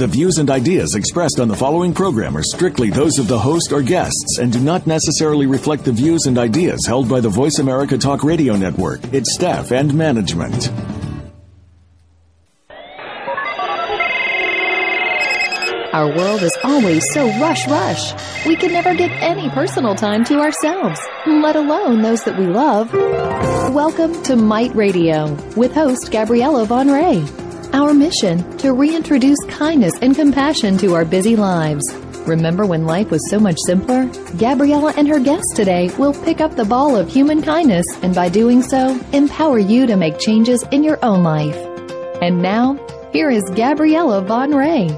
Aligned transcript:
The 0.00 0.06
views 0.06 0.38
and 0.38 0.48
ideas 0.48 0.94
expressed 0.94 1.40
on 1.40 1.48
the 1.48 1.54
following 1.54 1.92
program 1.92 2.34
are 2.34 2.42
strictly 2.42 2.88
those 2.88 3.18
of 3.18 3.28
the 3.28 3.38
host 3.38 3.70
or 3.70 3.82
guests 3.82 4.38
and 4.38 4.50
do 4.50 4.58
not 4.58 4.86
necessarily 4.86 5.44
reflect 5.44 5.84
the 5.84 5.92
views 5.92 6.24
and 6.24 6.38
ideas 6.38 6.86
held 6.86 7.06
by 7.06 7.20
the 7.20 7.28
Voice 7.28 7.58
America 7.58 7.98
Talk 7.98 8.24
Radio 8.24 8.56
Network, 8.56 9.04
its 9.12 9.34
staff, 9.34 9.72
and 9.72 9.92
management. 9.92 10.70
Our 15.92 16.16
world 16.16 16.42
is 16.44 16.56
always 16.64 17.04
so 17.12 17.26
rush 17.38 17.68
rush. 17.68 18.46
We 18.46 18.56
can 18.56 18.72
never 18.72 18.94
get 18.94 19.10
any 19.20 19.50
personal 19.50 19.94
time 19.94 20.24
to 20.24 20.40
ourselves, 20.40 20.98
let 21.26 21.56
alone 21.56 22.00
those 22.00 22.24
that 22.24 22.38
we 22.38 22.46
love. 22.46 22.90
Welcome 23.74 24.22
to 24.22 24.36
Might 24.36 24.74
Radio 24.74 25.34
with 25.58 25.74
host 25.74 26.10
Gabriella 26.10 26.64
Van 26.64 26.88
Rij. 26.88 27.39
Our 27.72 27.94
mission 27.94 28.56
to 28.58 28.72
reintroduce 28.72 29.38
kindness 29.48 29.92
and 30.02 30.16
compassion 30.16 30.76
to 30.78 30.94
our 30.94 31.04
busy 31.04 31.36
lives. 31.36 31.84
Remember 32.26 32.66
when 32.66 32.84
life 32.84 33.12
was 33.12 33.30
so 33.30 33.38
much 33.38 33.56
simpler? 33.64 34.06
Gabriella 34.38 34.92
and 34.96 35.06
her 35.06 35.20
guests 35.20 35.54
today 35.54 35.88
will 35.96 36.12
pick 36.12 36.40
up 36.40 36.56
the 36.56 36.64
ball 36.64 36.96
of 36.96 37.08
human 37.08 37.42
kindness 37.42 37.86
and 38.02 38.12
by 38.12 38.28
doing 38.28 38.60
so, 38.60 38.98
empower 39.12 39.60
you 39.60 39.86
to 39.86 39.96
make 39.96 40.18
changes 40.18 40.64
in 40.72 40.82
your 40.82 40.98
own 41.04 41.22
life. 41.22 41.56
And 42.20 42.42
now, 42.42 42.74
here 43.12 43.30
is 43.30 43.44
Gabriella 43.54 44.22
Van 44.22 44.50
Rij. 44.50 44.88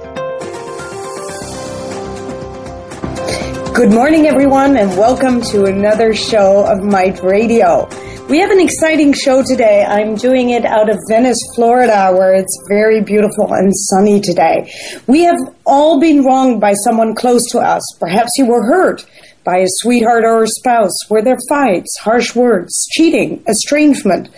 Good 3.75 3.91
morning, 3.91 4.27
everyone, 4.27 4.79
and 4.79 4.91
welcome 4.97 5.43
to 5.53 5.67
another 5.67 6.15
show 6.15 6.65
of 6.65 6.83
Might 6.83 7.23
Radio. 7.23 7.87
We 8.29 8.39
have 8.39 8.51
an 8.51 8.61
exciting 8.61 9.13
show 9.13 9.43
today. 9.43 9.85
I'm 9.85 10.15
doing 10.15 10.51
it 10.51 10.65
out 10.65 10.89
of 10.89 10.99
Venice, 11.09 11.39
Florida, 11.55 12.15
where 12.17 12.35
it's 12.35 12.57
very 12.69 13.03
beautiful 13.03 13.53
and 13.53 13.73
sunny 13.75 14.21
today. 14.21 14.73
We 15.07 15.25
have 15.25 15.39
all 15.67 16.01
been 16.01 16.25
wronged 16.25 16.61
by 16.61 16.73
someone 16.73 17.15
close 17.15 17.51
to 17.51 17.59
us. 17.59 17.83
Perhaps 18.01 18.39
you 18.39 18.47
were 18.47 18.65
hurt 18.65 19.05
by 19.45 19.59
a 19.59 19.67
sweetheart 19.69 20.25
or 20.25 20.45
a 20.45 20.49
spouse. 20.49 20.97
Were 21.11 21.21
there 21.21 21.39
fights, 21.49 21.99
harsh 21.99 22.35
words, 22.35 22.87
cheating, 22.93 23.43
estrangement? 23.47 24.29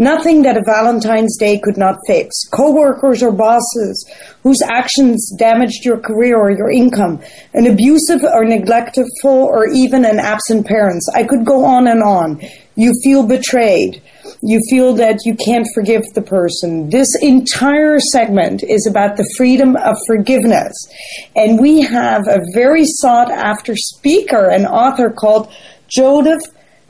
Nothing 0.00 0.42
that 0.42 0.56
a 0.56 0.62
Valentine's 0.64 1.36
Day 1.38 1.58
could 1.58 1.76
not 1.76 1.96
fix. 2.06 2.44
Co-workers 2.52 3.20
or 3.20 3.32
bosses 3.32 4.08
whose 4.44 4.62
actions 4.62 5.34
damaged 5.36 5.84
your 5.84 5.98
career 5.98 6.36
or 6.38 6.52
your 6.52 6.70
income. 6.70 7.20
An 7.52 7.66
abusive 7.66 8.22
or 8.22 8.44
neglectful 8.44 9.08
or 9.24 9.66
even 9.66 10.04
an 10.04 10.20
absent 10.20 10.66
parents. 10.66 11.08
I 11.12 11.24
could 11.24 11.44
go 11.44 11.64
on 11.64 11.88
and 11.88 12.02
on. 12.02 12.40
You 12.78 12.92
feel 13.02 13.26
betrayed. 13.26 14.00
You 14.40 14.60
feel 14.70 14.94
that 14.94 15.18
you 15.24 15.34
can't 15.34 15.66
forgive 15.74 16.04
the 16.14 16.22
person. 16.22 16.90
This 16.90 17.12
entire 17.20 17.98
segment 17.98 18.62
is 18.62 18.86
about 18.86 19.16
the 19.16 19.28
freedom 19.36 19.74
of 19.74 19.96
forgiveness. 20.06 20.72
And 21.34 21.60
we 21.60 21.80
have 21.80 22.28
a 22.28 22.38
very 22.54 22.84
sought 22.84 23.32
after 23.32 23.74
speaker 23.74 24.48
and 24.48 24.64
author 24.64 25.10
called 25.10 25.52
Joseph, 25.88 26.40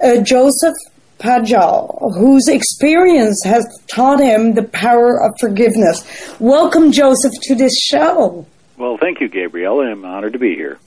uh, 0.05 0.21
Joseph 0.21 0.75
Padgal, 1.21 2.13
whose 2.19 2.49
experience 2.49 3.43
has 3.45 3.67
taught 3.87 4.21
him 4.21 4.53
the 4.53 4.65
power 4.65 5.23
of 5.23 5.33
forgiveness. 5.41 6.05
Welcome, 6.39 6.93
Joseph, 6.93 7.33
to 7.45 7.55
this 7.55 7.81
show. 7.81 8.47
Well, 8.77 8.99
thank 8.99 9.23
you, 9.23 9.29
Gabrielle. 9.29 9.81
I'm 9.81 10.05
honored 10.05 10.35
to 10.35 10.39
be 10.39 10.55
here. 10.55 10.79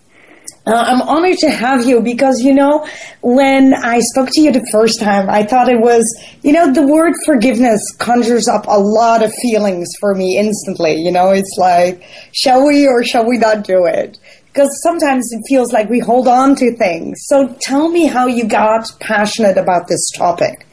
Uh, 0.65 0.75
I'm 0.75 1.01
honored 1.01 1.39
to 1.39 1.49
have 1.49 1.85
you 1.85 2.01
because, 2.01 2.41
you 2.41 2.53
know, 2.53 2.87
when 3.21 3.73
I 3.73 3.99
spoke 3.99 4.29
to 4.33 4.41
you 4.41 4.51
the 4.51 4.65
first 4.71 4.99
time, 4.99 5.27
I 5.27 5.43
thought 5.43 5.69
it 5.69 5.79
was, 5.79 6.05
you 6.43 6.53
know, 6.53 6.71
the 6.71 6.85
word 6.85 7.13
forgiveness 7.25 7.81
conjures 7.97 8.47
up 8.47 8.65
a 8.67 8.79
lot 8.79 9.23
of 9.23 9.33
feelings 9.41 9.89
for 9.99 10.13
me 10.13 10.37
instantly. 10.37 11.01
You 11.01 11.11
know, 11.11 11.31
it's 11.31 11.55
like, 11.57 12.03
shall 12.31 12.67
we 12.67 12.87
or 12.87 13.03
shall 13.03 13.27
we 13.27 13.39
not 13.39 13.63
do 13.63 13.85
it? 13.85 14.19
because 14.53 14.81
sometimes 14.81 15.31
it 15.31 15.41
feels 15.47 15.71
like 15.71 15.89
we 15.89 15.99
hold 15.99 16.27
on 16.27 16.55
to 16.55 16.75
things. 16.75 17.19
So 17.27 17.55
tell 17.61 17.89
me 17.89 18.05
how 18.05 18.27
you 18.27 18.45
got 18.45 18.91
passionate 18.99 19.57
about 19.57 19.87
this 19.87 20.09
topic. 20.11 20.67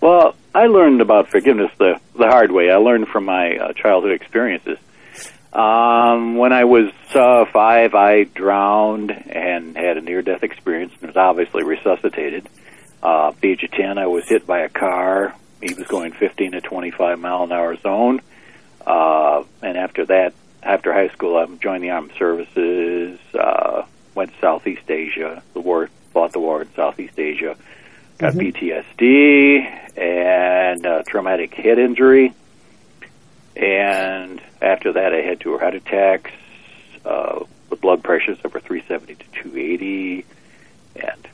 Well, 0.00 0.34
I 0.54 0.66
learned 0.66 1.00
about 1.00 1.28
forgiveness 1.28 1.70
the 1.78 2.00
the 2.16 2.28
hard 2.28 2.52
way. 2.52 2.70
I 2.70 2.76
learned 2.76 3.08
from 3.08 3.24
my 3.24 3.56
uh, 3.56 3.72
childhood 3.72 4.12
experiences. 4.12 4.78
Um, 5.54 6.36
when 6.36 6.52
I 6.52 6.64
was 6.64 6.90
uh, 7.14 7.44
five, 7.52 7.94
I 7.94 8.24
drowned 8.24 9.12
and 9.12 9.76
had 9.76 9.96
a 9.96 10.00
near-death 10.00 10.42
experience, 10.42 10.92
and 11.00 11.08
was 11.08 11.16
obviously 11.16 11.62
resuscitated. 11.62 12.48
Uh, 13.02 13.28
at 13.28 13.40
the 13.40 13.52
age 13.52 13.62
of 13.62 13.70
ten, 13.70 13.98
I 13.98 14.06
was 14.06 14.28
hit 14.28 14.46
by 14.46 14.60
a 14.60 14.68
car. 14.68 15.34
He 15.60 15.72
was 15.74 15.86
going 15.86 16.12
15 16.12 16.52
to 16.52 16.60
25 16.60 17.18
mile 17.20 17.44
an 17.44 17.52
hour 17.52 17.76
zone, 17.76 18.20
uh, 18.84 19.44
and 19.62 19.78
after 19.78 20.06
that, 20.06 20.34
after 20.62 20.92
high 20.92 21.08
school, 21.08 21.36
I 21.36 21.46
joined 21.56 21.84
the 21.84 21.90
armed 21.90 22.12
services. 22.18 23.18
Uh, 23.32 23.84
went 24.14 24.32
to 24.32 24.40
Southeast 24.40 24.90
Asia. 24.90 25.42
The 25.52 25.60
war 25.60 25.88
fought 26.12 26.32
the 26.32 26.40
war 26.40 26.62
in 26.62 26.72
Southeast 26.74 27.18
Asia. 27.18 27.56
Got 28.18 28.34
mm-hmm. 28.34 28.66
PTSD 28.66 29.98
and 29.98 30.86
uh, 30.86 31.02
traumatic 31.06 31.54
head 31.54 31.78
injury. 31.78 32.32
And 33.56 34.40
after 34.64 34.92
that, 34.92 35.14
I 35.14 35.20
had 35.20 35.40
two 35.40 35.58
heart 35.58 35.74
attacks 35.74 36.30
uh, 37.04 37.44
with 37.70 37.80
blood 37.80 38.02
pressures 38.02 38.38
over 38.44 38.60
370 38.60 39.14
to 39.16 39.42
280. 39.42 40.24
And 40.96 41.28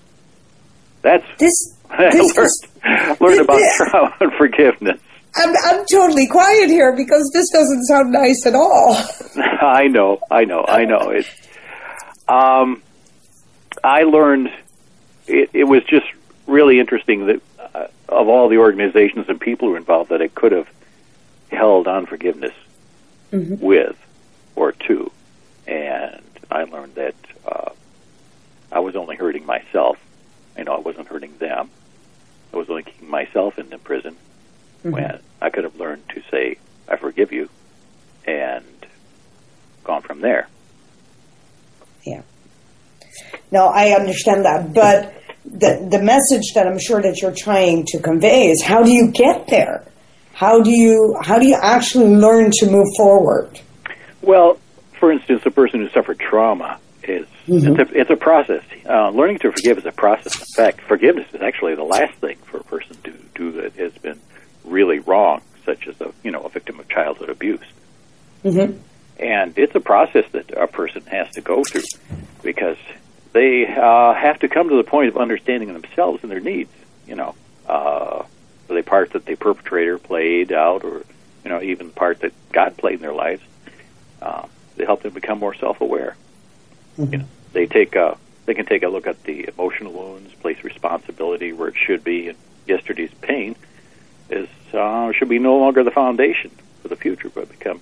that's 1.02 1.24
this. 1.38 1.76
this 1.98 2.36
learned, 2.36 3.20
learned 3.20 3.40
about 3.40 3.60
trauma 3.76 4.16
and 4.20 4.32
forgiveness. 4.34 5.00
I'm, 5.34 5.54
I'm 5.64 5.84
totally 5.90 6.26
quiet 6.26 6.68
here 6.68 6.94
because 6.96 7.30
this 7.32 7.50
doesn't 7.50 7.84
sound 7.84 8.12
nice 8.12 8.46
at 8.46 8.54
all. 8.54 8.94
I 9.60 9.86
know, 9.86 10.20
I 10.30 10.44
know, 10.44 10.64
I 10.66 10.84
know. 10.84 11.10
It's, 11.10 11.28
um, 12.28 12.82
I 13.84 14.02
learned 14.02 14.48
it, 15.26 15.50
it 15.52 15.64
was 15.64 15.84
just 15.84 16.06
really 16.46 16.80
interesting 16.80 17.26
that 17.26 17.42
uh, 17.74 17.86
of 18.08 18.28
all 18.28 18.48
the 18.48 18.58
organizations 18.58 19.26
and 19.28 19.40
people 19.40 19.68
who 19.68 19.72
were 19.72 19.78
involved 19.78 20.10
that 20.10 20.20
I 20.20 20.28
could 20.28 20.52
have 20.52 20.68
held 21.50 21.86
on 21.86 22.06
forgiveness 22.06 22.54
mm-hmm. 23.32 23.64
with 23.64 23.96
or 24.56 24.72
to, 24.72 25.10
and 25.66 26.22
I 26.50 26.64
learned 26.64 26.96
that 26.96 27.14
uh, 27.46 27.70
I 28.72 28.80
was 28.80 28.96
only 28.96 29.16
hurting 29.16 29.46
myself. 29.46 29.98
You 30.56 30.64
know, 30.64 30.74
I 30.74 30.80
wasn't 30.80 31.08
hurting 31.08 31.36
them. 31.38 31.70
I 32.52 32.56
was 32.56 32.68
only 32.68 32.82
keeping 32.82 33.08
myself 33.08 33.58
in 33.58 33.70
the 33.70 33.78
prison 33.78 34.16
mm-hmm. 34.78 34.90
when 34.90 35.20
I 35.40 35.50
could 35.50 35.64
have 35.64 35.76
learned 35.76 36.08
to 36.10 36.22
say, 36.30 36.56
I 36.88 36.96
forgive 36.96 37.32
you, 37.32 37.48
and 38.26 38.64
gone 39.84 40.02
from 40.02 40.20
there. 40.20 40.48
Yeah. 42.04 42.22
No, 43.50 43.66
I 43.66 43.90
understand 43.90 44.44
that, 44.44 44.74
but 44.74 45.14
the 45.44 45.86
the 45.90 46.02
message 46.02 46.52
that 46.54 46.66
I'm 46.66 46.78
sure 46.78 47.00
that 47.00 47.20
you're 47.20 47.34
trying 47.34 47.84
to 47.86 47.98
convey 47.98 48.50
is 48.50 48.62
how 48.62 48.82
do 48.82 48.90
you 48.90 49.10
get 49.10 49.48
there? 49.48 49.84
How 50.40 50.62
do 50.62 50.70
you 50.70 51.18
how 51.20 51.38
do 51.38 51.46
you 51.46 51.58
actually 51.60 52.14
learn 52.16 52.50
to 52.60 52.70
move 52.70 52.86
forward? 52.96 53.60
Well, 54.22 54.58
for 54.98 55.12
instance, 55.12 55.42
a 55.44 55.50
person 55.50 55.80
who 55.80 55.90
suffered 55.90 56.18
trauma 56.18 56.80
is 57.02 57.26
mm-hmm. 57.46 57.78
it's, 57.78 57.92
a, 57.92 58.00
it's 58.00 58.10
a 58.10 58.16
process. 58.16 58.62
Uh, 58.88 59.10
learning 59.10 59.40
to 59.40 59.52
forgive 59.52 59.76
is 59.76 59.84
a 59.84 59.92
process. 59.92 60.38
In 60.38 60.46
fact, 60.56 60.80
forgiveness 60.80 61.26
is 61.34 61.42
actually 61.42 61.74
the 61.74 61.84
last 61.84 62.14
thing 62.20 62.38
for 62.46 62.56
a 62.56 62.64
person 62.64 62.96
to 63.04 63.12
do 63.34 63.52
that 63.60 63.74
has 63.74 63.92
been 63.98 64.18
really 64.64 65.00
wrong, 65.00 65.42
such 65.66 65.86
as 65.86 66.00
a 66.00 66.10
you 66.22 66.30
know 66.30 66.40
a 66.40 66.48
victim 66.48 66.80
of 66.80 66.88
childhood 66.88 67.28
abuse. 67.28 67.68
Mm-hmm. 68.42 68.78
And 69.22 69.58
it's 69.58 69.74
a 69.74 69.80
process 69.80 70.24
that 70.32 70.52
a 70.52 70.66
person 70.66 71.02
has 71.04 71.30
to 71.32 71.42
go 71.42 71.64
through 71.64 71.84
because 72.42 72.78
they 73.34 73.66
uh, 73.66 74.14
have 74.14 74.38
to 74.38 74.48
come 74.48 74.70
to 74.70 74.76
the 74.76 74.84
point 74.84 75.08
of 75.08 75.18
understanding 75.18 75.74
themselves 75.74 76.22
and 76.22 76.32
their 76.32 76.40
needs. 76.40 76.72
You 77.06 77.16
know, 77.16 77.34
uh, 77.68 78.24
the 78.74 78.82
part 78.82 79.12
that 79.12 79.26
the 79.26 79.36
perpetrator 79.36 79.98
played 79.98 80.52
out, 80.52 80.84
or 80.84 81.04
you 81.44 81.50
know, 81.50 81.62
even 81.62 81.88
the 81.88 81.92
part 81.92 82.20
that 82.20 82.32
God 82.52 82.76
played 82.76 82.94
in 82.94 83.02
their 83.02 83.14
lives. 83.14 83.42
Uh, 84.20 84.46
they 84.76 84.84
help 84.84 85.02
them 85.02 85.12
become 85.12 85.38
more 85.38 85.54
self-aware. 85.54 86.16
Mm-hmm. 86.98 87.12
You 87.12 87.18
know, 87.20 87.24
they 87.52 87.66
take 87.66 87.96
a 87.96 88.16
they 88.46 88.54
can 88.54 88.66
take 88.66 88.82
a 88.82 88.88
look 88.88 89.06
at 89.06 89.22
the 89.24 89.48
emotional 89.48 89.92
wounds, 89.92 90.32
place 90.34 90.62
responsibility 90.64 91.52
where 91.52 91.68
it 91.68 91.76
should 91.76 92.02
be, 92.02 92.28
and 92.28 92.38
yesterday's 92.66 93.12
pain 93.20 93.56
is 94.28 94.48
uh, 94.72 95.12
should 95.12 95.28
be 95.28 95.38
no 95.38 95.56
longer 95.56 95.84
the 95.84 95.90
foundation 95.90 96.50
for 96.82 96.88
the 96.88 96.96
future, 96.96 97.28
but 97.28 97.48
become 97.48 97.80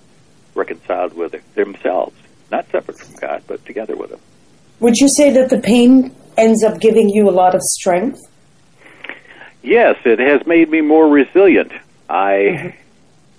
reconciled 0.55 1.14
with 1.14 1.34
themselves, 1.55 2.17
not 2.50 2.67
separate 2.70 2.99
from 2.99 3.14
God, 3.17 3.43
but 3.46 3.64
together 3.64 3.96
with 3.96 4.11
Him. 4.11 4.20
Would 4.81 4.96
you 4.96 5.08
say 5.08 5.31
that 5.31 5.50
the 5.50 5.61
pain 5.61 6.14
ends 6.37 6.62
up 6.62 6.81
giving 6.81 7.08
you 7.08 7.29
a 7.29 7.32
lot 7.32 7.55
of 7.55 7.62
strength? 7.62 8.20
Yes, 9.62 9.96
it 10.05 10.19
has 10.19 10.46
made 10.46 10.70
me 10.70 10.81
more 10.81 11.08
resilient. 11.08 11.72
I 12.08 12.75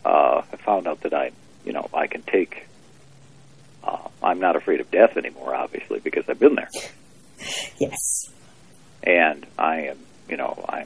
uh, 0.06 0.42
have 0.42 0.60
found 0.62 0.88
out 0.88 1.02
that 1.02 1.14
I, 1.14 1.32
you 1.66 1.72
know, 1.74 1.90
I 1.94 2.08
can 2.08 2.22
take. 2.24 2.66
Uh, 3.84 3.98
I'm 4.22 4.40
not 4.40 4.56
afraid 4.56 4.82
of 4.82 4.92
death 4.92 5.18
anymore, 5.18 5.56
obviously, 5.56 6.00
because 6.00 6.26
I've 6.30 6.40
been 6.40 6.56
there. 6.56 6.70
Yes. 7.78 8.30
And 9.02 9.46
I 9.58 9.84
am, 9.84 9.98
you 10.28 10.36
know, 10.36 10.62
I 10.68 10.84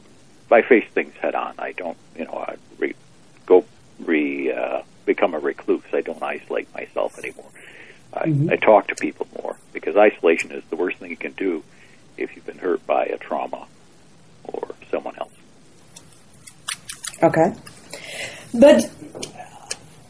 I 0.51 0.62
face 0.62 0.85
things 0.94 1.15
head 1.15 1.33
on. 1.33 1.56
I 1.57 1.71
don't, 1.71 1.97
you 2.15 2.25
know, 2.25 2.45
I 2.47 2.57
re, 2.77 2.94
go 3.47 3.65
re 4.00 4.51
uh, 4.51 4.83
become 5.06 5.33
a 5.33 5.39
recluse. 5.39 5.81
I 5.91 6.01
don't 6.01 6.21
isolate 6.21 6.71
myself 6.75 7.18
anymore. 7.18 7.50
I, 8.13 8.27
Mm-hmm. 8.27 8.51
I 8.51 8.56
talk 8.57 8.88
to 8.89 8.95
people 8.95 9.27
more 9.41 9.57
because 9.71 9.97
isolation 9.97 10.51
is 10.51 10.63
the 10.69 10.75
worst 10.75 10.97
thing 11.00 11.09
you 11.09 11.18
can 11.18 11.31
do 11.31 11.63
if 12.15 12.35
you've 12.35 12.45
been 12.45 12.59
hurt 12.59 12.85
by 12.85 13.06
a 13.06 13.18
trauma 13.18 13.65
or 14.44 14.75
someone 14.94 15.16
else. 15.18 15.34
Okay. 17.22 17.54
But 18.54 18.90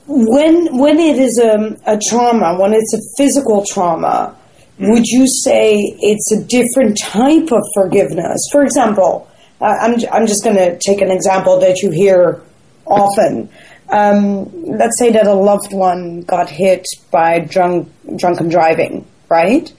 when 0.07 0.77
when 0.77 0.99
it 0.99 1.17
is 1.17 1.39
a, 1.39 1.77
a 1.85 1.97
trauma, 2.09 2.59
when 2.59 2.73
it's 2.73 2.93
a 2.93 2.99
physical 3.17 3.65
trauma, 3.65 4.35
would 4.79 5.05
you 5.05 5.27
say 5.27 5.77
it's 6.01 6.31
a 6.31 6.43
different 6.43 6.97
type 6.99 7.51
of 7.51 7.63
forgiveness? 7.73 8.41
For 8.51 8.63
example, 8.63 9.29
uh, 9.61 9.75
I'm 9.81 9.95
I'm 10.11 10.27
just 10.27 10.43
going 10.43 10.57
to 10.57 10.77
take 10.79 11.01
an 11.01 11.11
example 11.11 11.59
that 11.59 11.81
you 11.81 11.91
hear 11.91 12.41
often. 12.85 13.49
Um, 13.89 14.51
let's 14.65 14.97
say 14.97 15.11
that 15.11 15.27
a 15.27 15.33
loved 15.33 15.71
one 15.71 16.21
got 16.21 16.49
hit 16.49 16.85
by 17.11 17.39
drunk 17.39 17.89
drunken 18.17 18.49
driving, 18.49 19.05
right? 19.29 19.71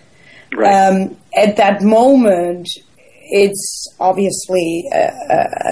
Right. 0.54 0.72
Um, 0.72 1.16
at 1.36 1.56
that 1.56 1.82
moment, 1.82 2.68
it's 3.30 3.88
obviously 4.00 4.88
a, 4.92 5.10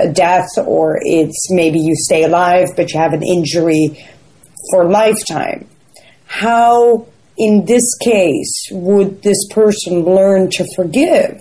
a- 0.05 0.13
death, 0.13 0.49
or 0.67 0.99
it's 1.03 1.49
maybe 1.51 1.79
you 1.79 1.95
stay 1.97 2.25
alive, 2.25 2.69
but 2.77 2.93
you 2.93 2.99
have 3.01 3.13
an 3.13 3.23
injury 3.23 4.05
for 4.71 4.83
a 4.83 4.89
lifetime. 4.89 5.69
How, 6.27 7.07
in 7.37 7.65
this 7.67 7.97
case, 7.99 8.69
would 8.71 9.23
this 9.23 9.47
person 9.51 10.05
learn 10.05 10.51
to 10.51 10.67
forgive? 10.75 11.39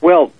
Well, 0.00 0.32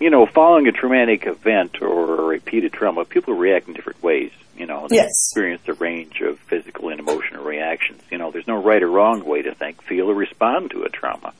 you 0.00 0.10
know, 0.10 0.26
following 0.26 0.66
a 0.66 0.72
traumatic 0.72 1.26
event 1.26 1.80
or 1.80 2.20
a 2.20 2.24
repeated 2.24 2.72
trauma, 2.72 3.04
people 3.04 3.34
react 3.34 3.68
in 3.68 3.74
different 3.74 4.02
ways. 4.02 4.30
You 4.56 4.66
know, 4.66 4.86
they 4.88 4.96
Yes. 4.96 5.08
experience 5.08 5.62
a 5.66 5.72
range 5.74 6.20
of 6.20 6.38
physical 6.40 6.88
and 6.90 7.00
emotional 7.00 7.42
reactions. 7.44 8.00
You 8.10 8.18
know, 8.18 8.30
there's 8.30 8.46
no 8.46 8.62
right 8.62 8.82
or 8.82 8.88
wrong 8.88 9.24
way 9.24 9.42
to 9.42 9.54
think, 9.54 9.82
feel, 9.82 10.08
or 10.10 10.14
respond 10.14 10.70
to 10.70 10.82
a 10.84 10.88
trauma, 10.88 11.32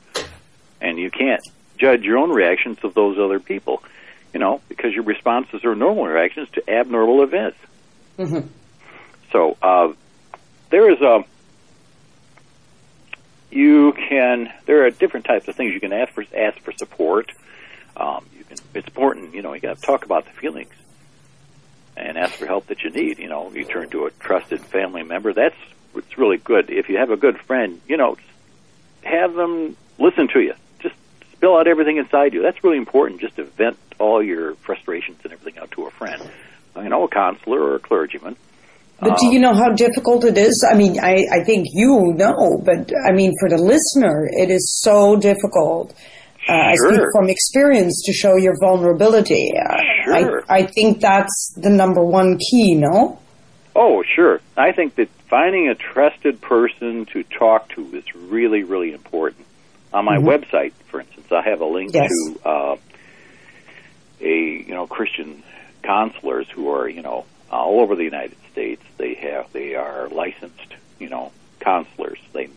and 0.81 0.97
you 0.99 1.09
can't 1.11 1.41
judge 1.77 2.03
your 2.03 2.17
own 2.17 2.31
reactions 2.31 2.79
of 2.83 2.93
those 2.93 3.17
other 3.19 3.39
people. 3.39 3.83
You 4.33 4.39
know, 4.39 4.61
because 4.67 4.93
your 4.93 5.03
responses 5.03 5.63
are 5.63 5.75
normal 5.75 6.05
reactions 6.07 6.49
to 6.53 6.69
abnormal 6.69 7.23
events. 7.23 7.57
So 9.31 9.57
uh, 9.61 9.93
there 10.69 10.89
is 10.91 11.01
a 11.01 11.25
you 13.51 13.93
can 13.93 14.51
there 14.65 14.85
are 14.85 14.89
different 14.89 15.25
types 15.25 15.47
of 15.47 15.55
things 15.55 15.73
you 15.73 15.79
can 15.79 15.93
ask 15.93 16.13
for 16.13 16.23
ask 16.35 16.57
for 16.59 16.71
support. 16.73 17.31
Um, 17.97 18.25
you 18.37 18.43
can 18.43 18.57
it's 18.73 18.87
important 18.87 19.33
you 19.33 19.41
know 19.41 19.53
you 19.53 19.61
got 19.61 19.77
to 19.77 19.81
talk 19.81 20.05
about 20.05 20.25
the 20.25 20.31
feelings 20.31 20.73
and 21.97 22.17
ask 22.17 22.33
for 22.33 22.45
help 22.45 22.67
that 22.67 22.83
you 22.83 22.89
need. 22.91 23.19
You 23.19 23.29
know 23.29 23.51
you 23.51 23.65
turn 23.65 23.89
to 23.89 24.05
a 24.05 24.11
trusted 24.11 24.61
family 24.61 25.03
member. 25.03 25.33
That's 25.33 25.55
it's 25.95 26.17
really 26.17 26.37
good. 26.37 26.69
If 26.69 26.89
you 26.89 26.97
have 26.97 27.11
a 27.11 27.17
good 27.17 27.37
friend, 27.39 27.81
you 27.87 27.97
know 27.97 28.17
have 29.03 29.33
them 29.33 29.75
listen 29.97 30.27
to 30.29 30.39
you. 30.39 30.53
Spill 31.45 31.59
out 31.59 31.67
everything 31.67 31.97
inside 31.97 32.33
you. 32.33 32.41
That's 32.41 32.63
really 32.63 32.79
important. 32.79 33.21
Just 33.21 33.35
to 33.35 33.43
vent 33.43 33.77
all 33.99 34.23
your 34.23 34.55
frustrations 34.55 35.19
and 35.23 35.31
everything 35.31 35.61
out 35.61 35.69
to 35.71 35.85
a 35.85 35.91
friend. 35.91 36.19
You 36.75 36.89
know, 36.89 37.03
a 37.03 37.07
counselor 37.07 37.61
or 37.61 37.75
a 37.75 37.79
clergyman. 37.79 38.35
But 38.99 39.19
do 39.19 39.27
you 39.27 39.37
know 39.37 39.53
how 39.53 39.71
difficult 39.73 40.23
it 40.23 40.39
is? 40.39 40.67
I 40.67 40.73
mean, 40.75 40.99
I, 40.99 41.27
I 41.31 41.43
think 41.43 41.67
you 41.71 42.13
know, 42.15 42.59
but 42.65 42.91
I 43.07 43.11
mean, 43.11 43.31
for 43.39 43.47
the 43.47 43.57
listener, 43.57 44.27
it 44.31 44.49
is 44.49 44.81
so 44.81 45.17
difficult. 45.17 45.93
Uh, 46.49 46.53
I 46.53 46.75
speak 46.75 47.01
from 47.13 47.29
experience 47.29 48.01
to 48.07 48.13
show 48.13 48.37
your 48.37 48.55
vulnerability. 48.59 49.51
Uh, 49.55 49.81
Sure. 50.05 50.43
I, 50.49 50.61
I 50.61 50.65
think 50.65 50.99
that's 50.99 51.53
the 51.57 51.69
number 51.69 52.03
one 52.03 52.39
key, 52.39 52.73
no? 52.73 53.19
Oh, 53.75 54.03
sure. 54.15 54.39
I 54.57 54.71
think 54.71 54.95
that 54.95 55.09
finding 55.29 55.67
a 55.67 55.75
trusted 55.75 56.41
person 56.41 57.05
to 57.07 57.21
talk 57.23 57.69
to 57.69 57.85
is 57.95 58.15
really, 58.15 58.63
really 58.63 58.93
important. 58.93 59.45
On 59.95 60.03
my 60.03 60.17
website, 60.17 60.73
for 60.89 60.99
instance, 60.99 61.27
I 61.31 61.41
have 61.49 61.61
a 61.61 61.65
link 61.65 61.91
Yes. 61.93 62.09
to 62.09 62.39
uh, 62.47 62.75
a 64.21 64.35
you 64.67 64.73
know 64.73 64.87
Christian 64.87 65.41
counselors 65.83 66.49
who 66.49 66.69
are 66.69 66.87
you 66.89 67.01
know 67.01 67.25
all 67.49 67.79
over 67.79 67.95
the 67.95 68.03
United 68.03 68.35
States. 68.51 68.83
They 68.97 69.13
have 69.15 69.51
they 69.53 69.75
are 69.75 70.09
licensed 70.09 70.73
you 70.99 71.07
know 71.09 71.31
counselors. 71.61 72.19
They 72.33 72.49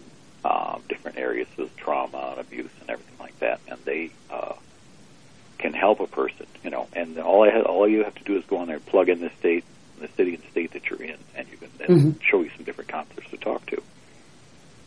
uh, 0.45 0.79
different 0.89 1.19
areas 1.19 1.47
of 1.59 1.75
trauma 1.77 2.31
and 2.33 2.41
abuse 2.41 2.71
and 2.81 2.91
everything 2.91 3.17
like 3.21 3.39
that, 3.39 3.61
and 3.69 3.79
they 3.85 4.11
uh, 4.31 4.55
can 5.59 5.75
help 5.75 6.01
a 6.01 6.09
person. 6.09 6.47
You 6.65 6.71
know, 6.71 6.89
and 6.93 7.19
all 7.21 7.45
I 7.45 7.51
ha- 7.53 7.63
all 7.63 7.87
you 7.89 8.03
have 8.03 8.17
to 8.17 8.25
do 8.25 8.37
is 8.37 8.45
go 8.47 8.57
on 8.59 8.67
there, 8.67 8.81
plug 8.81 9.09
in 9.09 9.21
the 9.21 9.31
state, 9.39 9.65
the 10.01 10.09
city 10.17 10.35
and 10.35 10.43
state 10.51 10.73
that 10.73 10.91
you're 10.91 11.03
in, 11.05 11.17
and 11.37 11.47
you 11.53 11.57
can 11.57 11.71
then 11.79 12.19
show 12.21 12.41
you 12.43 12.51
some 12.57 12.65
different 12.65 12.91
counselors 12.91 13.29
to 13.31 13.37
talk 13.37 13.65
to. 13.67 13.81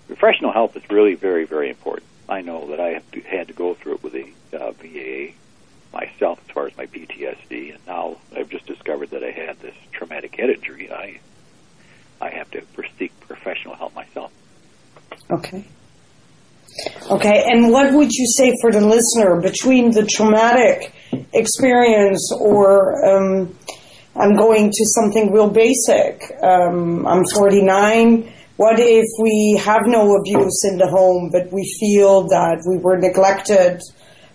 Professional 0.08 0.52
help 0.52 0.76
is 0.76 0.84
really 0.90 1.16
very, 1.16 1.46
very 1.46 1.70
important. 1.70 2.08
I 2.32 2.40
know 2.40 2.68
that 2.68 2.80
I 2.80 2.92
have 2.92 3.12
to, 3.12 3.22
had 3.22 3.50
to 3.50 3.54
go 3.54 3.74
through 3.74 3.96
it 3.96 4.04
with 4.04 4.14
the 4.14 4.58
uh, 4.58 4.72
VA 4.72 5.34
myself 5.92 6.40
as 6.48 6.52
far 6.54 6.66
as 6.66 6.78
my 6.78 6.86
PTSD, 6.86 7.74
and 7.74 7.86
now 7.86 8.16
I've 8.34 8.50
just 8.50 8.66
discovered 8.66 9.10
that 9.10 9.22
I 9.22 9.32
had 9.32 9.60
this 9.60 9.76
traumatic 9.92 10.38
head 10.38 10.50
injury. 10.50 10.90
I 10.90 11.20
I 12.22 12.30
have 12.30 12.50
to 12.52 12.64
seek 12.98 13.20
professional 13.20 13.76
help 13.76 13.94
myself. 13.96 14.32
Okay. 15.30 15.66
Okay, 17.10 17.44
and 17.48 17.70
what 17.70 17.94
would 17.94 18.12
you 18.14 18.28
say 18.28 18.56
for 18.62 18.72
the 18.72 18.80
listener 18.80 19.42
between 19.42 19.92
the 19.92 20.06
traumatic 20.06 20.94
experience 21.34 22.32
or 22.40 23.06
um, 23.06 23.58
I'm 24.16 24.38
going 24.38 24.72
to 24.72 24.86
something 24.86 25.34
real 25.34 25.50
basic? 25.50 26.22
Um, 26.42 27.06
I'm 27.06 27.26
49. 27.26 28.32
What 28.62 28.78
if 28.78 29.08
we 29.20 29.60
have 29.66 29.88
no 29.88 30.16
abuse 30.16 30.62
in 30.70 30.78
the 30.78 30.86
home, 30.86 31.32
but 31.34 31.52
we 31.52 31.66
feel 31.80 32.28
that 32.28 32.62
we 32.70 32.78
were 32.78 32.96
neglected 32.96 33.82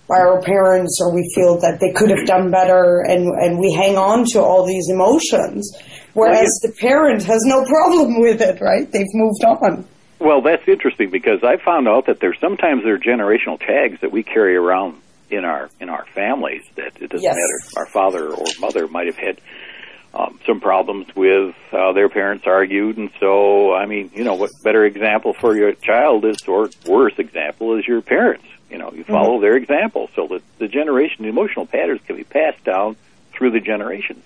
by 0.08 0.19
our 0.19 0.43
parents 0.43 0.99
or 1.00 1.14
we 1.14 1.23
feel 1.32 1.61
that 1.61 1.78
they 1.78 1.93
could 1.93 2.11
have 2.11 2.26
done 2.26 2.50
better 2.50 3.06
and, 3.06 3.23
and 3.38 3.61
we 3.61 3.73
hang 3.73 3.96
on 3.96 4.25
to 4.34 4.40
all 4.43 4.67
these 4.67 4.90
emotions? 4.90 5.70
Whereas 6.14 6.50
the 6.61 6.75
parent 6.80 7.23
has 7.23 7.42
no 7.45 7.64
problem 7.66 8.21
with 8.21 8.40
it, 8.40 8.61
right? 8.61 8.90
They've 8.90 9.14
moved 9.14 9.45
on. 9.45 9.87
Well, 10.18 10.42
that's 10.42 10.66
interesting 10.66 11.11
because 11.11 11.45
I 11.45 11.62
found 11.64 11.87
out 11.87 12.06
that 12.06 12.18
there's 12.18 12.40
sometimes 12.40 12.83
there 12.83 12.95
are 12.95 12.99
generational 12.99 13.61
tags 13.61 14.00
that 14.00 14.11
we 14.11 14.25
carry 14.25 14.56
around 14.56 15.00
in 15.30 15.45
our 15.45 15.71
in 15.80 15.88
our 15.88 16.04
families 16.14 16.62
that 16.75 17.00
it 17.00 17.11
doesn't 17.11 17.23
Yes. 17.23 17.37
matter. 17.37 17.78
Our 17.78 17.87
father 17.87 18.28
or 18.35 18.47
mother 18.59 18.88
might 18.88 19.06
have 19.06 19.18
had 19.18 19.38
um, 20.16 20.40
some 20.46 20.61
problems 20.61 21.06
with 21.14 21.54
uh, 21.73 21.92
their 21.92 22.08
parents 22.08 22.46
argued, 22.46 22.96
and 22.96 23.11
so 23.20 23.75
I 23.75 23.87
mean, 23.87 24.11
you 24.14 24.25
know, 24.25 24.35
what 24.35 24.50
better 24.62 24.85
example 24.85 25.35
for 25.35 25.54
your 25.54 25.73
child 25.73 26.25
is, 26.25 26.38
or 26.49 26.70
worse 26.87 27.18
example 27.18 27.76
is 27.76 27.87
your 27.87 28.00
parents. 28.00 28.46
You 28.70 28.78
know, 28.78 28.92
you 28.92 29.04
follow 29.04 29.40
their 29.40 29.56
example, 29.56 30.08
so 30.16 30.26
that 30.28 30.42
the 30.58 30.68
generation, 30.68 31.25
the 31.25 31.28
emotional 31.28 31.66
patterns 31.66 32.00
can 32.06 32.16
be 32.16 32.25
passed 32.25 32.64
down 32.64 32.96
through 33.32 33.50
the 33.50 33.61
generations. 33.61 34.25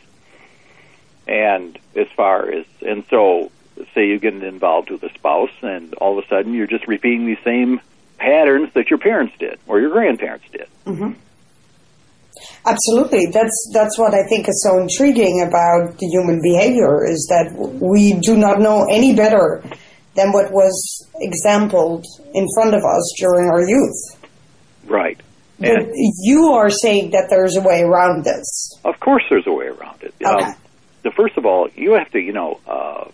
And 1.27 1.79
as 1.97 2.07
far 2.17 2.51
as 2.51 2.67
and 2.81 3.05
so, 3.11 3.51
say 3.95 4.07
you 4.07 4.19
get 4.19 4.35
involved 4.35 4.91
with 4.91 5.03
a 5.03 5.13
spouse, 5.15 5.51
and 5.63 5.93
all 5.95 6.19
of 6.19 6.25
a 6.25 6.29
sudden 6.29 6.55
you're 6.55 6.69
just 6.69 6.87
repeating 6.87 7.27
the 7.27 7.39
same 7.45 7.81
patterns 8.19 8.73
that 8.75 8.91
your 8.91 8.99
parents 8.99 9.35
did 9.39 9.59
or 9.67 9.81
your 9.81 9.91
grandparents 9.91 10.47
did. 10.53 10.69
Absolutely. 12.67 13.27
That's 13.33 13.71
that's 13.73 13.99
what 13.99 14.15
I 14.15 14.27
think 14.29 14.49
is 14.49 14.63
so 14.63 14.79
intriguing 14.79 15.45
about 15.47 15.99
the 15.99 16.07
human 16.07 16.41
behavior 16.43 17.07
is 17.07 17.27
that 17.29 17.53
we 17.81 18.15
do 18.21 18.37
not 18.37 18.61
know 18.61 18.87
any 18.91 19.15
better 19.15 19.63
than 20.15 20.33
what 20.33 20.53
was 20.53 21.07
exampled 21.17 22.05
in 22.35 22.47
front 22.55 22.75
of 22.75 22.85
us 22.85 23.15
during 23.19 23.49
our 23.49 23.67
youth. 23.67 24.19
Right. 24.87 25.21
But 25.59 25.91
you 26.23 26.53
are 26.53 26.71
saying 26.71 27.11
that 27.11 27.27
there's 27.29 27.57
a 27.57 27.61
way 27.61 27.83
around 27.83 28.25
this. 28.25 28.73
of 28.85 28.99
course, 28.99 29.23
there's 29.29 29.47
a 29.47 29.53
way 29.53 29.67
around 29.67 30.03
it. 30.03 30.15
Okay. 30.25 30.45
Um, 30.45 30.55
the 31.03 31.11
first 31.11 31.37
of 31.37 31.45
all, 31.45 31.69
you 31.75 31.93
have 31.93 32.11
to, 32.13 32.19
you 32.19 32.33
know, 32.33 32.61
uh, 32.67 33.09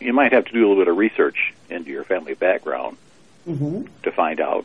you 0.00 0.12
might 0.12 0.32
have 0.32 0.46
to 0.46 0.52
do 0.52 0.58
a 0.58 0.66
little 0.66 0.82
bit 0.82 0.88
of 0.88 0.96
research 0.96 1.52
into 1.70 1.90
your 1.90 2.04
family 2.04 2.34
background 2.34 2.96
to 4.02 4.12
find 4.12 4.40
out, 4.40 4.64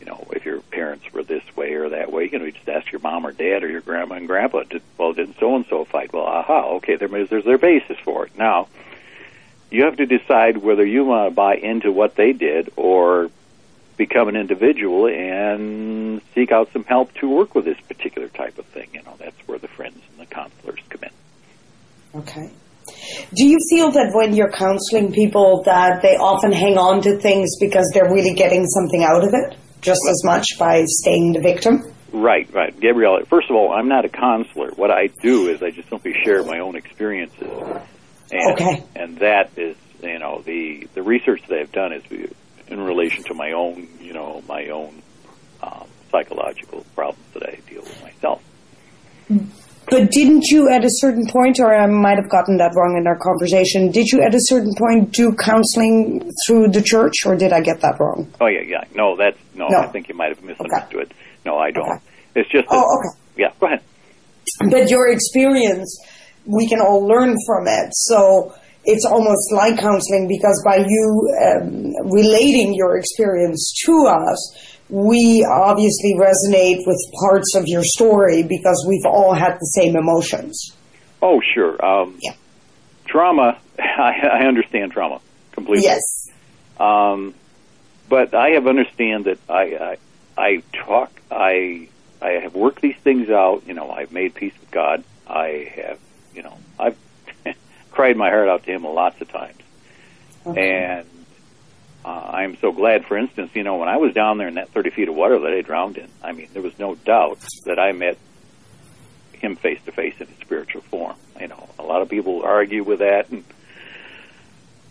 you 0.00 0.06
know, 0.06 0.26
if 0.32 0.44
your 0.44 0.60
parents 0.60 1.12
were 1.12 1.22
this 1.22 1.42
way 1.56 1.74
or 1.74 1.88
that 1.90 2.12
way. 2.12 2.28
You 2.30 2.38
know, 2.38 2.44
you 2.44 2.52
just 2.52 2.68
ask 2.68 2.90
your 2.92 3.00
mom 3.00 3.26
or 3.26 3.32
dad 3.32 3.64
or 3.64 3.68
your 3.68 3.80
grandma 3.80 4.16
and 4.16 4.26
grandpa. 4.26 4.62
Did, 4.62 4.82
well, 4.96 5.12
did 5.12 5.34
so 5.38 5.56
and 5.56 5.66
so 5.66 5.84
fight? 5.84 6.12
Well, 6.12 6.24
aha, 6.24 6.76
okay, 6.76 6.96
there, 6.96 7.08
there's 7.08 7.44
their 7.44 7.58
basis 7.58 7.98
for 8.04 8.26
it. 8.26 8.38
Now, 8.38 8.68
you 9.70 9.84
have 9.84 9.96
to 9.96 10.06
decide 10.06 10.58
whether 10.58 10.84
you 10.84 11.04
want 11.04 11.30
to 11.30 11.34
buy 11.34 11.56
into 11.56 11.92
what 11.92 12.14
they 12.14 12.32
did 12.32 12.72
or 12.76 13.30
become 13.96 14.28
an 14.28 14.36
individual 14.36 15.08
and 15.08 16.22
seek 16.34 16.52
out 16.52 16.72
some 16.72 16.84
help 16.84 17.12
to 17.14 17.28
work 17.28 17.54
with 17.54 17.64
this 17.64 17.80
particular 17.80 18.28
type 18.28 18.56
of 18.58 18.64
thing. 18.66 18.88
You 18.94 19.02
know, 19.02 19.16
that's 19.18 19.36
where 19.46 19.58
the 19.58 19.68
friends 19.68 20.00
and 20.10 20.26
the 20.26 20.32
counselors 20.32 20.78
come 20.88 21.02
in. 21.02 22.20
Okay. 22.20 22.50
Do 23.34 23.44
you 23.44 23.58
feel 23.68 23.90
that 23.90 24.12
when 24.14 24.34
you're 24.34 24.50
counseling 24.50 25.12
people 25.12 25.62
that 25.64 26.00
they 26.00 26.16
often 26.16 26.52
hang 26.52 26.78
on 26.78 27.02
to 27.02 27.18
things 27.18 27.58
because 27.60 27.90
they're 27.92 28.10
really 28.10 28.34
getting 28.34 28.64
something 28.66 29.02
out 29.02 29.24
of 29.24 29.34
it 29.34 29.58
just 29.80 30.00
as 30.08 30.22
much 30.24 30.58
by 30.58 30.84
staying 30.86 31.32
the 31.32 31.40
victim? 31.40 31.82
Right, 32.12 32.52
right. 32.52 32.78
Gabrielle, 32.78 33.18
first 33.28 33.50
of 33.50 33.56
all, 33.56 33.72
I'm 33.72 33.88
not 33.88 34.04
a 34.04 34.08
counselor. 34.08 34.70
What 34.70 34.90
I 34.90 35.08
do 35.22 35.48
is 35.48 35.62
I 35.62 35.70
just 35.70 35.88
simply 35.90 36.14
share 36.24 36.42
my 36.42 36.60
own 36.60 36.74
experiences. 36.76 37.48
And, 38.30 38.52
okay. 38.52 38.84
And 38.96 39.18
that 39.18 39.50
is, 39.56 39.76
you 40.02 40.18
know, 40.18 40.42
the, 40.42 40.88
the 40.94 41.02
research 41.02 41.42
that 41.48 41.58
I've 41.58 41.72
done 41.72 41.92
is 41.92 42.02
in 42.68 42.80
relation 42.80 43.24
to 43.24 43.34
my 43.34 43.52
own, 43.52 43.88
you 44.00 44.12
know, 44.12 44.42
my 44.48 44.68
own 44.68 45.02
um, 45.62 45.86
psychological 46.10 46.84
problems 46.94 47.24
that 47.34 47.48
I 47.48 47.58
deal 47.68 47.82
with 47.82 48.02
myself. 48.02 48.42
But 49.90 50.10
didn't 50.10 50.44
you 50.46 50.68
at 50.68 50.84
a 50.84 50.90
certain 50.90 51.26
point, 51.26 51.60
or 51.60 51.74
I 51.74 51.86
might 51.86 52.18
have 52.18 52.28
gotten 52.28 52.58
that 52.58 52.74
wrong 52.74 52.96
in 52.98 53.06
our 53.06 53.18
conversation, 53.18 53.90
did 53.90 54.10
you 54.12 54.22
at 54.22 54.34
a 54.34 54.40
certain 54.40 54.74
point 54.76 55.12
do 55.12 55.34
counseling 55.34 56.30
through 56.46 56.68
the 56.68 56.82
church, 56.82 57.24
or 57.24 57.36
did 57.36 57.52
I 57.52 57.60
get 57.60 57.80
that 57.80 57.98
wrong? 57.98 58.30
Oh, 58.40 58.46
yeah, 58.46 58.62
yeah. 58.66 58.84
No, 58.94 59.16
that's, 59.16 59.38
no, 59.54 59.68
no. 59.68 59.78
I 59.78 59.86
think 59.86 60.08
you 60.08 60.14
might 60.14 60.28
have 60.28 60.42
misunderstood. 60.42 61.06
Okay. 61.06 61.14
No, 61.44 61.56
I 61.56 61.70
don't. 61.70 61.88
Okay. 61.88 62.04
It's 62.34 62.50
just. 62.50 62.68
That, 62.68 62.76
oh, 62.76 62.98
okay. 62.98 63.18
Yeah, 63.36 63.52
go 63.58 63.66
ahead. 63.66 63.82
But 64.70 64.90
your 64.90 65.08
experience, 65.10 65.98
we 66.44 66.68
can 66.68 66.80
all 66.80 67.06
learn 67.06 67.36
from 67.46 67.66
it. 67.66 67.90
So 67.92 68.54
it's 68.84 69.04
almost 69.04 69.52
like 69.52 69.78
counseling 69.78 70.28
because 70.28 70.62
by 70.64 70.84
you 70.86 71.36
um, 71.46 71.92
relating 72.10 72.74
your 72.74 72.96
experience 72.96 73.72
to 73.84 74.06
us, 74.06 74.77
we 74.88 75.44
obviously 75.44 76.14
resonate 76.14 76.86
with 76.86 76.98
parts 77.20 77.54
of 77.54 77.64
your 77.66 77.84
story 77.84 78.42
because 78.42 78.84
we've 78.88 79.04
all 79.04 79.34
had 79.34 79.54
the 79.60 79.66
same 79.66 79.96
emotions. 79.96 80.74
Oh, 81.20 81.40
sure. 81.54 81.84
Um, 81.84 82.18
yeah. 82.20 82.32
Trauma, 83.06 83.58
I, 83.78 84.12
I, 84.32 84.46
understand 84.46 84.92
trauma 84.92 85.20
completely. 85.52 85.84
Yes. 85.84 86.30
Um, 86.78 87.34
but 88.08 88.34
I 88.34 88.50
have 88.50 88.66
understand 88.66 89.26
that 89.26 89.38
I, 89.48 89.62
I, 89.76 89.96
I 90.36 90.62
talk, 90.72 91.10
I, 91.30 91.88
I 92.22 92.30
have 92.42 92.54
worked 92.54 92.80
these 92.80 92.96
things 92.96 93.28
out. 93.28 93.64
You 93.66 93.74
know, 93.74 93.90
I've 93.90 94.12
made 94.12 94.34
peace 94.34 94.54
with 94.58 94.70
God. 94.70 95.04
I 95.26 95.70
have, 95.76 95.98
you 96.34 96.42
know, 96.42 96.56
I've 96.78 96.96
cried 97.90 98.16
my 98.16 98.30
heart 98.30 98.48
out 98.48 98.64
to 98.64 98.70
Him 98.70 98.84
lots 98.84 99.20
of 99.20 99.30
times. 99.30 99.58
Okay. 100.46 100.84
And 100.86 101.06
uh, 102.08 102.30
I'm 102.32 102.56
so 102.56 102.72
glad, 102.72 103.04
for 103.04 103.18
instance, 103.18 103.50
you 103.52 103.62
know, 103.62 103.76
when 103.76 103.90
I 103.90 103.98
was 103.98 104.14
down 104.14 104.38
there 104.38 104.48
in 104.48 104.54
that 104.54 104.70
30 104.70 104.90
feet 104.90 105.08
of 105.10 105.14
water 105.14 105.38
that 105.40 105.52
I 105.52 105.60
drowned 105.60 105.98
in, 105.98 106.08
I 106.22 106.32
mean, 106.32 106.48
there 106.54 106.62
was 106.62 106.78
no 106.78 106.94
doubt 106.94 107.38
that 107.66 107.78
I 107.78 107.92
met 107.92 108.16
him 109.34 109.56
face 109.56 109.78
to 109.84 109.92
face 109.92 110.14
in 110.18 110.26
his 110.26 110.38
spiritual 110.38 110.80
form. 110.80 111.16
You 111.38 111.48
know, 111.48 111.68
a 111.78 111.82
lot 111.82 112.00
of 112.00 112.08
people 112.08 112.42
argue 112.42 112.82
with 112.82 113.00
that, 113.00 113.28
and, 113.28 113.44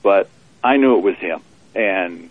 but 0.03 0.29
I 0.63 0.77
knew 0.77 0.99
it 0.99 1.01
was 1.01 1.15
him. 1.15 1.41
And 1.73 2.29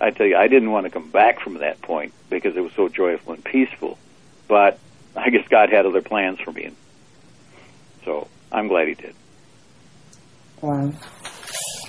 I 0.00 0.10
tell 0.10 0.26
you, 0.26 0.38
I 0.38 0.48
didn't 0.48 0.70
want 0.70 0.86
to 0.86 0.90
come 0.90 1.10
back 1.10 1.40
from 1.40 1.58
that 1.58 1.82
point 1.82 2.14
because 2.30 2.56
it 2.56 2.60
was 2.60 2.72
so 2.72 2.88
joyful 2.88 3.34
and 3.34 3.44
peaceful. 3.44 3.98
But 4.48 4.78
I 5.14 5.28
guess 5.28 5.46
God 5.48 5.68
had 5.68 5.84
other 5.84 6.00
plans 6.00 6.40
for 6.40 6.50
me, 6.50 6.64
and 6.64 6.76
so 8.06 8.28
I'm 8.50 8.68
glad 8.68 8.88
He 8.88 8.94
did. 8.94 9.14
Wow. 10.62 10.94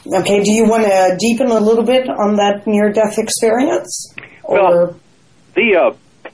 Okay, 0.07 0.43
do 0.43 0.51
you 0.51 0.65
want 0.65 0.83
to 0.83 1.17
deepen 1.19 1.47
a 1.47 1.59
little 1.59 1.83
bit 1.83 2.07
on 2.07 2.35
that 2.35 2.67
near-death 2.67 3.17
experience? 3.17 4.13
Or? 4.43 4.59
Well, 4.59 4.99
the 5.55 5.75
uh, 5.75 6.29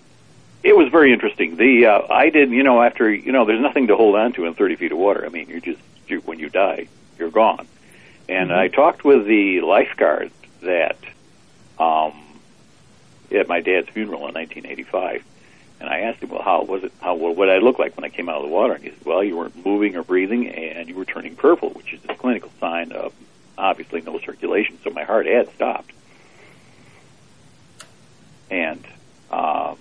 it 0.64 0.76
was 0.76 0.90
very 0.92 1.14
interesting. 1.14 1.56
The 1.56 1.86
uh, 1.86 2.14
I 2.14 2.30
did, 2.30 2.52
you 2.52 2.64
know, 2.64 2.82
after 2.82 3.12
you 3.12 3.32
know, 3.32 3.46
there's 3.46 3.62
nothing 3.62 3.88
to 3.88 3.96
hold 3.96 4.16
on 4.16 4.34
to 4.34 4.46
in 4.46 4.54
30 4.54 4.76
feet 4.76 4.92
of 4.92 4.98
water. 4.98 5.26
I 5.26 5.30
mean, 5.30 5.48
you're 5.50 5.62
just 5.62 5.80
you, 6.08 6.20
when 6.22 6.40
you 6.40 6.50
die, 6.50 6.88
you're 7.18 7.32
gone. 7.32 7.68
And 8.28 8.50
mm-hmm. 8.50 8.60
I 8.60 8.68
talked 8.68 9.06
with 9.06 9.26
the 9.26 9.62
lifeguard 9.62 10.32
that 10.62 10.98
um, 11.80 12.14
at 13.32 13.48
my 13.48 13.62
dad's 13.62 13.90
funeral 13.90 14.28
in 14.28 14.34
1985. 14.34 15.24
And 15.80 15.90
I 15.90 16.02
asked 16.02 16.22
him, 16.22 16.30
well, 16.30 16.44
how 16.44 16.64
was 16.64 16.84
it? 16.84 16.92
How 17.02 17.16
what 17.16 17.46
did 17.46 17.56
I 17.56 17.58
look 17.58 17.80
like 17.80 17.96
when 17.96 18.04
I 18.04 18.10
came 18.10 18.30
out 18.30 18.38
of 18.38 18.44
the 18.44 18.50
water? 18.50 18.74
And 18.74 18.84
he 18.84 18.92
said, 18.92 19.04
well, 19.04 19.24
you 19.24 19.36
weren't 19.36 19.66
moving 19.66 19.96
or 19.96 20.04
breathing, 20.04 20.48
and 20.48 20.88
you 20.88 20.94
were 20.94 21.06
turning 21.06 21.36
purple, 21.36 21.72
which 21.72 21.94
is 21.94 22.02
a 22.08 22.14
clinical 22.14 22.52
sign 22.60 22.92
of 22.92 23.14
obviously 23.62 24.02
no 24.02 24.20
circulation, 24.20 24.80
so 24.84 24.90
my 24.90 25.04
heart 25.04 25.28
had 25.28 25.54
stopped. 25.54 25.92
And 28.50 28.86
um, 29.32 29.78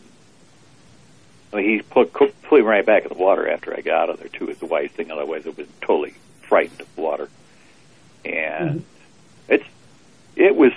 he 1.52 1.82
put, 1.82 2.12
put 2.12 2.34
me 2.52 2.60
right 2.60 2.86
back 2.86 3.02
in 3.02 3.08
the 3.08 3.20
water 3.20 3.48
after 3.48 3.76
I 3.76 3.80
got 3.80 4.02
out 4.02 4.10
of 4.10 4.20
there 4.20 4.28
too. 4.28 4.48
Is 4.50 4.58
the 4.58 4.66
wise 4.66 4.90
thing. 4.90 5.10
Otherwise, 5.10 5.46
I 5.46 5.50
was 5.50 5.66
totally 5.80 6.14
frightened 6.42 6.80
of 6.80 6.98
water. 6.98 7.28
And 8.24 8.80
mm-hmm. 8.80 9.54
it's 9.54 9.64
it 10.36 10.54
was 10.54 10.72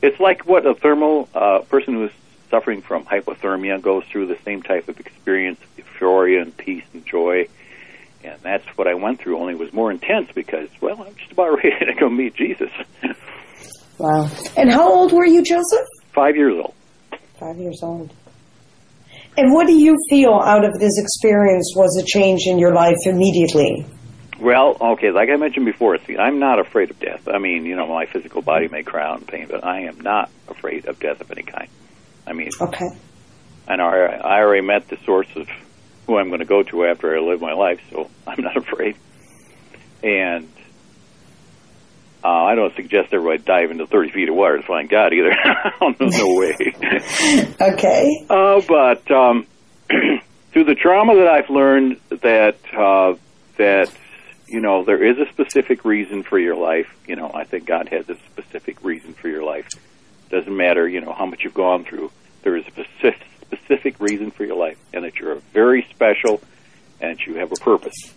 it's 0.00 0.18
like 0.18 0.46
what 0.46 0.66
a 0.66 0.74
thermal 0.74 1.28
uh, 1.34 1.60
person 1.60 1.94
who's 1.94 2.10
suffering 2.50 2.82
from 2.82 3.04
hypothermia 3.04 3.80
goes 3.80 4.04
through 4.04 4.26
the 4.26 4.38
same 4.44 4.62
type 4.62 4.88
of 4.88 4.98
experience, 4.98 5.60
euphoria 5.76 6.42
and 6.42 6.56
peace 6.56 6.84
and 6.92 7.06
joy 7.06 7.48
and 8.24 8.40
that's 8.42 8.66
what 8.76 8.86
I 8.86 8.94
went 8.94 9.20
through. 9.20 9.38
Only 9.38 9.54
it 9.54 9.58
was 9.58 9.72
more 9.72 9.90
intense 9.90 10.30
because, 10.34 10.68
well, 10.80 11.02
I'm 11.02 11.14
just 11.14 11.32
about 11.32 11.56
ready 11.56 11.70
to 11.86 11.94
go 11.98 12.08
meet 12.08 12.34
Jesus. 12.34 12.70
wow! 13.98 14.30
And 14.56 14.70
how 14.70 14.92
old 14.92 15.12
were 15.12 15.26
you, 15.26 15.42
Joseph? 15.42 15.86
Five 16.14 16.36
years 16.36 16.54
old. 16.56 16.74
Five 17.38 17.58
years 17.58 17.80
old. 17.82 18.12
And 19.36 19.52
what 19.52 19.66
do 19.66 19.74
you 19.74 19.96
feel 20.10 20.34
out 20.34 20.64
of 20.64 20.78
this 20.78 20.98
experience 20.98 21.72
was 21.74 21.96
a 21.96 22.04
change 22.04 22.42
in 22.46 22.58
your 22.58 22.74
life 22.74 22.98
immediately? 23.06 23.86
Well, 24.38 24.76
okay, 24.80 25.10
like 25.10 25.28
I 25.32 25.36
mentioned 25.36 25.66
before, 25.66 25.96
see, 25.98 26.16
I'm 26.16 26.38
not 26.38 26.58
afraid 26.58 26.90
of 26.90 26.98
death. 26.98 27.28
I 27.28 27.38
mean, 27.38 27.64
you 27.64 27.76
know, 27.76 27.86
my 27.86 28.06
physical 28.06 28.42
body 28.42 28.68
may 28.68 28.82
cry 28.82 29.06
out 29.06 29.20
in 29.20 29.24
pain, 29.24 29.46
but 29.48 29.64
I 29.64 29.82
am 29.82 30.00
not 30.00 30.30
afraid 30.48 30.86
of 30.86 30.98
death 30.98 31.20
of 31.20 31.30
any 31.30 31.44
kind. 31.44 31.68
I 32.26 32.32
mean, 32.32 32.50
okay. 32.60 32.88
And 33.68 33.80
I, 33.80 33.86
I 33.86 34.40
already 34.40 34.66
met 34.66 34.88
the 34.88 34.98
source 35.04 35.28
of 35.36 35.48
who 36.12 36.18
I'm 36.18 36.28
going 36.28 36.40
to 36.40 36.44
go 36.44 36.62
to 36.62 36.84
after 36.84 37.16
I 37.16 37.20
live 37.20 37.40
my 37.40 37.54
life, 37.54 37.80
so 37.90 38.10
I'm 38.26 38.42
not 38.42 38.56
afraid. 38.56 38.96
And 40.02 40.48
uh, 42.22 42.28
I 42.28 42.54
don't 42.54 42.74
suggest 42.74 43.12
everybody 43.12 43.42
dive 43.42 43.70
into 43.70 43.86
30 43.86 44.10
feet 44.10 44.28
of 44.28 44.34
water 44.34 44.58
to 44.58 44.62
find 44.62 44.88
God 44.88 45.12
either. 45.12 45.34
no, 45.80 45.94
no 46.00 46.34
way. 46.34 46.54
okay. 47.60 48.26
Uh, 48.28 48.60
but 48.68 49.10
um, 49.10 49.46
through 50.52 50.64
the 50.64 50.74
trauma 50.74 51.14
that 51.16 51.28
I've 51.28 51.50
learned 51.50 51.98
that 52.10 52.56
uh, 52.76 53.14
that 53.56 53.90
you 54.46 54.60
know 54.60 54.84
there 54.84 55.02
is 55.02 55.18
a 55.18 55.30
specific 55.32 55.84
reason 55.84 56.22
for 56.22 56.38
your 56.38 56.56
life. 56.56 56.94
You 57.06 57.16
know, 57.16 57.30
I 57.32 57.44
think 57.44 57.66
God 57.66 57.88
has 57.88 58.08
a 58.08 58.16
specific 58.30 58.84
reason 58.84 59.14
for 59.14 59.28
your 59.28 59.44
life. 59.44 59.68
Doesn't 60.30 60.56
matter, 60.56 60.88
you 60.88 61.00
know, 61.00 61.12
how 61.12 61.26
much 61.26 61.42
you've 61.42 61.54
gone 61.54 61.84
through. 61.84 62.10
There 62.42 62.56
is 62.56 62.64
a 62.66 62.70
specific 62.70 63.31
specific 63.54 64.00
reason 64.00 64.30
for 64.30 64.44
your 64.44 64.56
life 64.56 64.78
and 64.92 65.04
that 65.04 65.16
you're 65.18 65.36
very 65.52 65.86
special 65.90 66.40
and 67.00 67.18
that 67.18 67.26
you 67.26 67.34
have 67.34 67.52
a 67.52 67.56
purpose. 67.56 68.14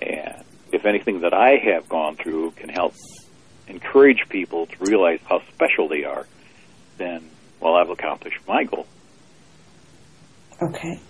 And 0.00 0.44
if 0.72 0.84
anything 0.84 1.20
that 1.20 1.32
I 1.32 1.56
have 1.56 1.88
gone 1.88 2.16
through 2.16 2.52
can 2.52 2.68
help 2.68 2.94
encourage 3.68 4.28
people 4.28 4.66
to 4.66 4.76
realize 4.80 5.20
how 5.28 5.40
special 5.52 5.88
they 5.88 6.04
are, 6.04 6.26
then, 6.98 7.28
well, 7.60 7.74
I've 7.74 7.90
accomplished 7.90 8.38
my 8.46 8.64
goal. 8.64 8.86
Okay. 10.62 11.00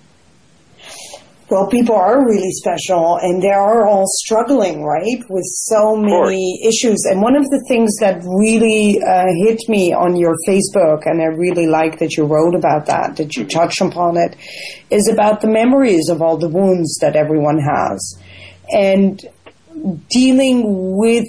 Well, 1.49 1.69
people 1.69 1.95
are 1.95 2.27
really 2.27 2.51
special 2.51 3.19
and 3.23 3.41
they 3.41 3.53
are 3.53 3.87
all 3.87 4.07
struggling, 4.09 4.83
right, 4.83 5.23
with 5.29 5.45
so 5.45 5.95
many 5.95 6.61
issues. 6.67 7.05
And 7.09 7.23
one 7.23 7.37
of 7.37 7.45
the 7.51 7.65
things 7.69 7.97
that 8.01 8.21
really 8.25 9.01
uh, 9.01 9.27
hit 9.45 9.61
me 9.69 9.93
on 9.93 10.17
your 10.17 10.35
Facebook, 10.49 11.07
and 11.07 11.23
I 11.23 11.27
really 11.27 11.69
like 11.69 12.01
that 12.01 12.17
you 12.17 12.25
wrote 12.25 12.57
about 12.57 12.87
that, 12.87 13.17
that 13.19 13.37
you 13.37 13.45
touched 13.45 13.81
upon 13.81 14.17
it, 14.17 14.35
is 14.91 15.09
about 15.09 15.41
the 15.41 15.47
memories 15.47 16.09
of 16.09 16.21
all 16.21 16.37
the 16.37 16.49
wounds 16.49 16.99
that 17.01 17.15
everyone 17.15 17.59
has. 17.59 18.19
And 18.73 19.25
dealing 20.11 20.97
with 20.97 21.27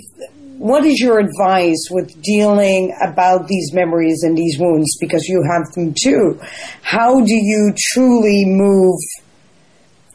what 0.58 0.84
is 0.84 1.00
your 1.00 1.20
advice 1.20 1.90
with 1.92 2.20
dealing 2.24 2.92
about 3.04 3.48
these 3.48 3.72
memories 3.72 4.24
and 4.24 4.36
these 4.36 4.58
wounds 4.58 4.98
because 5.00 5.28
you 5.28 5.44
have 5.44 5.72
them 5.76 5.94
too? 5.94 6.42
How 6.82 7.24
do 7.24 7.36
you 7.36 7.72
truly 7.78 8.46
move 8.48 9.00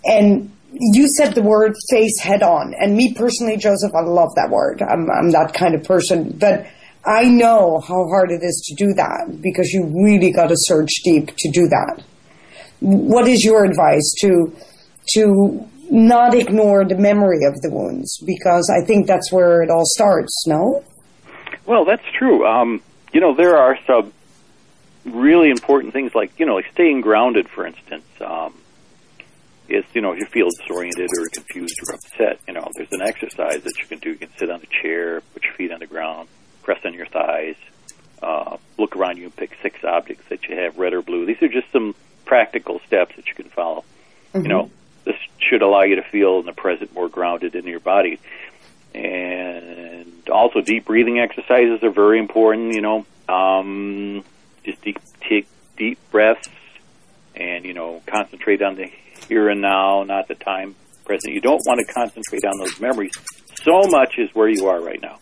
and 0.04 0.50
you 0.73 1.09
said 1.09 1.35
the 1.35 1.42
word 1.42 1.75
face 1.90 2.18
head 2.21 2.42
on. 2.42 2.75
And 2.78 2.97
me 2.97 3.14
personally, 3.14 3.56
Joseph, 3.56 3.92
I 3.94 4.02
love 4.02 4.35
that 4.37 4.50
word. 4.50 4.82
I'm, 4.82 5.09
I'm 5.11 5.30
that 5.30 5.52
kind 5.54 5.75
of 5.75 5.85
person. 5.85 6.37
But 6.38 6.66
I 7.04 7.25
know 7.25 7.80
how 7.80 8.06
hard 8.09 8.30
it 8.30 8.42
is 8.42 8.62
to 8.68 8.75
do 8.75 8.94
that 8.94 9.40
because 9.42 9.71
you 9.73 9.85
really 10.04 10.32
got 10.32 10.49
to 10.49 10.56
search 10.56 10.90
deep 11.04 11.35
to 11.37 11.50
do 11.50 11.68
that. 11.68 12.02
What 12.80 13.28
is 13.28 13.44
your 13.44 13.64
advice 13.64 14.14
to, 14.21 14.54
to 15.14 15.68
not 15.90 16.35
ignore 16.35 16.85
the 16.85 16.97
memory 16.97 17.44
of 17.44 17.61
the 17.61 17.71
wounds? 17.71 18.18
Because 18.25 18.71
I 18.71 18.85
think 18.85 19.06
that's 19.06 19.30
where 19.30 19.62
it 19.62 19.71
all 19.71 19.85
starts, 19.85 20.47
no? 20.47 20.82
Well, 21.66 21.85
that's 21.85 22.04
true. 22.18 22.47
Um, 22.47 22.80
you 23.12 23.21
know, 23.21 23.35
there 23.35 23.56
are 23.56 23.78
some 23.87 24.12
really 25.04 25.50
important 25.50 25.92
things 25.92 26.14
like 26.14 26.38
you 26.38 26.47
know, 26.47 26.54
like 26.54 26.71
staying 26.73 27.00
grounded, 27.00 27.49
for 27.49 27.66
instance. 27.66 28.04
Um, 28.21 28.54
is 29.69 29.85
you 29.95 30.00
know 30.00 30.12
if 30.12 30.19
you 30.19 30.26
feel 30.26 30.49
disoriented 30.61 31.09
or 31.19 31.28
confused 31.28 31.75
or 31.88 31.95
upset, 31.95 32.40
you 32.47 32.54
know, 32.54 32.69
there's 32.76 32.92
an 32.92 33.02
exercise 33.02 33.62
that 33.62 33.78
you 33.78 33.87
can 33.87 33.99
do. 33.99 34.11
You 34.11 34.16
can 34.16 34.37
sit 34.37 34.50
on 34.50 34.61
a 34.61 34.83
chair, 34.83 35.21
put 35.33 35.45
your 35.45 35.54
feet 35.54 35.73
on 35.73 35.81
the 35.81 35.87
ground, 35.87 36.28
press 36.62 36.81
on 36.85 36.95
your 36.95 37.07
thighs, 37.07 37.57
uh, 38.23 38.57
look 38.78 38.97
around 38.97 39.19
you 39.19 39.25
and 39.25 39.37
pick 39.37 39.57
six 39.62 39.83
objects 39.85 40.25
that 40.28 40.49
you 40.49 40.57
have, 40.57 40.78
red 40.78 40.92
or 40.92 41.02
blue. 41.02 41.26
These 41.26 41.42
are 41.42 41.49
just 41.49 41.71
some 41.73 41.95
practical 42.25 42.81
steps 42.87 43.16
that 43.16 43.26
you 43.26 43.35
can 43.35 43.49
follow. 43.50 43.85
Mm-hmm. 44.33 44.42
You 44.42 44.49
know, 44.49 44.71
this 45.04 45.16
should 45.38 45.62
allow 45.62 45.83
you 45.83 45.97
to 45.97 46.02
feel 46.02 46.40
in 46.40 46.47
the 46.47 46.52
present 46.52 46.95
more 46.95 47.09
grounded 47.09 47.54
in 47.54 47.66
your 47.66 47.81
body. 47.81 48.21
And 48.95 50.28
also, 50.28 50.61
deep 50.61 50.85
breathing 50.85 51.19
exercises 51.19 51.83
are 51.83 51.90
very 51.90 52.19
important. 52.19 52.75
You 52.75 52.83
know, 52.83 53.07
um, 53.28 54.25
just 54.64 54.83
deep, 54.83 54.99
take 55.21 55.49
deep 55.76 55.99
breaths, 56.11 56.49
and 57.35 57.64
you 57.64 57.75
know, 57.75 58.02
concentrate 58.07 58.62
on 58.62 58.76
the 58.76 58.90
here 59.25 59.49
and 59.49 59.61
now, 59.61 60.02
not 60.02 60.29
the 60.29 60.35
time 60.35 60.75
present. 61.05 61.35
You 61.35 61.41
don't 61.41 61.62
want 61.67 61.87
to 61.87 61.93
concentrate 61.93 62.45
on 62.45 62.59
those 62.59 62.81
memories 62.81 63.12
so 63.62 63.83
much 63.88 64.19
as 64.19 64.35
where 64.35 64.49
you 64.49 64.69
are 64.69 64.81
right 64.81 65.00
now. 65.00 65.19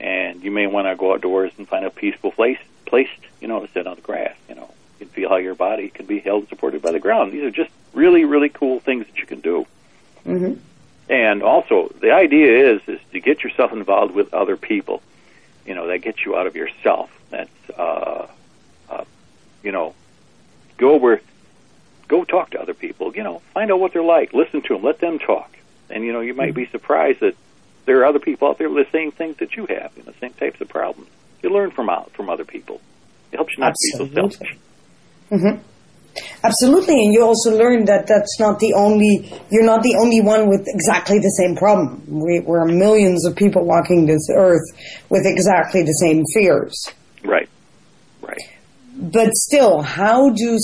And 0.00 0.42
you 0.42 0.50
may 0.50 0.66
want 0.66 0.86
to 0.86 0.96
go 0.96 1.12
outdoors 1.12 1.52
and 1.58 1.66
find 1.68 1.84
a 1.84 1.90
peaceful 1.90 2.30
place, 2.30 2.58
placed, 2.86 3.10
you 3.40 3.48
know, 3.48 3.64
to 3.64 3.72
sit 3.72 3.86
on 3.86 3.96
the 3.96 4.02
grass. 4.02 4.36
You 4.48 4.54
know, 4.54 4.70
you 4.98 5.06
can 5.06 5.08
feel 5.08 5.28
how 5.28 5.36
your 5.36 5.54
body 5.54 5.88
can 5.88 6.06
be 6.06 6.20
held 6.20 6.48
supported 6.48 6.82
by 6.82 6.92
the 6.92 7.00
ground. 7.00 7.32
These 7.32 7.42
are 7.42 7.50
just 7.50 7.70
really, 7.92 8.24
really 8.24 8.48
cool 8.48 8.80
things 8.80 9.06
that 9.06 9.18
you 9.18 9.26
can 9.26 9.40
do. 9.40 9.66
Mm-hmm. 10.24 10.60
And 11.10 11.42
also, 11.42 11.92
the 12.00 12.12
idea 12.12 12.74
is 12.74 12.82
is 12.86 13.00
to 13.12 13.20
get 13.20 13.42
yourself 13.42 13.72
involved 13.72 14.14
with 14.14 14.34
other 14.34 14.56
people. 14.56 15.02
You 15.66 15.74
know, 15.74 15.88
that 15.88 15.98
gets 15.98 16.24
you 16.24 16.36
out 16.36 16.46
of 16.46 16.54
yourself. 16.54 17.10
That's, 17.30 17.70
uh, 17.76 18.26
uh, 18.88 19.04
you 19.62 19.72
know, 19.72 19.94
go 20.76 20.96
where 20.96 21.20
go 22.08 22.24
talk 22.24 22.50
to 22.50 22.60
other 22.60 22.74
people. 22.74 23.14
You 23.14 23.22
know, 23.22 23.42
find 23.54 23.70
out 23.70 23.78
what 23.78 23.92
they're 23.92 24.02
like. 24.02 24.32
Listen 24.32 24.62
to 24.62 24.74
them. 24.74 24.82
Let 24.82 24.98
them 24.98 25.18
talk. 25.18 25.56
And 25.90 26.04
you 26.04 26.12
know, 26.12 26.20
you 26.20 26.34
might 26.34 26.54
be 26.54 26.66
surprised 26.66 27.20
that 27.20 27.36
there 27.86 28.00
are 28.00 28.06
other 28.06 28.18
people 28.18 28.48
out 28.48 28.58
there 28.58 28.68
with 28.68 28.86
the 28.86 28.92
same 28.92 29.12
things 29.12 29.36
that 29.38 29.56
you 29.56 29.66
have, 29.66 29.92
you 29.96 30.02
know, 30.02 30.12
the 30.12 30.18
same 30.18 30.34
types 30.34 30.60
of 30.60 30.68
problems. 30.68 31.08
You 31.42 31.50
learn 31.50 31.70
from 31.70 31.88
out 31.88 32.10
from 32.12 32.28
other 32.28 32.44
people. 32.44 32.80
It 33.32 33.36
helps 33.36 33.56
you 33.56 33.60
not 33.60 33.70
Absolutely. 33.70 34.08
be 34.08 34.14
so 34.14 34.28
selfish. 34.28 34.58
Mm-hmm. 35.30 35.62
Absolutely, 36.42 37.04
and 37.04 37.12
you 37.12 37.22
also 37.22 37.56
learn 37.56 37.84
that 37.84 38.06
that's 38.06 38.40
not 38.40 38.58
the 38.58 38.74
only. 38.74 39.30
You're 39.50 39.64
not 39.64 39.82
the 39.82 39.96
only 39.96 40.20
one 40.20 40.48
with 40.48 40.66
exactly 40.66 41.18
the 41.18 41.30
same 41.30 41.54
problem. 41.56 42.02
We, 42.08 42.40
we're 42.40 42.64
millions 42.64 43.24
of 43.24 43.36
people 43.36 43.64
walking 43.64 44.06
this 44.06 44.28
earth 44.34 44.64
with 45.08 45.26
exactly 45.26 45.82
the 45.82 45.92
same 45.92 46.24
fears. 46.34 46.92
Right. 47.24 47.48
Right. 48.20 48.38
But 48.96 49.34
still, 49.34 49.82
how 49.82 50.30
do 50.30 50.58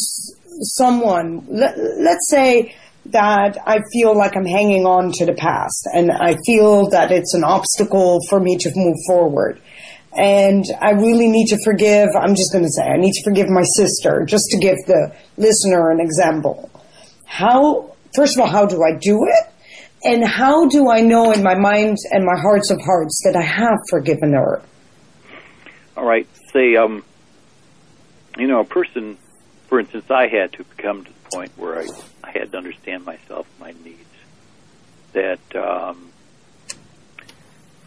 someone, 0.63 1.47
let, 1.49 1.79
let's 1.79 2.31
say 2.31 2.75
that 3.07 3.59
I 3.67 3.81
feel 3.93 4.17
like 4.17 4.37
I'm 4.37 4.47
hanging 4.47 4.87
on 4.87 5.13
to 5.13 5.27
the 5.27 5.35
past 5.35 5.87
and 5.93 6.11
I 6.11 6.37
feel 6.47 6.89
that 6.91 7.13
it's 7.13 7.35
an 7.35 7.45
obstacle 7.45 8.21
for 8.29 8.41
me 8.41 8.57
to 8.59 8.71
move 8.75 8.97
forward. 9.07 9.61
And 10.17 10.65
I 10.81 10.93
really 10.93 11.29
need 11.29 11.49
to 11.49 11.59
forgive, 11.65 12.09
I'm 12.17 12.35
just 12.35 12.53
going 12.53 12.65
to 12.65 12.71
say, 12.71 12.85
I 12.85 12.97
need 12.97 13.13
to 13.13 13.25
forgive 13.25 13.49
my 13.49 13.65
sister, 13.65 14.25
just 14.25 14.45
to 14.51 14.59
give 14.59 14.77
the 14.87 15.15
listener 15.37 15.91
an 15.91 16.01
example. 16.01 16.71
How, 17.27 17.97
first 18.15 18.37
of 18.37 18.41
all, 18.41 18.47
how 18.47 18.65
do 18.65 18.83
I 18.85 18.97
do 18.97 19.27
it? 19.27 19.51
And 20.05 20.25
how 20.25 20.69
do 20.69 20.89
I 20.89 21.01
know 21.01 21.33
in 21.33 21.43
my 21.43 21.57
mind 21.57 21.97
and 22.11 22.25
my 22.25 22.39
hearts 22.39 22.71
of 22.71 22.81
hearts 22.81 23.23
that 23.25 23.37
I 23.37 23.43
have 23.43 23.79
forgiven 23.91 24.35
her? 24.35 24.63
All 25.97 26.05
right. 26.05 26.29
Say, 26.53 26.77
um, 26.77 27.03
you 28.39 28.47
know, 28.47 28.61
a 28.61 28.65
person 28.65 29.17
for 29.75 29.81
instance, 29.81 30.09
I 30.09 30.29
had 30.29 30.53
to 30.53 30.65
come 30.79 31.05
to 31.05 31.11
the 31.11 31.31
point 31.33 31.51
where 31.57 31.81
I, 31.81 31.87
I 32.23 32.31
had 32.31 32.53
to 32.53 32.59
understand 32.59 33.05
myself, 33.05 33.49
my 33.59 33.75
needs. 33.83 34.07
That 35.15 35.41
um, 35.57 36.13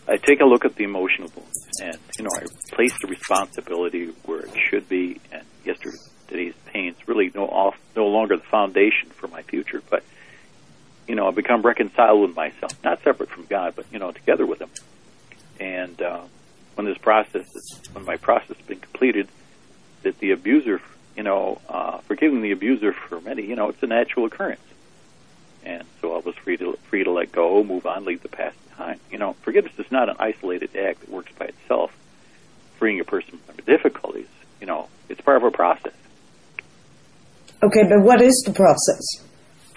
I 0.06 0.18
take 0.18 0.42
a 0.42 0.46
look 0.46 0.66
at 0.66 0.76
the 0.76 0.84
emotional 0.84 1.32
wounds, 1.34 1.80
and 1.82 1.98
you 2.18 2.26
know, 2.26 2.30
I 2.36 2.44
place 2.76 2.92
the 3.02 3.08
responsibility 3.08 4.14
where 4.26 4.42
it 4.42 4.54
should 4.70 4.90
be. 4.90 5.22
And 5.32 5.44
yesterday's 5.64 6.56
pains 6.66 6.98
really 7.08 7.32
no 7.34 7.46
off, 7.46 7.78
no 7.96 8.08
longer 8.08 8.36
the 8.36 8.44
foundation 8.44 9.10
for 9.12 9.30
my 9.30 9.44
future, 9.44 9.82
but 9.90 10.04
you 11.08 11.16
know, 11.16 11.26
I 11.26 11.32
become 11.32 11.62
reconciled 11.62 12.20
with 12.20 12.36
myself, 12.36 12.84
not 12.84 13.02
separate 13.02 13.30
from 13.30 13.46
God, 13.46 13.76
but 13.78 13.86
you 13.94 14.00
know, 14.00 14.12
together 14.12 14.46
with 14.46 14.60
Him. 14.60 14.72
And 15.62 16.02
uh, 16.02 16.24
when 16.76 16.86
this 16.86 16.98
process, 16.98 17.48
is, 17.56 17.82
when 17.94 18.04
my 18.04 18.18
process 18.18 18.58
has 18.58 18.66
been 18.66 18.82
completed, 18.82 19.30
that 20.04 20.20
the 20.20 20.32
abuser 20.32 20.82
you 21.18 21.24
know, 21.24 21.60
uh, 21.68 21.98
forgiving 22.02 22.42
the 22.42 22.52
abuser 22.52 22.94
for 22.94 23.20
many, 23.20 23.44
you 23.44 23.56
know, 23.56 23.70
it's 23.70 23.82
a 23.82 23.88
natural 23.88 24.28
occurrence. 24.28 24.62
And 25.66 25.84
so 26.00 26.16
I 26.16 26.20
was 26.20 26.36
free 26.36 26.56
to 26.58 26.78
free 26.90 27.04
to 27.04 27.12
let 27.12 27.32
go, 27.32 27.64
move 27.64 27.86
on, 27.88 28.06
leave 28.06 28.22
the 28.22 28.30
past 28.30 28.56
behind. 28.70 29.00
You 29.12 29.18
know, 29.18 29.34
forgiveness 29.42 29.74
is 29.80 29.92
not 29.92 30.08
an 30.08 30.16
isolated 30.20 30.76
act 30.78 31.02
that 31.02 31.10
works 31.10 31.32
by 31.38 31.48
itself. 31.48 31.92
Freeing 32.78 33.00
a 33.00 33.04
person 33.04 33.40
from 33.40 33.56
difficulties, 33.66 34.28
you 34.62 34.68
know, 34.68 34.88
it's 35.10 35.20
part 35.20 35.38
of 35.38 35.44
a 35.44 35.52
process. 35.52 35.94
Okay, 37.64 37.84
but 37.90 38.04
what 38.04 38.22
is 38.22 38.44
the 38.46 38.54
process 38.54 39.26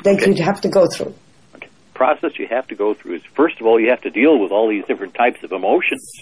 that 0.05 0.17
okay. 0.17 0.27
you'd 0.27 0.39
have 0.39 0.61
to 0.61 0.69
go 0.69 0.87
through? 0.87 1.15
Okay. 1.57 1.69
Process 1.95 2.39
you 2.39 2.47
have 2.49 2.69
to 2.69 2.75
go 2.75 2.93
through 2.93 3.15
is 3.15 3.23
first 3.35 3.59
of 3.59 3.67
all 3.67 3.81
you 3.81 3.89
have 3.89 4.03
to 4.03 4.11
deal 4.11 4.39
with 4.39 4.53
all 4.53 4.69
these 4.69 4.85
different 4.85 5.15
types 5.15 5.43
of 5.43 5.51
emotions. 5.51 6.13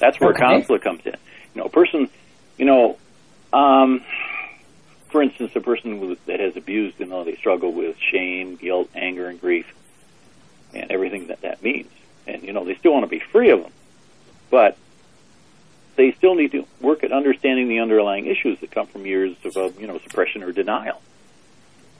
That's 0.00 0.18
where 0.18 0.30
okay. 0.30 0.42
a 0.42 0.48
counselor 0.48 0.78
comes 0.78 1.02
in. 1.04 1.14
You 1.54 1.60
know, 1.60 1.66
a 1.66 1.70
person, 1.70 2.08
you 2.56 2.64
know, 2.64 2.96
um, 3.52 4.00
for 5.14 5.22
instance, 5.22 5.52
a 5.54 5.60
person 5.60 6.18
that 6.26 6.40
has 6.40 6.56
abused, 6.56 6.98
you 6.98 7.06
know, 7.06 7.22
they 7.22 7.36
struggle 7.36 7.72
with 7.72 7.96
shame, 7.98 8.56
guilt, 8.56 8.90
anger, 8.96 9.28
and 9.28 9.40
grief, 9.40 9.64
and 10.74 10.90
everything 10.90 11.28
that 11.28 11.42
that 11.42 11.62
means. 11.62 11.88
And 12.26 12.42
you 12.42 12.52
know, 12.52 12.64
they 12.64 12.74
still 12.74 12.94
want 12.94 13.04
to 13.04 13.08
be 13.08 13.20
free 13.20 13.50
of 13.50 13.62
them, 13.62 13.70
but 14.50 14.76
they 15.94 16.10
still 16.14 16.34
need 16.34 16.50
to 16.50 16.66
work 16.80 17.04
at 17.04 17.12
understanding 17.12 17.68
the 17.68 17.78
underlying 17.78 18.26
issues 18.26 18.58
that 18.58 18.72
come 18.72 18.88
from 18.88 19.06
years 19.06 19.36
of, 19.44 19.56
uh, 19.56 19.70
you 19.78 19.86
know, 19.86 20.00
suppression 20.00 20.42
or 20.42 20.50
denial. 20.50 21.00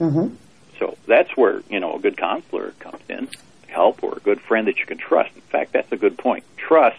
Mm-hmm. 0.00 0.34
So 0.80 0.98
that's 1.06 1.36
where 1.36 1.62
you 1.70 1.78
know 1.78 1.94
a 1.94 2.00
good 2.00 2.16
counselor 2.16 2.74
comes 2.80 3.02
in, 3.08 3.28
help, 3.68 4.02
or 4.02 4.16
a 4.16 4.20
good 4.20 4.40
friend 4.40 4.66
that 4.66 4.80
you 4.80 4.86
can 4.86 4.98
trust. 4.98 5.32
In 5.36 5.42
fact, 5.42 5.70
that's 5.70 5.92
a 5.92 5.96
good 5.96 6.18
point. 6.18 6.42
Trust 6.56 6.98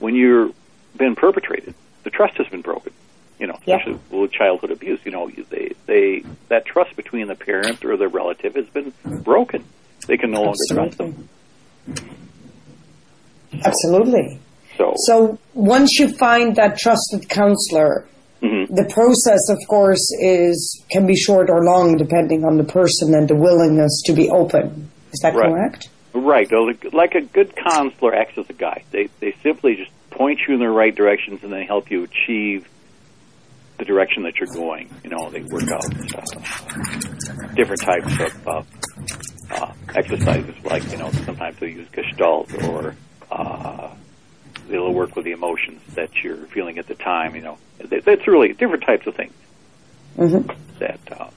when 0.00 0.14
you're 0.14 0.50
been 0.98 1.14
perpetrated, 1.14 1.74
the 2.02 2.10
trust 2.10 2.36
has 2.36 2.46
been 2.48 2.60
broken 2.60 2.92
you 3.38 3.46
know, 3.46 3.54
especially 3.54 3.98
yeah. 4.10 4.18
with 4.20 4.32
childhood 4.32 4.70
abuse. 4.70 5.00
You 5.04 5.12
know, 5.12 5.30
they 5.50 5.72
they 5.86 6.24
that 6.48 6.64
trust 6.66 6.96
between 6.96 7.28
the 7.28 7.34
parent 7.34 7.84
or 7.84 7.96
the 7.96 8.08
relative 8.08 8.54
has 8.54 8.66
been 8.66 8.92
broken. 9.04 9.64
They 10.06 10.16
can 10.16 10.30
no 10.30 10.48
Absolutely. 10.48 10.76
longer 10.76 10.96
trust 10.96 10.98
them. 10.98 11.28
Absolutely. 13.64 14.40
So, 14.76 14.94
so 14.96 15.38
once 15.54 15.98
you 15.98 16.08
find 16.16 16.54
that 16.56 16.78
trusted 16.78 17.28
counselor, 17.28 18.06
mm-hmm. 18.40 18.72
the 18.72 18.84
process, 18.92 19.48
of 19.48 19.58
course, 19.68 20.12
is 20.20 20.84
can 20.90 21.06
be 21.06 21.16
short 21.16 21.50
or 21.50 21.64
long 21.64 21.96
depending 21.96 22.44
on 22.44 22.56
the 22.56 22.64
person 22.64 23.14
and 23.14 23.28
the 23.28 23.34
willingness 23.34 24.02
to 24.06 24.12
be 24.12 24.30
open. 24.30 24.90
Is 25.12 25.20
that 25.20 25.34
right. 25.34 25.50
correct? 25.50 25.88
Right. 26.12 26.48
Like 26.92 27.14
a 27.14 27.22
good 27.22 27.54
counselor 27.56 28.14
acts 28.14 28.38
as 28.38 28.48
a 28.48 28.52
guide. 28.52 28.84
They 28.90 29.08
they 29.20 29.34
simply 29.42 29.76
just 29.76 29.90
point 30.10 30.40
you 30.46 30.54
in 30.54 30.60
the 30.60 30.68
right 30.68 30.94
directions 30.94 31.42
and 31.42 31.52
they 31.52 31.64
help 31.64 31.90
you 31.90 32.04
achieve 32.04 32.66
the 33.78 33.84
direction 33.84 34.24
that 34.24 34.36
you're 34.36 34.52
going. 34.52 34.90
You 35.04 35.10
know, 35.10 35.30
they 35.30 35.42
work 35.42 35.68
out 35.68 35.84
uh, 36.14 37.54
different 37.54 37.80
types 37.80 38.20
of 38.20 38.48
uh, 38.48 38.62
uh, 39.50 39.72
exercises, 39.94 40.54
like 40.64 40.90
you 40.90 40.98
know, 40.98 41.10
sometimes 41.24 41.58
they 41.58 41.70
use 41.70 41.88
Gestalt 41.92 42.52
or 42.64 42.94
uh, 43.30 43.94
they'll 44.68 44.92
work 44.92 45.16
with 45.16 45.24
the 45.24 45.32
emotions 45.32 45.80
that 45.94 46.10
you're 46.22 46.46
feeling 46.48 46.78
at 46.78 46.86
the 46.86 46.94
time. 46.94 47.34
You 47.34 47.42
know, 47.42 47.58
that's 47.78 48.26
really 48.26 48.52
different 48.52 48.84
types 48.84 49.06
of 49.06 49.14
things 49.14 49.34
mm-hmm. 50.16 50.78
that 50.80 51.00
uh, 51.12 51.30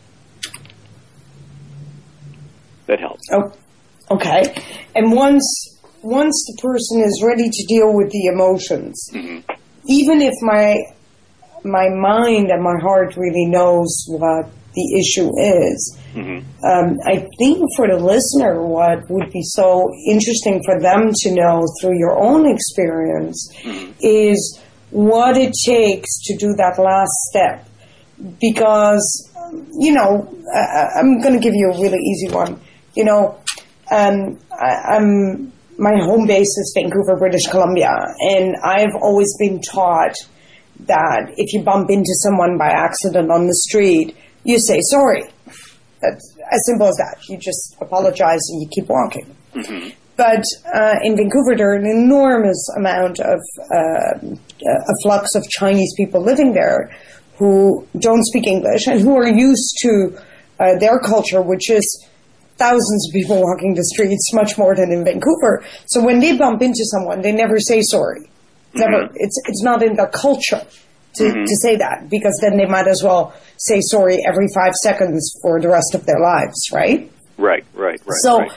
that 2.88 3.00
help. 3.00 3.20
Oh, 3.32 3.54
okay. 4.12 4.56
And 4.96 5.14
once 5.14 5.80
once 6.02 6.44
the 6.48 6.62
person 6.62 7.02
is 7.02 7.24
ready 7.24 7.50
to 7.50 7.66
deal 7.68 7.94
with 7.94 8.10
the 8.10 8.26
emotions, 8.26 9.10
mm-hmm. 9.14 9.40
even 9.88 10.22
if 10.22 10.34
my 10.42 10.78
my 11.64 11.90
mind 11.90 12.52
and 12.52 12.64
my 12.64 12.78
heart 12.82 13.16
really 13.18 13.46
knows 13.46 14.06
what 14.08 14.50
the 14.74 15.00
issue 15.00 15.30
is. 15.38 15.98
Mm-hmm. 16.14 16.66
Um, 16.66 16.98
I 17.06 17.28
think 17.38 17.70
for 17.76 17.88
the 17.88 17.98
listener, 17.98 18.66
what 18.66 19.10
would 19.10 19.32
be 19.32 19.42
so 19.44 19.92
interesting 20.08 20.62
for 20.64 20.80
them 20.80 21.12
to 21.14 21.34
know 21.34 21.62
through 21.80 21.98
your 21.98 22.18
own 22.18 22.50
experience 22.50 23.52
mm-hmm. 23.62 23.92
is 24.00 24.60
what 24.92 25.38
it 25.38 25.54
takes 25.66 26.22
to 26.26 26.38
do 26.38 26.54
that 26.58 26.80
last 26.80 27.12
step. 27.30 27.68
Because, 28.40 29.30
you 29.80 29.94
know, 29.94 30.34
I, 30.54 31.00
am 31.00 31.22
going 31.22 31.34
to 31.34 31.40
give 31.40 31.56
you 31.56 31.72
a 31.74 31.82
really 31.82 31.98
easy 31.98 32.34
one. 32.34 32.60
You 32.96 33.06
know, 33.06 33.40
um, 33.92 34.38
I, 34.52 34.96
I'm 34.96 35.52
my 35.78 35.98
home 35.98 36.28
base 36.28 36.48
is 36.48 36.74
Vancouver, 36.76 37.18
British 37.18 37.48
Columbia, 37.48 37.92
and 38.20 38.56
I've 38.64 38.94
always 39.02 39.36
been 39.40 39.62
taught 39.62 40.14
that 40.88 41.34
if 41.38 41.54
you 41.54 41.64
bump 41.64 41.90
into 41.90 42.14
someone 42.24 42.58
by 42.58 42.70
accident 42.70 43.32
on 43.32 43.48
the 43.48 43.56
street, 43.56 44.16
you 44.44 44.60
say 44.60 44.80
sorry. 44.82 45.24
That's 46.02 46.38
as 46.52 46.66
simple 46.66 46.88
as 46.88 46.96
that. 46.98 47.18
You 47.30 47.38
just 47.38 47.76
apologize 47.80 48.42
and 48.50 48.62
you 48.62 48.68
keep 48.70 48.88
walking. 48.88 49.36
Mm-hmm. 49.54 49.90
But 50.18 50.44
uh, 50.74 51.00
in 51.04 51.16
Vancouver, 51.16 51.56
there 51.56 51.72
are 51.72 51.76
an 51.76 51.86
enormous 51.86 52.68
amount 52.78 53.20
of 53.20 53.40
uh, 53.74 54.20
a 54.68 54.94
flux 55.04 55.36
of 55.36 55.48
Chinese 55.50 55.94
people 55.96 56.22
living 56.22 56.54
there 56.54 56.96
who 57.38 57.88
don't 57.98 58.24
speak 58.26 58.46
English 58.46 58.88
and 58.88 59.00
who 59.00 59.16
are 59.16 59.28
used 59.28 59.78
to 59.82 60.18
uh, 60.60 60.78
their 60.80 61.00
culture, 61.00 61.42
which 61.42 61.70
is 61.70 62.08
thousands 62.58 63.10
of 63.10 63.14
people 63.14 63.42
walking 63.42 63.74
the 63.74 63.84
streets, 63.84 64.32
much 64.34 64.58
more 64.58 64.76
than 64.76 64.92
in 64.92 65.04
Vancouver. 65.04 65.64
So 65.88 66.04
when 66.04 66.20
they 66.20 66.38
bump 66.38 66.62
into 66.62 66.86
someone, 66.86 67.22
they 67.22 67.32
never 67.32 67.60
say 67.60 67.82
sorry. 67.82 68.30
Never. 68.74 69.06
Mm-hmm. 69.06 69.16
It's 69.16 69.42
it's 69.46 69.64
not 69.64 69.84
in 69.84 69.96
their 69.96 70.08
culture 70.08 70.66
to, 71.16 71.24
mm-hmm. 71.24 71.44
to 71.44 71.56
say 71.58 71.76
that 71.76 72.10
because 72.10 72.38
then 72.42 72.58
they 72.58 72.66
might 72.66 72.88
as 72.88 73.04
well 73.04 73.34
say 73.58 73.82
sorry 73.82 74.24
every 74.26 74.48
five 74.54 74.74
seconds 74.76 75.38
for 75.42 75.60
the 75.60 75.70
rest 75.70 75.94
of 75.94 76.06
their 76.06 76.20
lives, 76.20 76.70
right? 76.72 77.12
Right, 77.38 77.66
right, 77.74 78.00
right. 78.06 78.18
So 78.22 78.40
right. 78.40 78.52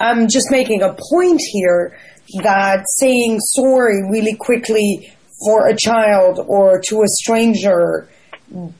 I'm 0.00 0.28
just 0.28 0.50
making 0.50 0.82
a 0.82 0.94
point 0.94 1.40
here 1.52 1.98
that 2.42 2.84
saying 2.96 3.40
sorry 3.40 4.02
really 4.10 4.34
quickly 4.34 5.12
for 5.44 5.68
a 5.68 5.76
child 5.76 6.40
or 6.46 6.80
to 6.80 7.02
a 7.02 7.06
stranger, 7.06 8.08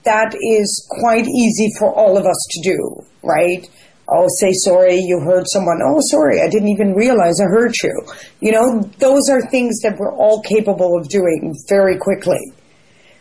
that 0.05 0.35
is 0.41 0.87
quite 0.91 1.27
easy 1.27 1.73
for 1.79 1.93
all 1.93 2.17
of 2.17 2.27
us 2.27 2.47
to 2.51 2.63
do, 2.63 3.05
right? 3.23 3.69
Oh, 4.11 4.27
say 4.39 4.53
sorry, 4.53 4.97
you 4.97 5.21
hurt 5.21 5.45
someone. 5.49 5.81
Oh, 5.85 6.01
sorry, 6.01 6.41
I 6.41 6.49
didn't 6.49 6.69
even 6.69 6.95
realize 6.95 7.41
I 7.41 7.45
hurt 7.45 7.75
you. 7.83 7.95
You 8.41 8.53
know, 8.53 8.81
those 8.99 9.29
are 9.29 9.43
things 9.51 9.81
that 9.81 9.99
we're 9.99 10.15
all 10.15 10.41
capable 10.43 10.99
of 10.99 11.09
doing 11.09 11.55
very 11.69 11.99
quickly. 11.99 12.53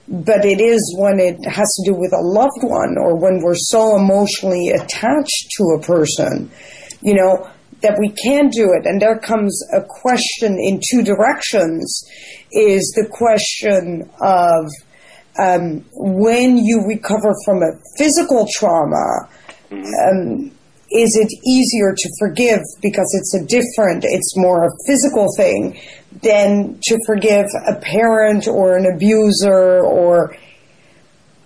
But 0.08 0.46
it 0.46 0.62
is 0.62 0.96
when 0.98 1.20
it 1.20 1.44
has 1.46 1.68
to 1.76 1.92
do 1.92 1.94
with 1.94 2.14
a 2.14 2.22
loved 2.22 2.64
one 2.64 2.98
or 2.98 3.18
when 3.18 3.42
we're 3.42 3.56
so 3.56 3.98
emotionally 3.98 4.70
attached 4.70 5.50
to 5.58 5.64
a 5.78 5.82
person, 5.82 6.50
you 7.02 7.16
know, 7.16 7.50
that 7.82 7.98
we 8.00 8.10
can't 8.10 8.52
do 8.52 8.72
it. 8.72 8.86
And 8.86 9.02
there 9.02 9.20
comes 9.20 9.62
a 9.74 9.82
question 9.82 10.58
in 10.58 10.80
two 10.90 11.04
directions 11.04 12.04
is 12.52 12.94
the 12.96 13.08
question 13.12 14.10
of 14.22 14.72
um, 15.38 15.86
when 15.92 16.58
you 16.58 16.86
recover 16.88 17.34
from 17.46 17.62
a 17.62 17.78
physical 17.98 18.48
trauma, 18.50 19.28
um, 19.72 20.52
is 20.98 21.16
it 21.16 21.32
easier 21.46 21.94
to 21.96 22.10
forgive 22.20 22.62
because 22.82 23.14
it's 23.14 23.34
a 23.36 23.46
different, 23.46 24.04
it's 24.04 24.36
more 24.36 24.66
a 24.66 24.70
physical 24.88 25.28
thing 25.38 25.80
than 26.24 26.80
to 26.84 26.98
forgive 27.06 27.46
a 27.68 27.76
parent 27.76 28.48
or 28.48 28.76
an 28.78 28.86
abuser 28.86 29.82
or 29.82 30.36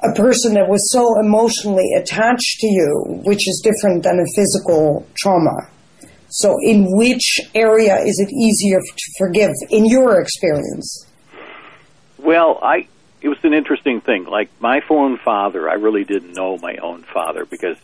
a 0.04 0.14
person 0.16 0.54
that 0.54 0.68
was 0.68 0.92
so 0.92 1.20
emotionally 1.20 1.94
attached 1.94 2.60
to 2.60 2.68
you, 2.68 3.22
which 3.26 3.48
is 3.48 3.62
different 3.64 4.04
than 4.04 4.20
a 4.20 4.26
physical 4.36 5.06
trauma. 5.16 5.68
So, 6.30 6.58
in 6.64 6.86
which 6.96 7.42
area 7.54 7.98
is 7.98 8.20
it 8.20 8.32
easier 8.34 8.80
to 8.80 9.12
forgive, 9.18 9.52
in 9.70 9.86
your 9.86 10.20
experience? 10.20 11.06
Well, 12.18 12.58
I 12.64 12.88
it 13.22 13.28
was 13.28 13.38
an 13.44 13.54
interesting 13.54 14.02
thing. 14.02 14.26
Like 14.26 14.50
my 14.60 14.82
own 14.90 15.18
father, 15.18 15.70
I 15.70 15.74
really 15.74 16.04
didn't 16.04 16.34
know 16.34 16.58
my 16.58 16.78
own 16.78 17.04
father 17.04 17.46
because 17.46 17.78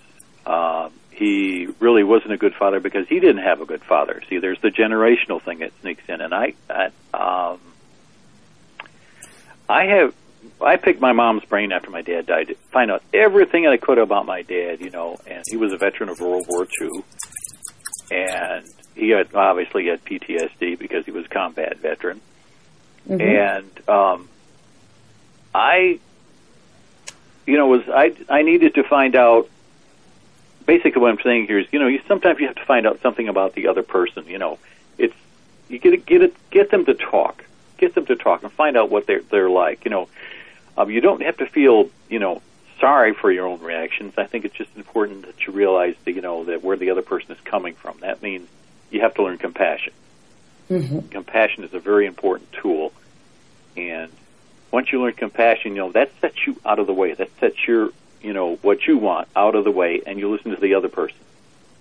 uh, 0.45 0.89
he 1.17 1.67
really 1.79 2.03
wasn't 2.03 2.33
a 2.33 2.37
good 2.37 2.53
father 2.55 2.79
because 2.79 3.07
he 3.07 3.19
didn't 3.19 3.43
have 3.43 3.61
a 3.61 3.65
good 3.65 3.83
father. 3.83 4.21
See, 4.29 4.37
there's 4.37 4.61
the 4.61 4.69
generational 4.69 5.41
thing 5.41 5.59
that 5.59 5.71
sneaks 5.81 6.03
in, 6.07 6.21
and 6.21 6.33
I, 6.33 6.53
I 6.69 6.85
um, 7.13 7.59
I 9.67 9.85
have 9.85 10.13
I 10.61 10.77
picked 10.77 11.01
my 11.01 11.13
mom's 11.13 11.43
brain 11.45 11.71
after 11.71 11.89
my 11.89 12.01
dad 12.01 12.25
died 12.25 12.47
to 12.47 12.55
find 12.71 12.91
out 12.91 13.03
everything 13.13 13.67
I 13.67 13.77
could 13.77 13.97
about 13.97 14.25
my 14.25 14.41
dad, 14.43 14.79
you 14.81 14.89
know, 14.89 15.17
and 15.25 15.43
he 15.49 15.57
was 15.57 15.73
a 15.73 15.77
veteran 15.77 16.09
of 16.09 16.19
World 16.19 16.45
War 16.47 16.67
II 16.81 17.03
and 18.11 18.65
he 18.95 19.09
had 19.09 19.33
obviously 19.33 19.87
had 19.87 20.03
PTSD 20.03 20.77
because 20.77 21.05
he 21.05 21.11
was 21.11 21.25
a 21.25 21.29
combat 21.29 21.77
veteran. 21.79 22.21
Mm-hmm. 23.07 23.21
And 23.21 23.89
um, 23.89 24.29
I, 25.53 25.99
you 27.45 27.57
know, 27.57 27.67
was 27.67 27.83
I 27.87 28.15
I 28.29 28.41
needed 28.43 28.75
to 28.75 28.83
find 28.83 29.15
out. 29.15 29.49
Basically, 30.67 31.01
what 31.01 31.09
I'm 31.09 31.19
saying 31.21 31.47
here 31.47 31.57
is, 31.57 31.65
you 31.71 31.79
know, 31.79 31.87
you 31.87 32.01
sometimes 32.07 32.39
you 32.39 32.45
have 32.45 32.57
to 32.57 32.65
find 32.65 32.85
out 32.85 33.01
something 33.01 33.27
about 33.27 33.53
the 33.53 33.67
other 33.67 33.81
person. 33.81 34.27
You 34.27 34.37
know, 34.37 34.59
it's 34.99 35.15
you 35.69 35.79
get 35.79 36.05
get 36.05 36.21
it 36.21 36.35
get 36.51 36.69
them 36.69 36.85
to 36.85 36.93
talk, 36.93 37.43
get 37.77 37.95
them 37.95 38.05
to 38.05 38.15
talk, 38.15 38.43
and 38.43 38.51
find 38.51 38.77
out 38.77 38.91
what 38.91 39.07
they're 39.07 39.21
they're 39.21 39.49
like. 39.49 39.85
You 39.85 39.91
know, 39.91 40.09
um, 40.77 40.91
you 40.91 41.01
don't 41.01 41.23
have 41.23 41.37
to 41.37 41.47
feel 41.47 41.89
you 42.09 42.19
know 42.19 42.41
sorry 42.79 43.13
for 43.13 43.31
your 43.31 43.47
own 43.47 43.61
reactions. 43.61 44.13
I 44.17 44.25
think 44.25 44.45
it's 44.45 44.55
just 44.55 44.75
important 44.75 45.25
that 45.25 45.47
you 45.47 45.53
realize 45.53 45.95
that 46.05 46.11
you 46.11 46.21
know 46.21 46.43
that 46.43 46.63
where 46.63 46.77
the 46.77 46.91
other 46.91 47.01
person 47.01 47.31
is 47.31 47.39
coming 47.41 47.73
from. 47.73 47.97
That 48.01 48.21
means 48.21 48.47
you 48.91 49.01
have 49.01 49.15
to 49.15 49.23
learn 49.23 49.37
compassion. 49.37 49.93
Mm-hmm. 50.69 51.07
Compassion 51.07 51.63
is 51.63 51.73
a 51.73 51.79
very 51.79 52.05
important 52.05 52.51
tool, 52.51 52.91
and 53.77 54.11
once 54.71 54.91
you 54.91 55.01
learn 55.01 55.13
compassion, 55.13 55.71
you 55.71 55.77
know 55.77 55.91
that 55.93 56.11
sets 56.19 56.45
you 56.45 56.59
out 56.65 56.79
of 56.79 56.87
the 56.87 56.93
way. 56.93 57.13
That 57.13 57.29
sets 57.39 57.65
your 57.65 57.91
you 58.21 58.33
know 58.33 58.55
what 58.57 58.87
you 58.87 58.97
want 58.97 59.27
out 59.35 59.55
of 59.55 59.63
the 59.63 59.71
way, 59.71 60.01
and 60.05 60.19
you 60.19 60.29
listen 60.29 60.51
to 60.51 60.61
the 60.61 60.75
other 60.75 60.89
person, 60.89 61.17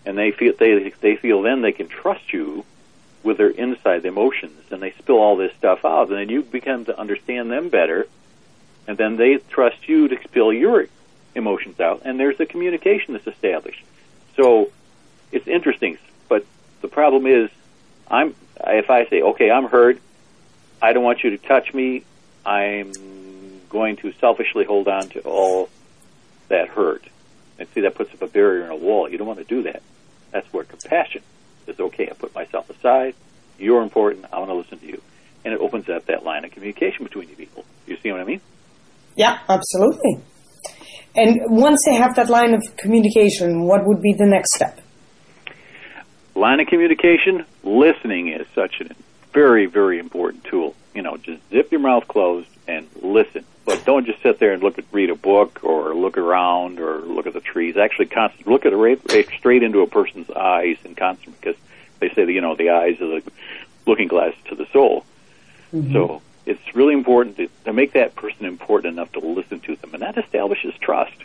and 0.04 0.16
they 0.16 0.30
feel 0.30 0.54
they 0.58 0.92
they 1.00 1.16
feel 1.16 1.42
then 1.42 1.62
they 1.62 1.72
can 1.72 1.88
trust 1.88 2.32
you 2.32 2.64
with 3.22 3.38
their 3.38 3.50
inside 3.50 4.04
emotions, 4.04 4.60
and 4.70 4.80
they 4.82 4.92
spill 4.92 5.18
all 5.18 5.36
this 5.36 5.52
stuff 5.54 5.84
out, 5.84 6.08
and 6.08 6.18
then 6.18 6.28
you 6.28 6.42
become 6.42 6.84
to 6.84 6.98
understand 6.98 7.50
them 7.50 7.68
better 7.68 8.06
and 8.86 8.96
then 8.96 9.16
they 9.16 9.38
trust 9.38 9.88
you 9.88 10.08
to 10.08 10.22
spill 10.22 10.52
your 10.52 10.86
emotions 11.34 11.80
out, 11.80 12.02
and 12.04 12.18
there's 12.18 12.38
a 12.40 12.46
communication 12.46 13.14
that's 13.14 13.26
established. 13.26 13.84
So 14.36 14.70
it's 15.32 15.46
interesting, 15.46 15.98
but 16.28 16.44
the 16.80 16.88
problem 16.88 17.26
is, 17.26 17.50
I'm 18.08 18.34
if 18.64 18.90
I 18.90 19.06
say, 19.06 19.22
okay, 19.22 19.50
I'm 19.50 19.66
hurt, 19.66 19.98
I 20.80 20.92
don't 20.92 21.04
want 21.04 21.24
you 21.24 21.30
to 21.30 21.38
touch 21.38 21.74
me, 21.74 22.04
I'm 22.44 22.92
going 23.68 23.96
to 23.96 24.12
selfishly 24.12 24.64
hold 24.64 24.88
on 24.88 25.08
to 25.10 25.20
all 25.20 25.68
that 26.48 26.68
hurt. 26.68 27.04
And 27.58 27.68
see, 27.74 27.80
that 27.82 27.94
puts 27.94 28.12
up 28.12 28.22
a 28.22 28.26
barrier 28.26 28.62
and 28.62 28.72
a 28.72 28.76
wall. 28.76 29.08
You 29.10 29.18
don't 29.18 29.26
want 29.26 29.38
to 29.38 29.44
do 29.44 29.62
that. 29.62 29.82
That's 30.30 30.50
where 30.52 30.64
compassion 30.64 31.22
is 31.66 31.80
okay. 31.80 32.08
I 32.10 32.14
put 32.14 32.34
myself 32.34 32.68
aside. 32.70 33.14
You're 33.58 33.82
important. 33.82 34.26
I 34.32 34.38
want 34.38 34.50
to 34.50 34.54
listen 34.54 34.78
to 34.78 34.86
you. 34.86 35.00
And 35.44 35.54
it 35.54 35.60
opens 35.60 35.88
up 35.88 36.06
that 36.06 36.24
line 36.24 36.44
of 36.44 36.50
communication 36.50 37.04
between 37.04 37.28
you 37.28 37.36
people. 37.36 37.64
You 37.86 37.96
see 38.02 38.10
what 38.10 38.20
I 38.20 38.24
mean? 38.24 38.40
Yeah, 39.16 39.38
absolutely. 39.48 40.20
And 41.14 41.40
once 41.46 41.82
they 41.86 41.94
have 41.94 42.16
that 42.16 42.28
line 42.28 42.52
of 42.52 42.62
communication, 42.76 43.64
what 43.64 43.86
would 43.86 44.02
be 44.02 44.12
the 44.12 44.26
next 44.26 44.54
step? 44.54 44.80
Line 46.34 46.60
of 46.60 46.66
communication, 46.66 47.46
listening 47.62 48.28
is 48.28 48.46
such 48.54 48.82
a 48.82 48.94
very, 49.32 49.64
very 49.66 49.98
important 49.98 50.44
tool. 50.44 50.74
You 50.94 51.02
know, 51.02 51.16
just 51.16 51.40
zip 51.50 51.70
your 51.70 51.80
mouth 51.80 52.06
closed 52.08 52.48
and 52.68 52.86
listen. 53.00 53.46
But 53.66 53.84
don't 53.84 54.06
just 54.06 54.22
sit 54.22 54.38
there 54.38 54.52
and 54.52 54.62
look 54.62 54.78
at, 54.78 54.84
read 54.92 55.10
a 55.10 55.16
book 55.16 55.60
or 55.64 55.92
look 55.94 56.16
around 56.16 56.78
or 56.78 57.00
look 57.00 57.26
at 57.26 57.34
the 57.34 57.40
trees. 57.40 57.76
Actually, 57.76 58.06
constantly 58.06 58.52
look 58.52 58.64
at 58.64 58.72
a 58.72 58.76
right, 58.76 59.00
straight 59.36 59.64
into 59.64 59.80
a 59.80 59.88
person's 59.88 60.30
eyes 60.30 60.76
and 60.84 60.96
constantly 60.96 61.36
because 61.40 61.60
they 61.98 62.08
say 62.10 62.24
that 62.24 62.32
you 62.32 62.40
know 62.40 62.54
the 62.54 62.70
eyes 62.70 63.00
are 63.00 63.20
the 63.20 63.22
looking 63.84 64.06
glass 64.06 64.34
to 64.46 64.54
the 64.54 64.66
soul. 64.72 65.04
Mm-hmm. 65.74 65.92
So 65.92 66.22
it's 66.46 66.74
really 66.76 66.94
important 66.94 67.38
to, 67.38 67.48
to 67.64 67.72
make 67.72 67.92
that 67.94 68.14
person 68.14 68.46
important 68.46 68.94
enough 68.94 69.10
to 69.12 69.18
listen 69.20 69.58
to 69.60 69.74
them, 69.76 69.94
and 69.94 70.02
that 70.02 70.16
establishes 70.16 70.74
trust. 70.80 71.16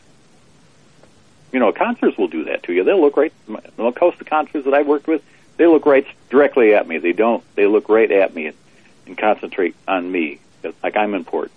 You 1.52 1.60
know, 1.60 1.72
counselors 1.72 2.18
will 2.18 2.28
do 2.28 2.46
that 2.46 2.64
to 2.64 2.74
you. 2.74 2.84
They'll 2.84 3.02
look 3.02 3.18
right. 3.18 3.34
Most 3.48 3.98
of 4.02 4.18
the 4.18 4.26
counselors 4.26 4.66
that 4.66 4.74
I've 4.74 4.88
worked 4.88 5.06
with, 5.06 5.22
they 5.58 5.68
look 5.68 5.86
right 5.86 6.08
directly 6.32 6.74
at 6.74 6.88
me. 6.88 6.98
They 6.98 7.14
don't. 7.14 7.44
They 7.56 7.68
look 7.68 7.88
right 7.88 8.10
at 8.10 8.34
me 8.34 8.48
and, 8.48 8.58
and 9.06 9.16
concentrate 9.18 9.76
on 9.88 10.12
me, 10.12 10.40
like 10.82 10.98
I'm 10.98 11.14
important. 11.14 11.52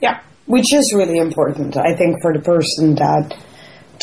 Yeah, 0.00 0.20
which 0.46 0.72
is 0.72 0.92
really 0.94 1.18
important, 1.18 1.76
I 1.76 1.94
think, 1.94 2.22
for 2.22 2.32
the 2.32 2.40
person 2.40 2.94
that 2.96 3.36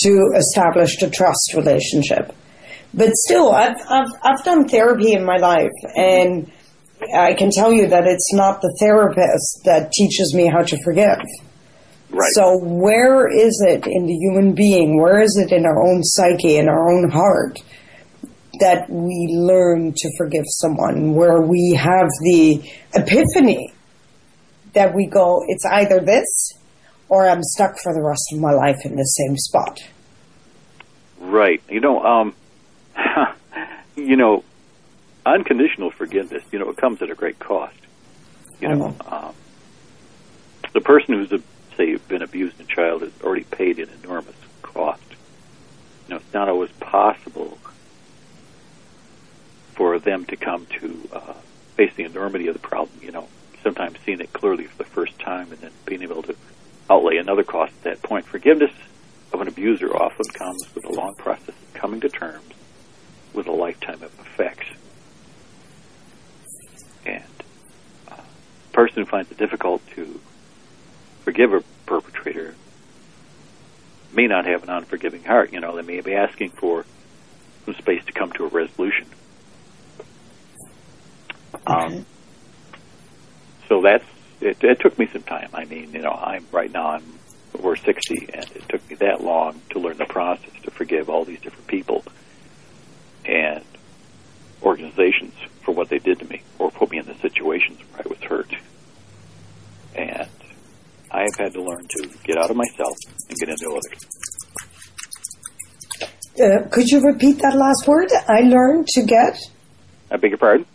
to 0.01 0.33
establish 0.35 1.01
a 1.01 1.09
trust 1.09 1.53
relationship. 1.55 2.35
But 2.93 3.11
still, 3.13 3.51
I've 3.51 3.77
I've, 3.89 4.11
I've 4.23 4.43
done 4.43 4.67
therapy 4.67 5.13
in 5.13 5.25
my 5.25 5.37
life, 5.37 5.71
and 5.95 6.51
I 7.15 7.33
can 7.33 7.49
tell 7.51 7.71
you 7.73 7.87
that 7.87 8.05
it's 8.05 8.33
not 8.33 8.61
the 8.61 8.75
therapist 8.79 9.61
that 9.65 9.91
teaches 9.91 10.33
me 10.35 10.47
how 10.47 10.61
to 10.63 10.77
forgive. 10.83 11.19
Right. 12.11 12.31
So 12.33 12.59
where 12.61 13.27
is 13.27 13.63
it 13.67 13.87
in 13.87 14.05
the 14.05 14.13
human 14.13 14.53
being? 14.53 15.01
Where 15.01 15.19
is 15.19 15.35
it 15.37 15.51
in 15.51 15.65
our 15.65 15.83
own 15.83 16.03
psyche, 16.03 16.57
in 16.57 16.69
our 16.69 16.91
own 16.91 17.09
heart, 17.09 17.59
that 18.59 18.87
we 18.89 19.29
learn 19.31 19.93
to 19.95 20.09
forgive 20.17 20.45
someone? 20.45 21.15
Where 21.15 21.41
we 21.41 21.73
have 21.79 22.07
the 22.21 22.61
epiphany 22.93 23.72
that 24.73 24.93
we 24.93 25.07
go, 25.07 25.43
it's 25.47 25.65
either 25.65 25.99
this 25.99 26.53
or 27.09 27.27
I'm 27.27 27.43
stuck 27.43 27.77
for 27.81 27.93
the 27.93 28.01
rest 28.01 28.23
of 28.33 28.39
my 28.39 28.51
life 28.51 28.85
in 28.85 28.95
the 28.95 29.03
same 29.03 29.37
spot. 29.37 29.79
Right. 31.19 31.61
You 31.69 31.79
know, 31.79 32.03
um, 32.03 32.35
you 33.95 34.15
know, 34.15 34.43
unconditional 35.25 35.91
forgiveness, 35.91 36.43
you 36.51 36.59
know, 36.59 36.69
it 36.69 36.77
comes 36.77 37.01
at 37.01 37.09
a 37.09 37.15
great 37.15 37.39
cost. 37.39 37.75
You 38.59 38.69
know, 38.69 38.95
um, 39.07 39.33
the 40.73 40.81
person 40.81 41.15
who's 41.15 41.41
say 41.75 41.95
been 42.07 42.21
abused 42.21 42.59
in 42.59 42.67
child 42.67 43.01
has 43.01 43.11
already 43.23 43.43
paid 43.43 43.79
an 43.79 43.89
enormous 44.03 44.35
cost. 44.61 45.01
You 46.07 46.11
know, 46.11 46.15
it's 46.17 46.33
not 46.33 46.49
always 46.49 46.71
possible 46.73 47.57
for 49.73 49.99
them 49.99 50.25
to 50.25 50.35
come 50.35 50.65
to 50.79 51.09
uh, 51.11 51.33
face 51.75 51.93
the 51.95 52.03
enormity 52.03 52.47
of 52.47 52.53
the 52.53 52.59
problem. 52.59 52.99
You 53.01 53.11
know, 53.11 53.27
sometimes 53.63 53.97
seeing 54.05 54.19
it 54.19 54.31
clearly 54.33 54.65
for 54.65 54.77
the 54.77 54.89
first 54.89 55.17
time 55.19 55.51
and 55.51 55.61
then 55.61 55.71
being 55.85 56.03
able 56.03 56.21
to 56.23 56.35
outlay 56.89 57.17
another 57.17 57.43
cost 57.43 57.73
at 57.77 57.83
that 57.83 58.03
point. 58.03 58.25
Forgiveness 58.25 58.71
of 59.31 59.41
an 59.41 59.47
abuser 59.47 59.95
often 59.95 60.25
comes 60.33 60.63
with 60.75 60.85
a 60.85 60.91
long 60.91 61.15
process 61.15 61.49
of 61.49 61.73
coming 61.73 62.01
to 62.01 62.09
terms 62.09 62.53
with 63.33 63.47
a 63.47 63.51
lifetime 63.51 64.03
of 64.03 64.13
effects. 64.19 64.67
And 67.05 67.23
uh, 68.09 68.15
a 68.15 68.73
person 68.73 69.03
who 69.03 69.05
finds 69.05 69.31
it 69.31 69.37
difficult 69.37 69.81
to 69.95 70.19
forgive 71.23 71.53
a 71.53 71.63
perpetrator 71.85 72.55
may 74.13 74.27
not 74.27 74.45
have 74.45 74.63
an 74.63 74.69
unforgiving 74.69 75.23
heart. 75.23 75.51
You 75.51 75.59
know, 75.59 75.75
they 75.75 75.81
may 75.81 76.01
be 76.01 76.13
asking 76.13 76.51
for 76.51 76.85
some 77.65 77.73
space 77.75 78.03
to 78.05 78.11
come 78.11 78.31
to 78.33 78.45
a 78.45 78.47
resolution. 78.47 79.07
Um, 81.65 82.05
so 83.67 83.81
that's 83.81 84.05
it, 84.41 84.63
it. 84.63 84.79
took 84.79 84.97
me 84.97 85.07
some 85.11 85.23
time. 85.23 85.49
I 85.53 85.65
mean, 85.65 85.93
you 85.93 86.01
know, 86.01 86.11
I'm 86.11 86.45
right 86.51 86.71
now 86.71 86.87
I'm 86.91 87.19
over 87.57 87.75
60, 87.75 88.29
and 88.33 88.43
it 88.55 88.67
took 88.69 88.89
me 88.89 88.95
that 88.97 89.23
long 89.23 89.61
to 89.71 89.79
learn 89.79 89.97
the 89.97 90.05
process 90.05 90.51
to 90.63 90.71
forgive 90.71 91.09
all 91.09 91.23
these 91.23 91.39
different 91.39 91.67
people 91.67 92.03
and 93.25 93.63
organizations 94.61 95.33
for 95.61 95.73
what 95.73 95.89
they 95.89 95.99
did 95.99 96.19
to 96.19 96.25
me 96.25 96.41
or 96.59 96.71
put 96.71 96.91
me 96.91 96.97
in 96.97 97.05
the 97.05 97.15
situations 97.15 97.79
where 97.91 98.01
I 98.05 98.09
was 98.09 98.19
hurt. 98.19 98.53
And 99.95 100.29
I 101.11 101.21
have 101.21 101.35
had 101.37 101.53
to 101.53 101.61
learn 101.61 101.85
to 101.97 102.09
get 102.23 102.37
out 102.37 102.49
of 102.49 102.55
myself 102.55 102.97
and 103.29 103.37
get 103.37 103.49
into 103.49 103.69
others. 103.69 103.99
Uh, 106.41 106.67
could 106.69 106.87
you 106.87 106.99
repeat 107.01 107.39
that 107.39 107.55
last 107.55 107.87
word? 107.87 108.09
I 108.27 108.41
learned 108.41 108.87
to 108.87 109.03
get. 109.03 109.37
I 110.09 110.17
beg 110.17 110.31
your 110.31 110.39
pardon. 110.39 110.65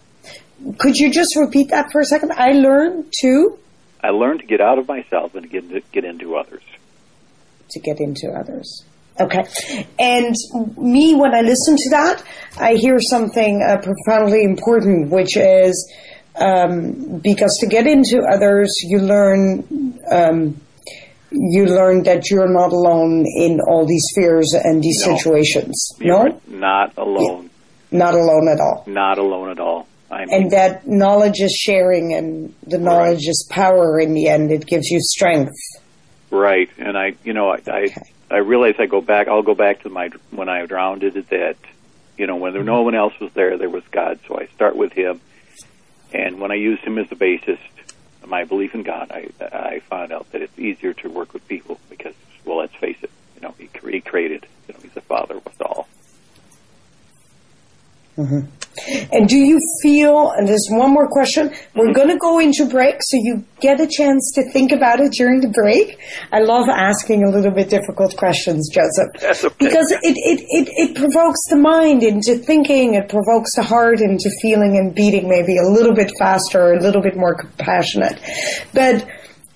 Could 0.79 0.97
you 0.97 1.11
just 1.11 1.37
repeat 1.37 1.71
that 1.71 1.92
for 1.92 2.01
a 2.01 2.05
second? 2.05 2.33
I 2.33 2.53
learned 2.53 3.12
to. 3.21 3.59
I 4.03 4.11
learned 4.11 4.40
to 4.40 4.47
get 4.47 4.61
out 4.61 4.79
of 4.79 4.88
myself 4.88 5.35
and 5.35 5.49
get 5.51 5.64
into, 5.64 5.81
get 5.92 6.05
into 6.05 6.37
others. 6.37 6.62
To 7.71 7.81
get 7.81 8.01
into 8.01 8.29
others. 8.31 8.85
Okay. 9.21 9.44
And 9.99 10.35
me, 10.77 11.14
when 11.14 11.35
I 11.35 11.40
listen 11.40 11.77
to 11.77 11.90
that, 11.90 12.23
I 12.59 12.75
hear 12.75 12.99
something 13.01 13.62
uh, 13.62 13.79
profoundly 13.79 14.44
important, 14.44 15.11
which 15.11 15.37
is 15.37 15.92
um, 16.37 17.18
because 17.18 17.57
to 17.61 17.66
get 17.66 17.87
into 17.87 18.23
others, 18.23 18.73
you 18.85 18.99
learn 18.99 19.99
um, 20.11 20.61
you 21.31 21.66
learn 21.66 22.05
that 22.05 22.31
you're 22.31 22.49
not 22.49 22.73
alone 22.73 23.25
in 23.37 23.61
all 23.61 23.87
these 23.87 24.07
fears 24.14 24.55
and 24.55 24.83
these 24.83 25.05
no. 25.07 25.16
situations. 25.16 25.92
You're 26.01 26.31
no, 26.31 26.40
not 26.47 26.97
alone. 26.97 27.51
Not 27.90 28.14
alone 28.14 28.49
at 28.49 28.61
all. 28.61 28.85
Not 28.87 29.18
alone 29.18 29.51
at 29.51 29.59
all. 29.59 29.87
I 30.11 30.25
mean, 30.25 30.29
and 30.31 30.51
that 30.53 30.87
knowledge 30.87 31.40
is 31.40 31.53
sharing, 31.53 32.14
and 32.14 32.55
the 32.66 32.79
knowledge 32.79 33.27
right. 33.27 33.29
is 33.29 33.47
power. 33.51 34.01
In 34.01 34.14
the 34.14 34.29
end, 34.29 34.51
it 34.51 34.66
gives 34.66 34.88
you 34.88 35.01
strength. 35.01 35.55
Right, 36.31 36.71
and 36.79 36.97
I, 36.97 37.14
you 37.25 37.33
know, 37.33 37.51
I, 37.51 37.61
I, 37.66 37.83
okay. 37.85 38.12
I 38.31 38.38
realize 38.38 38.75
I 38.79 38.87
go 38.87 39.01
back. 39.01 39.29
I'll 39.29 39.42
go 39.42 39.55
back 39.55 39.83
to 39.83 39.90
my 39.90 40.11
when 40.31 40.49
I 40.49 40.64
drowned. 40.66 41.03
It 41.03 41.29
that, 41.29 41.57
you 42.16 42.27
know, 42.27 42.37
when 42.37 42.53
there, 42.55 42.64
no 42.64 42.83
one 42.83 42.94
else 42.94 43.18
was 43.21 43.33
there, 43.33 43.59
there 43.59 43.71
was 43.71 43.85
God. 43.90 44.18
So 44.27 44.38
I 44.38 44.47
start 44.55 44.77
with 44.77 44.92
Him, 44.92 45.21
and 46.12 46.40
when 46.40 46.51
I 46.51 46.57
used 46.57 46.83
Him 46.83 46.99
as 46.99 47.09
the 47.09 47.16
basis, 47.16 47.59
my 48.27 48.44
belief 48.44 48.75
in 48.75 48.83
God, 48.83 49.11
I, 49.11 49.29
I 49.40 49.81
found 49.81 50.12
out 50.12 50.31
that 50.33 50.42
it's 50.42 50.59
easier 50.59 50.94
to 50.94 51.09
work 51.09 51.33
with 51.33 51.47
people 51.49 51.79
because, 51.88 52.14
well, 52.44 52.59
let's 52.59 52.75
face 52.77 52.99
it, 53.03 53.11
you 53.37 53.42
know, 53.42 53.55
He, 53.59 53.68
he 53.90 54.01
created, 54.01 54.47
you 54.66 54.75
know, 54.75 54.81
He's 54.83 54.92
the 54.92 55.01
Father 55.03 55.37
of 55.37 55.47
us 55.47 55.61
all. 55.61 55.88
Mm-hmm. 58.18 58.40
And 59.12 59.28
do 59.28 59.37
you 59.37 59.61
feel, 59.83 60.31
and 60.37 60.46
there's 60.46 60.68
one 60.70 60.92
more 60.92 61.09
question, 61.09 61.52
we're 61.74 61.92
going 61.92 62.09
to 62.09 62.18
go 62.18 62.38
into 62.38 62.64
break 62.68 62.96
so 63.00 63.16
you 63.16 63.44
get 63.61 63.81
a 63.81 63.88
chance 63.88 64.33
to 64.37 64.48
think 64.52 64.70
about 64.70 65.00
it 65.00 65.12
during 65.12 65.40
the 65.40 65.48
break. 65.48 65.98
I 66.31 66.40
love 66.40 66.68
asking 66.68 67.24
a 67.24 67.31
little 67.31 67.50
bit 67.50 67.70
difficult 67.70 68.16
questions, 68.16 68.68
Joseph. 68.72 69.09
Okay. 69.42 69.54
Because 69.59 69.90
it, 69.90 70.14
it, 70.16 70.40
it, 70.48 70.68
it 70.76 70.96
provokes 70.96 71.40
the 71.48 71.57
mind 71.57 72.02
into 72.02 72.37
thinking, 72.37 72.94
it 72.94 73.09
provokes 73.09 73.57
the 73.57 73.62
heart 73.62 74.00
into 74.00 74.31
feeling 74.42 74.76
and 74.76 74.94
beating 74.94 75.28
maybe 75.28 75.59
a 75.59 75.68
little 75.68 75.94
bit 75.94 76.12
faster, 76.18 76.72
a 76.72 76.81
little 76.81 77.02
bit 77.02 77.16
more 77.16 77.35
compassionate. 77.35 78.20
But 78.72 79.07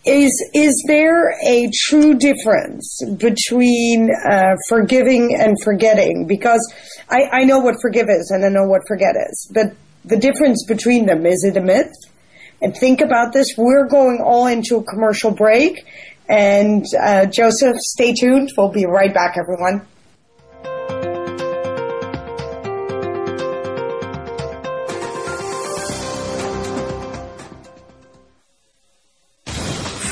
is 0.04 0.50
is 0.52 0.84
there 0.88 1.34
a 1.46 1.70
true 1.86 2.14
difference 2.14 3.00
between 3.18 4.10
uh, 4.24 4.56
forgiving 4.68 5.36
and 5.38 5.56
forgetting? 5.62 6.26
Because 6.26 6.72
I, 7.08 7.28
I 7.32 7.44
know 7.44 7.60
what 7.60 7.76
forgive 7.80 8.08
is 8.08 8.30
and 8.34 8.44
I 8.44 8.48
know 8.48 8.66
what 8.66 8.82
forget 8.88 9.14
is, 9.16 9.50
but 9.52 9.74
the 10.04 10.16
difference 10.16 10.64
between 10.66 11.06
them 11.06 11.24
is 11.24 11.44
it 11.44 11.56
a 11.56 11.60
myth? 11.60 11.92
And 12.60 12.76
think 12.76 13.00
about 13.00 13.32
this. 13.32 13.54
We're 13.56 13.86
going 13.86 14.20
all 14.24 14.46
into 14.46 14.76
a 14.76 14.84
commercial 14.84 15.32
break, 15.32 15.84
and 16.28 16.84
uh, 17.00 17.26
Joseph, 17.26 17.76
stay 17.78 18.12
tuned. 18.12 18.50
We'll 18.56 18.70
be 18.70 18.86
right 18.86 19.12
back, 19.12 19.36
everyone. 19.36 19.86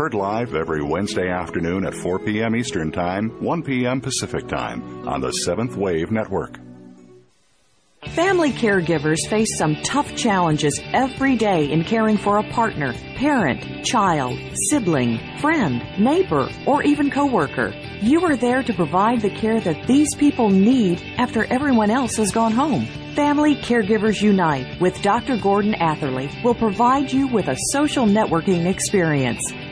Heard 0.00 0.14
live 0.14 0.54
every 0.54 0.82
Wednesday 0.82 1.28
afternoon 1.28 1.84
at 1.84 1.92
4 1.92 2.20
p.m. 2.20 2.56
Eastern 2.56 2.90
Time, 2.90 3.28
1 3.44 3.62
p.m. 3.62 4.00
Pacific 4.00 4.48
Time 4.48 5.06
on 5.06 5.20
the 5.20 5.30
Seventh 5.30 5.76
Wave 5.76 6.10
Network. 6.10 6.58
Family 8.14 8.50
caregivers 8.50 9.18
face 9.28 9.58
some 9.58 9.76
tough 9.82 10.16
challenges 10.16 10.80
every 10.94 11.36
day 11.36 11.70
in 11.70 11.84
caring 11.84 12.16
for 12.16 12.38
a 12.38 12.50
partner, 12.50 12.94
parent, 13.16 13.84
child, 13.84 14.38
sibling, 14.70 15.20
friend, 15.38 15.82
neighbor, 15.98 16.48
or 16.66 16.82
even 16.82 17.10
coworker. 17.10 17.74
You 18.00 18.24
are 18.24 18.36
there 18.36 18.62
to 18.62 18.72
provide 18.72 19.20
the 19.20 19.28
care 19.28 19.60
that 19.60 19.86
these 19.86 20.14
people 20.14 20.48
need 20.48 21.02
after 21.18 21.44
everyone 21.44 21.90
else 21.90 22.16
has 22.16 22.32
gone 22.32 22.52
home. 22.52 22.86
Family 23.14 23.54
Caregivers 23.54 24.22
Unite 24.22 24.80
with 24.80 25.02
Dr. 25.02 25.36
Gordon 25.36 25.74
Atherley 25.74 26.30
will 26.42 26.54
provide 26.54 27.12
you 27.12 27.26
with 27.26 27.48
a 27.48 27.56
social 27.70 28.06
networking 28.06 28.64
experience. 28.64 29.42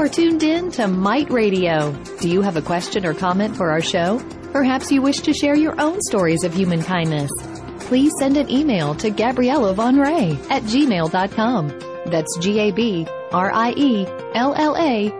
Are 0.00 0.08
tuned 0.08 0.42
in 0.42 0.70
to 0.72 0.88
Might 0.88 1.30
Radio. 1.30 1.92
Do 2.20 2.30
you 2.30 2.40
have 2.40 2.56
a 2.56 2.62
question 2.62 3.04
or 3.04 3.12
comment 3.12 3.54
for 3.54 3.70
our 3.70 3.82
show? 3.82 4.18
Perhaps 4.50 4.90
you 4.90 5.02
wish 5.02 5.18
to 5.18 5.34
share 5.34 5.54
your 5.54 5.78
own 5.78 6.00
stories 6.00 6.42
of 6.42 6.54
human 6.54 6.82
kindness. 6.82 7.30
Please 7.80 8.10
send 8.18 8.38
an 8.38 8.50
email 8.50 8.94
to 8.94 9.10
Gabriella 9.10 9.74
Van 9.74 9.96
Rij 9.96 10.38
at 10.50 10.62
gmail.com. 10.62 11.68
That's 12.06 12.38
G 12.38 12.60
A 12.60 12.70
B 12.70 13.06
R 13.30 13.52
I 13.52 13.72
E 13.72 14.06
L 14.34 14.54
L 14.54 14.74
A 14.78 15.10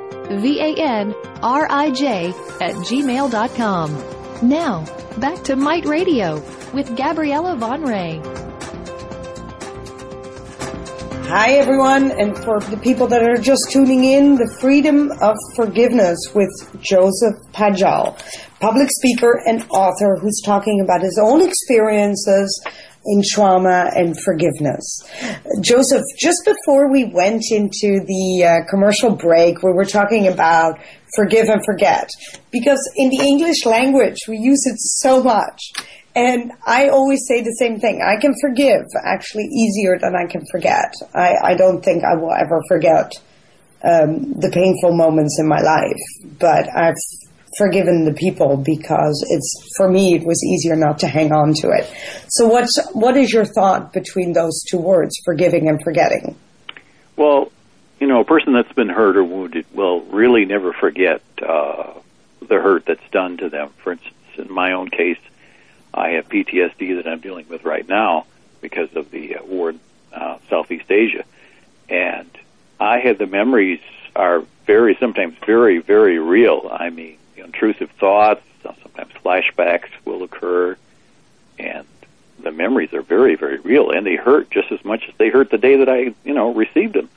V 0.40 0.60
A 0.60 0.74
N 0.74 1.14
R 1.42 1.66
I 1.68 1.90
J 1.90 2.28
at 2.62 2.74
gmail.com. 2.76 4.48
Now, 4.48 4.86
back 5.18 5.44
to 5.44 5.56
Might 5.56 5.84
Radio 5.84 6.42
with 6.72 6.96
Gabriella 6.96 7.54
Van 7.54 7.82
Rij. 7.82 8.39
Hi, 11.30 11.52
everyone, 11.52 12.10
and 12.10 12.36
for 12.36 12.58
the 12.58 12.76
people 12.76 13.06
that 13.06 13.22
are 13.22 13.36
just 13.36 13.70
tuning 13.70 14.02
in, 14.02 14.34
the 14.34 14.52
freedom 14.60 15.12
of 15.22 15.36
forgiveness 15.54 16.18
with 16.34 16.50
Joseph 16.82 17.36
Padgal, 17.52 18.18
public 18.58 18.88
speaker 18.90 19.40
and 19.46 19.64
author 19.70 20.16
who's 20.20 20.42
talking 20.44 20.80
about 20.80 21.02
his 21.02 21.20
own 21.22 21.40
experiences 21.40 22.50
in 23.06 23.22
trauma 23.24 23.92
and 23.94 24.20
forgiveness. 24.24 24.82
Joseph, 25.60 26.02
just 26.18 26.44
before 26.44 26.90
we 26.90 27.04
went 27.04 27.44
into 27.52 28.00
the 28.04 28.44
uh, 28.44 28.68
commercial 28.68 29.14
break, 29.14 29.62
we 29.62 29.70
were 29.72 29.84
talking 29.84 30.26
about 30.26 30.80
forgive 31.14 31.48
and 31.48 31.64
forget 31.64 32.08
because 32.50 32.80
in 32.96 33.08
the 33.08 33.20
English 33.24 33.64
language 33.64 34.18
we 34.26 34.36
use 34.36 34.66
it 34.66 34.78
so 34.78 35.22
much. 35.22 35.60
And 36.20 36.52
I 36.66 36.88
always 36.88 37.26
say 37.26 37.40
the 37.40 37.56
same 37.58 37.80
thing. 37.80 38.02
I 38.02 38.20
can 38.20 38.34
forgive 38.42 38.84
actually 39.02 39.44
easier 39.44 39.98
than 39.98 40.14
I 40.14 40.26
can 40.30 40.44
forget. 40.52 40.92
I, 41.14 41.34
I 41.42 41.54
don't 41.54 41.82
think 41.82 42.04
I 42.04 42.14
will 42.14 42.34
ever 42.34 42.60
forget 42.68 43.18
um, 43.82 44.34
the 44.34 44.50
painful 44.52 44.94
moments 44.94 45.38
in 45.40 45.48
my 45.48 45.62
life, 45.62 46.02
but 46.38 46.68
I've 46.76 47.00
forgiven 47.56 48.04
the 48.04 48.12
people 48.12 48.58
because 48.58 49.26
it's 49.30 49.74
for 49.78 49.90
me 49.90 50.14
it 50.14 50.26
was 50.26 50.44
easier 50.44 50.76
not 50.76 50.98
to 50.98 51.08
hang 51.08 51.32
on 51.32 51.54
to 51.54 51.70
it. 51.70 51.90
So 52.28 52.46
what's 52.46 52.78
what 52.92 53.16
is 53.16 53.32
your 53.32 53.46
thought 53.46 53.94
between 53.94 54.34
those 54.34 54.62
two 54.68 54.78
words, 54.78 55.18
forgiving 55.24 55.70
and 55.70 55.80
forgetting? 55.82 56.36
Well, 57.16 57.50
you 57.98 58.06
know, 58.06 58.20
a 58.20 58.24
person 58.24 58.52
that's 58.52 58.72
been 58.74 58.90
hurt 58.90 59.16
or 59.16 59.24
wounded 59.24 59.64
will 59.72 60.02
really 60.02 60.44
never 60.44 60.74
forget 60.74 61.22
uh, 61.40 61.94
the 62.46 62.56
hurt 62.56 62.84
that's 62.84 63.08
done 63.10 63.38
to 63.38 63.48
them. 63.48 63.70
For 63.82 63.92
instance, 63.92 64.14
in 64.36 64.52
my 64.52 64.72
own 64.72 64.90
case, 64.90 65.18
I 65.92 66.10
have 66.10 66.28
PTSD 66.28 66.96
that 66.96 67.06
I'm 67.06 67.20
dealing 67.20 67.46
with 67.48 67.64
right 67.64 67.86
now 67.88 68.26
because 68.60 68.94
of 68.94 69.10
the 69.10 69.36
uh, 69.36 69.44
war 69.44 69.70
in 69.70 69.80
uh, 70.12 70.38
Southeast 70.48 70.90
Asia, 70.90 71.24
and 71.88 72.28
I 72.78 72.98
have 72.98 73.18
the 73.18 73.26
memories 73.26 73.80
are 74.14 74.44
very 74.66 74.96
sometimes 75.00 75.36
very 75.46 75.78
very 75.78 76.18
real. 76.18 76.68
I 76.72 76.90
mean, 76.90 77.16
intrusive 77.36 77.90
thoughts, 77.92 78.42
sometimes 78.62 79.12
flashbacks 79.24 79.88
will 80.04 80.22
occur, 80.22 80.76
and 81.58 81.86
the 82.42 82.52
memories 82.52 82.92
are 82.92 83.02
very 83.02 83.34
very 83.34 83.58
real, 83.58 83.90
and 83.90 84.06
they 84.06 84.16
hurt 84.16 84.50
just 84.50 84.70
as 84.72 84.84
much 84.84 85.04
as 85.08 85.14
they 85.16 85.28
hurt 85.28 85.50
the 85.50 85.58
day 85.58 85.76
that 85.76 85.88
I 85.88 86.14
you 86.24 86.34
know 86.34 86.52
received 86.52 86.94
them. 86.94 87.08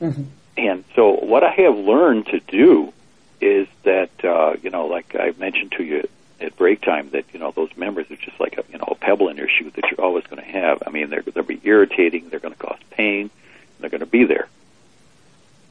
Mm-hmm. 0.00 0.24
And 0.56 0.84
so, 0.94 1.12
what 1.12 1.42
I 1.42 1.50
have 1.50 1.76
learned 1.76 2.26
to 2.26 2.40
do 2.40 2.92
is 3.40 3.66
that 3.82 4.10
uh, 4.24 4.56
you 4.62 4.70
know, 4.70 4.86
like 4.86 5.16
I 5.18 5.34
mentioned 5.38 5.72
to 5.72 5.82
you 5.82 6.08
at 6.40 6.56
break 6.56 6.80
time 6.80 7.10
that 7.10 7.24
you 7.32 7.38
know 7.38 7.52
those 7.52 7.70
memories 7.76 8.10
are 8.10 8.16
just 8.16 8.38
like 8.40 8.58
a 8.58 8.64
you 8.72 8.78
know 8.78 8.88
a 8.88 8.94
pebble 8.94 9.28
in 9.28 9.36
your 9.36 9.48
shoe 9.48 9.70
that 9.70 9.84
you're 9.90 10.00
always 10.04 10.24
going 10.24 10.42
to 10.42 10.48
have. 10.50 10.82
I 10.86 10.90
mean, 10.90 11.10
they're 11.10 11.22
they'll 11.22 11.44
be 11.44 11.60
irritating. 11.64 12.28
They're 12.28 12.40
going 12.40 12.54
to 12.54 12.60
cause 12.60 12.78
pain. 12.90 13.30
They're 13.80 13.90
going 13.90 14.00
to 14.00 14.06
be 14.06 14.24
there, 14.24 14.48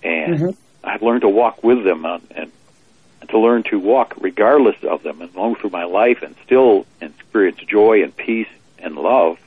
and 0.03 0.39
Mhm. 0.39 0.55
I've 0.83 1.01
learned 1.01 1.21
to 1.21 1.29
walk 1.29 1.63
with 1.63 1.83
them 1.83 2.05
on, 2.05 2.21
and 2.31 2.51
and 3.21 3.29
to 3.29 3.39
learn 3.39 3.63
to 3.63 3.79
walk 3.79 4.15
regardless 4.19 4.83
of 4.83 5.03
them 5.03 5.21
and 5.21 5.33
long 5.33 5.55
through 5.55 5.69
my 5.69 5.85
life 5.85 6.21
and 6.23 6.35
still 6.45 6.85
experience 7.01 7.57
joy 7.59 8.03
and 8.03 8.15
peace 8.15 8.49
and 8.79 8.95
love 8.97 9.39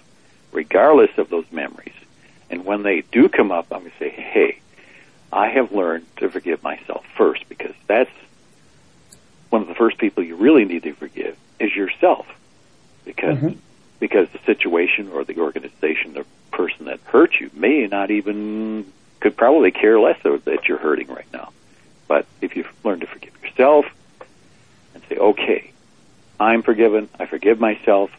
regardless 0.52 1.10
of 1.18 1.28
those 1.28 1.44
memories. 1.52 1.92
And 2.48 2.64
when 2.64 2.82
they 2.84 3.02
do 3.12 3.28
come 3.28 3.52
up, 3.52 3.66
I'm 3.70 3.80
going 3.80 3.90
to 3.90 3.98
say, 3.98 4.08
hey, 4.08 4.60
I 5.30 5.48
have 5.48 5.72
learned 5.72 6.06
to 6.18 6.30
forgive 6.30 6.62
myself 6.62 7.04
first 7.16 7.46
because 7.50 7.74
that's 7.86 8.10
one 9.56 9.62
of 9.62 9.68
the 9.68 9.74
first 9.74 9.96
people 9.96 10.22
you 10.22 10.36
really 10.36 10.66
need 10.66 10.82
to 10.82 10.92
forgive 10.92 11.34
is 11.58 11.74
yourself 11.74 12.26
because 13.06 13.38
Mhm. 13.38 13.56
because 13.98 14.28
the 14.28 14.38
situation 14.40 15.08
or 15.14 15.24
the 15.24 15.38
organization 15.38 16.12
the 16.12 16.26
person 16.50 16.84
that 16.84 17.00
hurt 17.06 17.40
you 17.40 17.50
may 17.54 17.86
not 17.86 18.10
even 18.10 18.84
could 19.20 19.34
probably 19.34 19.70
care 19.70 19.98
less 19.98 20.18
that 20.22 20.68
you're 20.68 20.76
hurting 20.76 21.08
right 21.08 21.32
now. 21.32 21.48
But 22.06 22.26
if 22.42 22.54
you 22.56 22.66
learn 22.84 23.00
to 23.00 23.06
forgive 23.06 23.32
yourself 23.42 23.86
and 24.94 25.02
say 25.08 25.16
okay 25.16 25.70
i'm 26.38 26.60
forgiven. 26.62 27.08
I 27.18 27.24
forgive 27.24 27.58
myself. 27.58 28.10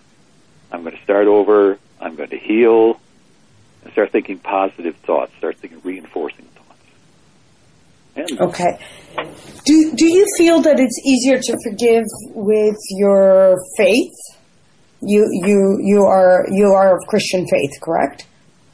I'm 0.72 0.82
going 0.82 0.98
to 0.98 1.04
start 1.04 1.28
over. 1.28 1.78
I'm 2.02 2.16
going 2.16 2.30
to 2.30 2.38
heal. 2.40 3.00
And 3.84 3.92
start 3.92 4.12
thinking 4.12 4.40
positive 4.40 4.96
thoughts. 4.96 5.32
Start 5.38 5.58
thinking 5.58 5.82
reinforcing 5.84 6.48
Okay. 8.40 8.80
Do 9.66 9.94
do 9.96 10.06
you 10.06 10.26
feel 10.38 10.62
that 10.62 10.80
it's 10.80 11.00
easier 11.06 11.40
to 11.40 11.58
forgive 11.64 12.06
with 12.34 12.78
your 12.92 13.58
faith? 13.78 14.14
You 15.02 15.28
you 15.32 15.80
you 15.82 16.04
are 16.04 16.46
you 16.50 16.74
are 16.74 16.98
of 16.98 17.06
Christian 17.08 17.46
faith, 17.48 17.72
correct? 17.82 18.26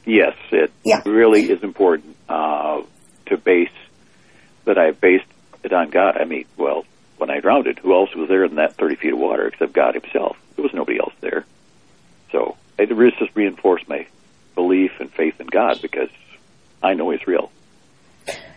Yes, 0.06 0.34
it 0.52 0.70
Yeah. 0.84 1.02
really 1.06 1.50
is 1.50 1.62
important 1.62 2.16
uh, 2.28 2.82
to 3.26 3.36
base 3.36 3.70
that 4.64 4.78
I 4.78 4.92
based 4.92 5.26
it 5.62 5.72
on 5.72 5.90
God. 5.90 6.16
I 6.18 6.24
mean, 6.24 6.44
well, 6.56 6.84
when 7.18 7.30
I 7.30 7.40
drowned, 7.40 7.66
it, 7.66 7.78
who 7.78 7.94
else 7.94 8.14
was 8.14 8.28
there 8.28 8.44
in 8.44 8.56
that 8.56 8.74
30 8.74 8.96
feet 8.96 9.12
of 9.12 9.18
water 9.18 9.46
except 9.46 9.72
God 9.72 9.94
Himself? 9.94 10.36
There 10.56 10.62
was 10.62 10.74
nobody 10.74 10.98
else 10.98 11.14
there. 11.20 11.44
So 12.32 12.56
it 12.78 12.88
just 13.18 13.34
reinforced 13.34 13.88
my 13.88 14.06
belief 14.54 14.92
and 15.00 15.10
faith 15.10 15.40
in 15.40 15.46
God 15.46 15.80
because 15.80 16.10
I 16.82 16.94
know 16.94 17.10
He's 17.10 17.26
real. 17.26 17.50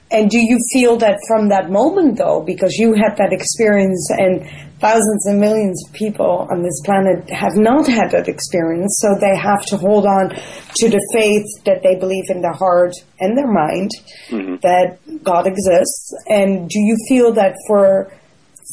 And 0.10 0.30
do 0.30 0.40
you 0.40 0.58
feel 0.72 0.98
that 0.98 1.20
from 1.28 1.50
that 1.50 1.70
moment, 1.70 2.18
though, 2.18 2.42
because 2.46 2.74
you 2.76 2.94
had 2.94 3.18
that 3.18 3.34
experience 3.34 4.10
and 4.12 4.48
thousands 4.80 5.26
and 5.26 5.40
millions 5.40 5.84
of 5.86 5.94
people 5.94 6.48
on 6.52 6.62
this 6.62 6.82
planet 6.86 7.30
have 7.30 7.56
not 7.56 7.88
had 7.88 8.12
that 8.12 8.28
experience, 8.28 9.00
so 9.02 9.16
they 9.20 9.36
have 9.36 9.66
to 9.66 9.78
hold 9.78 10.06
on 10.06 10.30
to 10.76 10.90
the 10.90 11.02
faith 11.12 11.46
that 11.66 11.82
they 11.84 11.96
believe 11.96 12.30
in 12.30 12.42
their 12.42 12.54
heart 12.54 12.94
and 13.20 13.38
their 13.38 13.52
mind 13.52 13.92
mm-hmm. 14.30 14.56
that 14.62 14.98
God 15.24 15.48
exists. 15.48 16.14
And 16.28 16.70
do 16.70 16.80
you 16.80 16.96
feel 17.10 17.34
that 17.34 17.56
for 17.68 18.12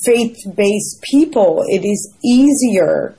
faith 0.05 0.37
based 0.55 1.03
people, 1.11 1.65
it 1.69 1.85
is 1.85 2.15
easier 2.25 3.17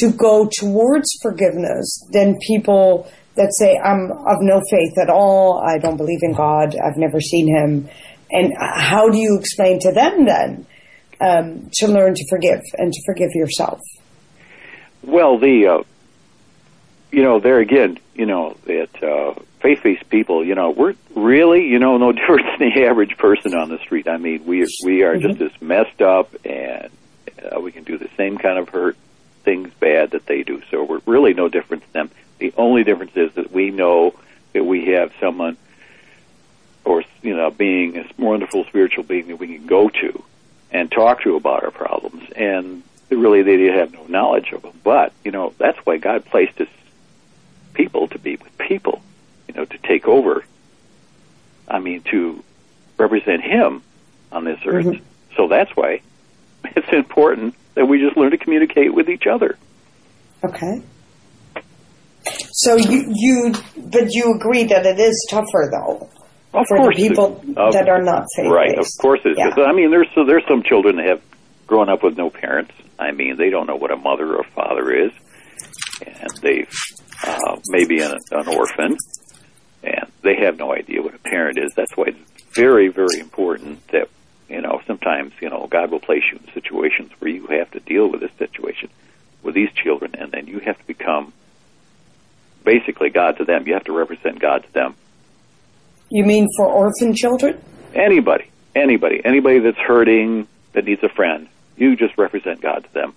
to 0.00 0.10
go 0.12 0.48
towards 0.58 1.08
forgiveness 1.22 2.04
than 2.12 2.38
people 2.46 3.10
that 3.38 3.54
say, 3.54 3.78
I'm 3.78 4.10
of 4.12 4.38
no 4.40 4.60
faith 4.70 4.98
at 5.00 5.08
all, 5.08 5.62
I 5.64 5.78
don't 5.78 5.96
believe 5.96 6.20
in 6.22 6.34
God, 6.34 6.76
I've 6.76 6.98
never 6.98 7.20
seen 7.20 7.48
Him. 7.48 7.88
And 8.30 8.52
how 8.58 9.08
do 9.08 9.18
you 9.18 9.38
explain 9.38 9.80
to 9.80 9.92
them 9.92 10.26
then 10.26 10.66
um, 11.20 11.70
to 11.74 11.88
learn 11.88 12.14
to 12.14 12.24
forgive 12.28 12.60
and 12.76 12.92
to 12.92 13.02
forgive 13.06 13.30
yourself? 13.34 13.80
Well, 15.02 15.38
the 15.38 15.66
uh, 15.66 15.82
you 17.10 17.22
know 17.22 17.40
there 17.40 17.60
again, 17.60 17.98
you 18.14 18.26
know 18.26 18.56
that 18.66 19.02
uh, 19.02 19.40
faith-based 19.60 20.08
people, 20.10 20.44
you 20.44 20.54
know, 20.54 20.70
we're 20.70 20.94
really 21.14 21.66
you 21.66 21.78
know 21.78 21.96
no 21.96 22.12
different 22.20 22.46
than 22.58 22.70
the 22.74 22.84
average 22.84 23.16
person 23.16 23.54
on 23.54 23.68
the 23.70 23.78
street. 23.78 24.08
I 24.08 24.18
mean, 24.18 24.44
we 24.44 24.66
we 24.84 25.02
are 25.02 25.16
just 25.16 25.40
as 25.40 25.52
messed 25.62 26.02
up, 26.02 26.34
and 26.44 26.90
uh, 27.50 27.60
we 27.60 27.72
can 27.72 27.84
do 27.84 27.96
the 27.96 28.10
same 28.16 28.36
kind 28.36 28.58
of 28.58 28.68
hurt 28.68 28.96
things 29.44 29.72
bad 29.80 30.10
that 30.10 30.26
they 30.26 30.42
do. 30.42 30.60
So 30.70 30.84
we're 30.84 31.00
really 31.06 31.32
no 31.32 31.48
different 31.48 31.90
than 31.92 32.08
them. 32.08 32.16
The 32.38 32.52
only 32.56 32.84
difference 32.84 33.16
is 33.16 33.32
that 33.34 33.52
we 33.52 33.70
know 33.70 34.14
that 34.52 34.64
we 34.64 34.86
have 34.86 35.12
someone, 35.20 35.56
or 36.84 37.04
you 37.22 37.36
know, 37.36 37.50
being 37.50 37.96
a 37.96 38.06
wonderful 38.16 38.64
spiritual 38.64 39.04
being 39.04 39.28
that 39.28 39.36
we 39.36 39.58
can 39.58 39.66
go 39.66 39.88
to 39.88 40.22
and 40.70 40.90
talk 40.90 41.22
to 41.22 41.36
about 41.36 41.64
our 41.64 41.70
problems, 41.70 42.30
and 42.32 42.82
really 43.10 43.42
they 43.42 43.64
have 43.64 43.92
no 43.92 44.04
knowledge 44.06 44.52
of 44.52 44.62
them. 44.62 44.78
But 44.84 45.12
you 45.24 45.30
know, 45.30 45.54
that's 45.58 45.78
why 45.78 45.96
God 45.98 46.24
placed 46.24 46.60
us 46.60 46.68
people 47.74 48.08
to 48.08 48.18
be 48.18 48.36
with 48.36 48.56
people, 48.58 49.02
you 49.46 49.54
know, 49.54 49.64
to 49.64 49.78
take 49.78 50.06
over. 50.06 50.44
I 51.66 51.80
mean, 51.80 52.02
to 52.10 52.42
represent 52.96 53.42
Him 53.42 53.82
on 54.32 54.44
this 54.44 54.60
earth. 54.66 54.86
Mm-hmm. 54.86 55.04
So 55.36 55.48
that's 55.48 55.74
why 55.76 56.02
it's 56.64 56.92
important 56.92 57.54
that 57.74 57.86
we 57.86 58.00
just 58.00 58.16
learn 58.16 58.30
to 58.32 58.38
communicate 58.38 58.92
with 58.92 59.08
each 59.08 59.26
other. 59.26 59.56
Okay. 60.44 60.82
So 62.58 62.74
you, 62.74 63.12
you, 63.14 63.54
but 63.76 64.12
you 64.12 64.34
agree 64.34 64.64
that 64.64 64.84
it 64.84 64.98
is 64.98 65.26
tougher 65.30 65.70
though 65.70 66.10
Of 66.52 66.66
for 66.66 66.76
course, 66.78 66.96
the 66.96 67.08
people 67.08 67.40
of- 67.56 67.72
that 67.72 67.88
are 67.88 68.02
not 68.02 68.24
faith 68.34 68.50
Right, 68.50 68.76
of 68.76 68.86
course 69.00 69.20
it 69.24 69.30
is. 69.30 69.38
Yeah. 69.38 69.62
I 69.62 69.72
mean, 69.72 69.92
there's 69.92 70.08
so 70.12 70.24
there's 70.24 70.42
some 70.48 70.64
children 70.64 70.96
that 70.96 71.06
have 71.06 71.22
grown 71.68 71.88
up 71.88 72.02
with 72.02 72.16
no 72.16 72.30
parents. 72.30 72.72
I 72.98 73.12
mean, 73.12 73.36
they 73.36 73.50
don't 73.50 73.68
know 73.68 73.76
what 73.76 73.92
a 73.92 73.96
mother 73.96 74.34
or 74.34 74.42
father 74.56 74.90
is, 74.92 75.12
and 76.04 76.30
they've 76.42 76.74
uh, 77.24 77.56
maybe 77.68 78.00
an, 78.00 78.16
an 78.32 78.48
orphan, 78.48 78.96
and 79.84 80.10
they 80.22 80.34
have 80.42 80.58
no 80.58 80.72
idea 80.74 81.00
what 81.00 81.14
a 81.14 81.18
parent 81.18 81.58
is. 81.58 81.72
That's 81.76 81.96
why 81.96 82.06
it's 82.08 82.42
very, 82.56 82.88
very 82.88 83.20
important 83.20 83.86
that 83.92 84.08
you 84.48 84.60
know 84.62 84.80
sometimes 84.88 85.32
you 85.40 85.48
know 85.48 85.68
God 85.70 85.92
will 85.92 86.00
place 86.00 86.24
you 86.32 86.40
in 86.44 86.52
situations 86.54 87.12
where 87.20 87.30
you 87.30 87.46
have 87.48 87.70
to 87.70 87.78
deal 87.80 88.10
with 88.10 88.20
this 88.20 88.32
situation 88.36 88.88
with 89.44 89.54
these 89.54 89.70
children, 89.72 90.16
and 90.18 90.32
then 90.32 90.48
you 90.48 90.58
have 90.58 90.76
to 90.76 90.86
become 90.88 91.32
basically 92.72 93.08
God 93.08 93.38
to 93.38 93.44
them. 93.44 93.66
You 93.66 93.72
have 93.78 93.84
to 93.84 93.96
represent 94.04 94.40
God 94.40 94.58
to 94.66 94.72
them 94.74 94.90
You 96.10 96.24
mean 96.24 96.46
for 96.56 96.66
orphan 96.66 97.14
children? 97.14 97.54
anybody, 97.94 98.46
anybody, 98.76 99.18
anybody 99.24 99.58
that's 99.60 99.78
hurting 99.92 100.46
that 100.74 100.84
needs 100.84 101.02
a 101.02 101.08
friend, 101.08 101.48
you 101.76 101.96
just 101.96 102.14
represent 102.18 102.60
God 102.60 102.80
to 102.84 102.92
them, 102.92 103.14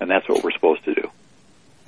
and 0.00 0.08
that's 0.10 0.28
what 0.28 0.44
we're 0.44 0.52
supposed 0.52 0.84
to 0.84 0.94
do. 0.94 1.10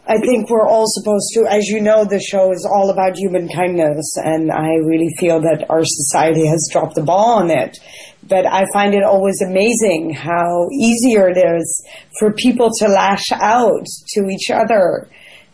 I 0.08 0.18
think 0.18 0.50
we're 0.50 0.66
all 0.66 0.86
supposed 0.88 1.28
to, 1.34 1.40
as 1.46 1.68
you 1.68 1.80
know, 1.80 2.04
the 2.04 2.18
show 2.18 2.50
is 2.52 2.66
all 2.66 2.90
about 2.90 3.16
human 3.16 3.48
kindness, 3.48 4.16
and 4.16 4.50
I 4.50 4.70
really 4.92 5.12
feel 5.18 5.40
that 5.42 5.66
our 5.70 5.84
society 5.84 6.46
has 6.46 6.68
dropped 6.72 6.96
the 6.96 7.02
ball 7.02 7.38
on 7.38 7.50
it. 7.50 7.78
But 8.26 8.44
I 8.46 8.64
find 8.72 8.94
it 8.94 9.04
always 9.04 9.40
amazing 9.40 10.14
how 10.14 10.68
easier 10.72 11.28
it 11.28 11.38
is 11.38 11.86
for 12.18 12.32
people 12.32 12.70
to 12.78 12.88
lash 12.88 13.30
out 13.32 13.86
to 14.14 14.20
each 14.34 14.50
other. 14.50 15.06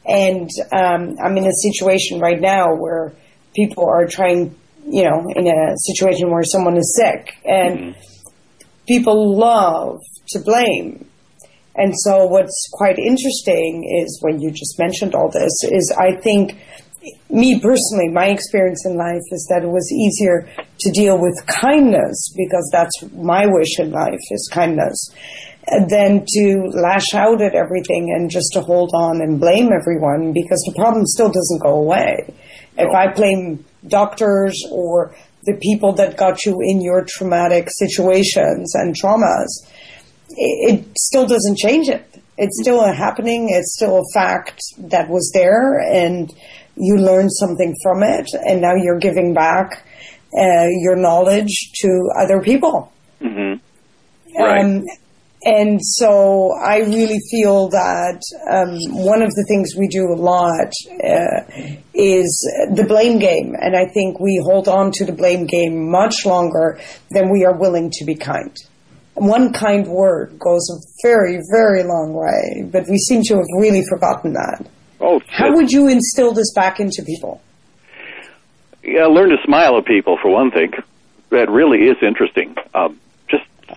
And 0.07 0.49
um, 0.73 1.17
I'm 1.23 1.37
in 1.37 1.47
a 1.47 1.53
situation 1.53 2.21
right 2.21 2.41
now 2.41 2.75
where 2.75 3.13
people 3.55 3.89
are 3.89 4.07
trying, 4.07 4.55
you 4.89 5.03
know, 5.03 5.27
in 5.35 5.47
a 5.49 5.77
situation 5.79 6.31
where 6.31 6.45
someone 6.45 6.77
is 6.77 6.97
sick, 6.97 7.35
and 7.45 7.97
people 8.87 9.37
love 9.37 10.01
to 10.29 10.39
blame. 10.39 11.09
And 11.75 11.93
so 11.95 12.27
what's 12.27 12.69
quite 12.73 12.99
interesting 12.99 13.85
is 14.03 14.19
when 14.23 14.41
you 14.41 14.51
just 14.51 14.79
mentioned 14.79 15.15
all 15.15 15.31
this 15.31 15.53
is 15.65 15.95
I 15.99 16.17
think 16.17 16.59
me 17.31 17.61
personally, 17.61 18.09
my 18.09 18.27
experience 18.27 18.85
in 18.87 18.97
life 18.97 19.23
is 19.31 19.47
that 19.51 19.63
it 19.63 19.69
was 19.69 19.93
easier 19.93 20.49
to 20.81 20.91
deal 20.91 21.21
with 21.21 21.47
kindness 21.47 22.33
because 22.37 22.69
that's 22.73 23.03
my 23.13 23.47
wish 23.47 23.79
in 23.79 23.91
life 23.91 24.21
is 24.31 24.49
kindness 24.53 25.11
than 25.89 26.25
to 26.29 26.71
lash 26.73 27.13
out 27.15 27.43
at 27.43 27.55
everything 27.55 28.15
and 28.15 28.31
just 28.31 28.53
to 28.53 28.61
hold 28.61 28.93
on 28.95 29.21
and 29.21 29.41
blame 29.41 29.71
everyone 29.73 30.33
because 30.33 30.63
the 30.67 30.75
problem 30.77 31.05
still 31.07 31.29
doesn't 31.29 31.63
go 31.63 31.75
away. 31.75 32.33
If 32.79 32.95
I 32.95 33.13
blame 33.13 33.65
doctors 33.89 34.63
or 34.71 35.15
the 35.45 35.55
people 35.55 35.93
that 35.95 36.17
got 36.17 36.45
you 36.45 36.61
in 36.61 36.81
your 36.81 37.05
traumatic 37.09 37.69
situations 37.71 38.75
and 38.75 38.95
traumas, 38.95 39.49
it, 40.31 40.75
it 40.75 40.99
still 40.99 41.27
doesn't 41.27 41.57
change 41.57 41.89
it. 41.89 42.23
It's 42.39 42.61
still 42.61 42.81
a 42.81 42.93
happening. 42.93 43.49
It's 43.51 43.75
still 43.75 43.99
a 43.99 44.13
fact 44.13 44.61
that 44.79 45.09
was 45.09 45.31
there, 45.33 45.81
and 45.81 46.31
you 46.77 46.97
learned 46.97 47.33
something 47.33 47.75
from 47.83 48.03
it, 48.03 48.29
and 48.47 48.61
now 48.61 48.75
you're 48.75 48.99
giving 48.99 49.33
back 49.33 49.87
uh, 50.39 50.67
your 50.83 50.97
knowledge 50.97 51.73
to 51.77 52.11
other 52.19 52.43
people. 52.43 52.93
hmm 53.21 53.55
Right. 54.39 54.63
Um, 54.63 54.85
and 55.47 55.79
so 55.81 56.51
I 56.61 56.79
really 56.79 57.21
feel 57.31 57.69
that 57.69 58.21
um, 58.51 58.79
one 59.05 59.23
of 59.23 59.31
the 59.31 59.45
things 59.47 59.77
we 59.79 59.87
do 59.87 60.13
a 60.13 60.19
lot 60.19 60.73
uh, 61.05 61.41
is 61.95 62.51
the 62.75 62.85
blame 62.87 63.21
game. 63.21 63.55
And 63.61 63.77
I 63.77 63.87
think 63.87 64.19
we 64.19 64.43
hold 64.45 64.67
on 64.67 64.91
to 64.93 65.05
the 65.05 65.13
blame 65.13 65.47
game 65.47 65.89
much 65.89 66.27
longer 66.27 66.81
than 67.13 67.31
we 67.31 67.45
are 67.45 67.57
willing 67.57 67.91
to 67.93 68.05
be 68.05 68.17
kind. 68.17 68.57
One 69.15 69.53
kind 69.53 69.87
word 69.87 70.37
goes 70.41 70.69
a 70.69 70.83
very, 71.07 71.41
very 71.53 71.85
long 71.85 72.13
way, 72.13 72.69
but 72.69 72.89
we 72.91 72.99
seem 72.99 73.23
to 73.27 73.37
have 73.37 73.47
really 73.57 73.85
forgotten 73.89 74.33
that. 74.33 74.67
Oh, 75.01 75.21
How 75.29 75.55
would 75.55 75.71
you 75.71 75.87
instill 75.87 76.33
this 76.33 76.53
back 76.55 76.81
into 76.81 77.05
people? 77.05 77.41
yeah, 78.83 79.07
learn 79.07 79.31
to 79.31 79.37
smile 79.45 79.79
at 79.79 79.85
people 79.85 80.19
for 80.21 80.31
one 80.31 80.51
thing. 80.51 80.73
That 81.31 81.49
really 81.51 81.89
is 81.89 81.97
interesting. 82.03 82.57
Um, 82.75 82.99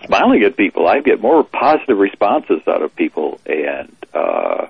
smiling 0.04 0.42
at 0.44 0.56
people, 0.56 0.86
I 0.86 1.00
get 1.00 1.20
more 1.20 1.44
positive 1.44 1.98
responses 1.98 2.60
out 2.66 2.82
of 2.82 2.94
people, 2.96 3.40
and 3.46 3.94
uh, 4.14 4.66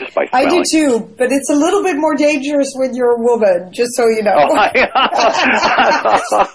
just 0.00 0.14
by 0.14 0.26
smiling. 0.26 0.48
I 0.48 0.50
do 0.50 0.62
too, 0.70 1.14
but 1.18 1.30
it's 1.30 1.50
a 1.50 1.54
little 1.54 1.82
bit 1.82 1.96
more 1.96 2.14
dangerous 2.16 2.72
when 2.74 2.94
you're 2.94 3.16
a 3.16 3.20
woman, 3.20 3.72
just 3.72 3.94
so 3.94 4.08
you 4.08 4.22
know. 4.22 4.34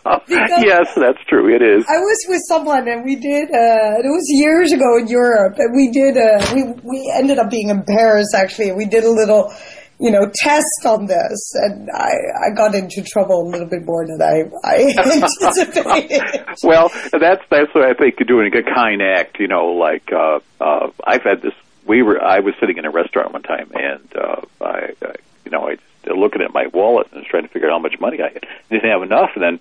Oh, 0.07 0.19
yes, 0.27 0.93
that's 0.95 1.23
true. 1.27 1.53
It 1.53 1.61
is. 1.61 1.85
I 1.87 1.97
was 1.97 2.25
with 2.27 2.41
someone 2.47 2.87
and 2.87 3.03
we 3.03 3.15
did, 3.15 3.49
uh, 3.49 4.01
it 4.01 4.09
was 4.09 4.25
years 4.29 4.71
ago 4.71 4.97
in 4.97 5.07
Europe 5.07 5.55
and 5.57 5.75
we 5.75 5.91
did, 5.91 6.17
uh, 6.17 6.45
we, 6.53 6.63
we 6.83 7.13
ended 7.15 7.39
up 7.39 7.49
being 7.49 7.69
in 7.69 7.83
Paris 7.83 8.33
actually 8.35 8.69
and 8.69 8.77
we 8.77 8.85
did 8.85 9.03
a 9.03 9.09
little, 9.09 9.53
you 9.99 10.11
know, 10.11 10.29
test 10.33 10.85
on 10.85 11.05
this 11.05 11.51
and 11.55 11.89
I, 11.89 12.13
I 12.47 12.49
got 12.55 12.75
into 12.75 13.01
trouble 13.01 13.47
a 13.47 13.47
little 13.49 13.67
bit 13.67 13.85
more 13.85 14.05
than 14.05 14.21
I, 14.21 14.43
I 14.63 14.93
anticipated. 15.47 16.21
well, 16.63 16.89
that's 17.11 17.43
that's 17.49 17.73
what 17.73 17.83
I 17.83 17.93
think 17.93 18.15
you're 18.19 18.27
doing 18.27 18.53
a 18.55 18.63
kind 18.63 19.01
act. 19.01 19.39
You 19.39 19.47
know, 19.47 19.67
like 19.67 20.11
uh, 20.11 20.39
uh, 20.59 20.91
I've 21.05 21.23
had 21.23 21.41
this. 21.41 21.53
We 21.85 22.01
were. 22.01 22.21
I 22.21 22.39
was 22.39 22.55
sitting 22.59 22.77
in 22.77 22.85
a 22.85 22.91
restaurant 22.91 23.31
one 23.33 23.43
time, 23.43 23.71
and 23.73 24.15
uh, 24.15 24.41
I, 24.61 24.93
I, 25.01 25.15
you 25.45 25.51
know, 25.51 25.67
I 25.67 25.77
was 26.05 26.17
looking 26.17 26.41
at 26.41 26.53
my 26.53 26.67
wallet 26.67 27.07
and 27.11 27.21
was 27.21 27.27
trying 27.29 27.43
to 27.43 27.49
figure 27.49 27.69
out 27.69 27.73
how 27.73 27.79
much 27.79 27.99
money 27.99 28.21
I 28.21 28.29
had. 28.29 28.45
Didn't 28.69 28.89
have 28.89 29.03
enough, 29.03 29.31
and 29.35 29.43
then 29.43 29.59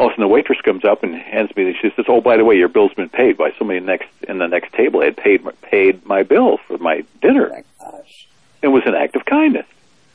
all 0.00 0.06
of 0.06 0.12
a 0.12 0.14
sudden 0.14 0.22
the 0.22 0.28
waitress 0.28 0.60
comes 0.62 0.84
up 0.84 1.02
and 1.02 1.14
hands 1.14 1.54
me. 1.54 1.76
She 1.80 1.90
says, 1.94 2.06
"Oh, 2.08 2.20
by 2.20 2.36
the 2.36 2.44
way, 2.44 2.56
your 2.56 2.68
bill's 2.68 2.94
been 2.94 3.08
paid 3.08 3.36
by 3.36 3.52
somebody 3.58 3.80
next 3.80 4.08
in 4.26 4.38
the 4.38 4.48
next 4.48 4.72
table 4.72 5.02
had 5.02 5.16
paid 5.16 5.42
paid 5.62 6.04
my 6.04 6.22
bill 6.22 6.58
for 6.66 6.78
my 6.78 7.04
dinner." 7.20 7.62
It 8.62 8.68
was 8.68 8.82
an 8.86 8.94
act 8.94 9.16
of 9.16 9.24
kindness. 9.24 9.66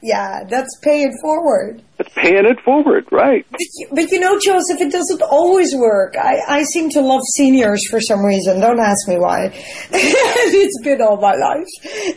Yeah, 0.02 0.44
that's 0.48 0.78
paying 0.84 1.08
it 1.08 1.14
forward. 1.24 1.82
That's 1.98 2.14
paying 2.14 2.46
it 2.46 2.60
forward, 2.62 3.08
right? 3.12 3.46
But 3.50 3.60
you, 3.60 3.88
but 3.92 4.12
you 4.12 4.20
know, 4.20 4.40
Joseph, 4.40 4.80
it 4.80 4.92
doesn't 4.92 5.24
always 5.24 5.74
work. 5.76 6.16
I, 6.16 6.38
I 6.48 6.64
seem 6.64 6.92
to 6.92 7.02
love 7.02 7.22
seniors 7.34 7.82
for 7.90 8.00
some 8.00 8.24
reason. 8.24 8.60
Don't 8.60 8.80
ask 8.80 9.08
me 9.08 9.18
why. 9.18 9.50
it's 9.92 10.84
been 10.84 11.02
all 11.02 11.18
my 11.18 11.34
life. 11.34 11.66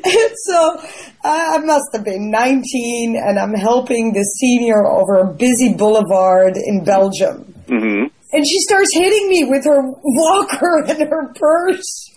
And 0.04 0.32
so 0.44 0.76
I 1.24 1.56
I 1.56 1.58
must 1.64 1.88
have 1.94 2.04
been 2.04 2.30
19 2.30 3.16
and 3.16 3.38
I'm 3.38 3.54
helping 3.54 4.12
this 4.12 4.28
senior 4.38 4.86
over 4.86 5.16
a 5.16 5.32
busy 5.32 5.72
boulevard 5.74 6.58
in 6.58 6.84
Belgium. 6.84 7.44
hmm 7.66 8.04
And 8.32 8.46
she 8.46 8.60
starts 8.60 8.94
hitting 8.94 9.26
me 9.28 9.44
with 9.44 9.64
her 9.64 9.80
walker 9.82 10.84
and 10.86 11.08
her 11.08 11.32
purse. 11.34 12.10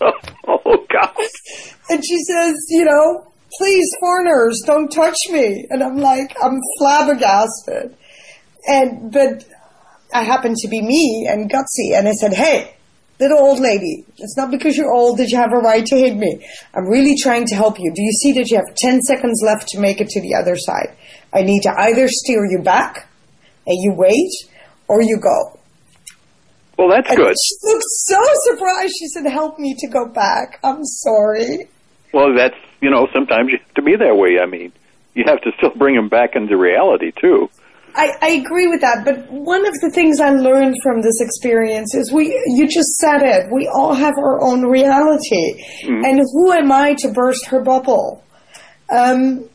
Oh 0.46 0.86
God. 0.92 1.16
And 1.88 2.04
she 2.04 2.18
says, 2.18 2.54
you 2.68 2.84
know, 2.84 3.30
please, 3.58 3.88
foreigners, 4.00 4.60
don't 4.66 4.88
touch 4.88 5.16
me. 5.30 5.66
And 5.70 5.82
I'm 5.82 5.98
like, 5.98 6.34
I'm 6.42 6.60
flabbergasted. 6.78 7.96
And, 8.66 9.12
but 9.12 9.44
I 10.12 10.22
happen 10.22 10.54
to 10.56 10.68
be 10.68 10.82
me 10.82 11.28
and 11.30 11.50
gutsy. 11.50 11.96
And 11.96 12.08
I 12.08 12.12
said, 12.12 12.32
hey, 12.32 12.74
little 13.20 13.38
old 13.38 13.60
lady, 13.60 14.04
it's 14.18 14.36
not 14.36 14.50
because 14.50 14.76
you're 14.76 14.92
old 14.92 15.18
that 15.18 15.30
you 15.30 15.38
have 15.38 15.52
a 15.52 15.58
right 15.58 15.84
to 15.86 15.96
hit 15.96 16.16
me. 16.16 16.46
I'm 16.74 16.86
really 16.86 17.16
trying 17.16 17.46
to 17.46 17.54
help 17.54 17.78
you. 17.78 17.92
Do 17.94 18.02
you 18.02 18.12
see 18.12 18.32
that 18.32 18.50
you 18.50 18.56
have 18.56 18.74
10 18.76 19.02
seconds 19.02 19.42
left 19.44 19.68
to 19.68 19.80
make 19.80 20.00
it 20.00 20.08
to 20.08 20.20
the 20.20 20.34
other 20.34 20.56
side? 20.56 20.96
I 21.32 21.42
need 21.42 21.62
to 21.62 21.74
either 21.76 22.08
steer 22.08 22.44
you 22.46 22.60
back 22.62 23.08
and 23.66 23.76
you 23.80 23.94
wait 23.96 24.30
or 24.88 25.02
you 25.02 25.18
go. 25.18 25.58
Well, 26.78 26.88
that's 26.88 27.08
And 27.08 27.18
good. 27.18 27.34
She 27.40 27.54
looked 27.62 27.84
so 27.84 28.20
surprised. 28.50 28.94
She 28.98 29.06
said, 29.08 29.26
help 29.26 29.58
me 29.58 29.74
to 29.78 29.88
go 29.88 30.08
back. 30.08 30.58
I'm 30.64 30.84
sorry. 30.84 31.68
Well, 32.12 32.34
that's 32.36 32.56
you 32.84 32.90
know 32.90 33.08
sometimes 33.12 33.50
you 33.50 33.58
have 33.58 33.74
to 33.74 33.82
be 33.82 33.96
that 33.96 34.14
way. 34.16 34.38
I 34.38 34.46
mean, 34.46 34.70
you 35.14 35.24
have 35.26 35.40
to 35.42 35.50
still 35.56 35.70
bring 35.70 35.96
them 35.96 36.08
back 36.08 36.36
into 36.36 36.56
reality 36.56 37.10
too. 37.18 37.48
I, 37.96 38.10
I 38.20 38.28
agree 38.30 38.66
with 38.66 38.80
that, 38.80 39.04
but 39.04 39.30
one 39.30 39.64
of 39.66 39.72
the 39.80 39.90
things 39.94 40.20
I 40.20 40.30
learned 40.30 40.74
from 40.82 41.00
this 41.00 41.20
experience 41.20 41.94
is 41.94 42.12
we, 42.12 42.26
you 42.56 42.66
just 42.66 42.90
said 42.96 43.22
it, 43.22 43.46
we 43.52 43.70
all 43.72 43.94
have 43.94 44.14
our 44.18 44.42
own 44.42 44.62
reality. 44.66 45.62
And 45.84 46.18
who 46.32 46.50
am 46.52 46.72
I 46.72 46.94
to 46.98 47.12
burst 47.12 47.46
her 47.46 47.60
bubble? 47.62 48.24
Um, 48.92 49.48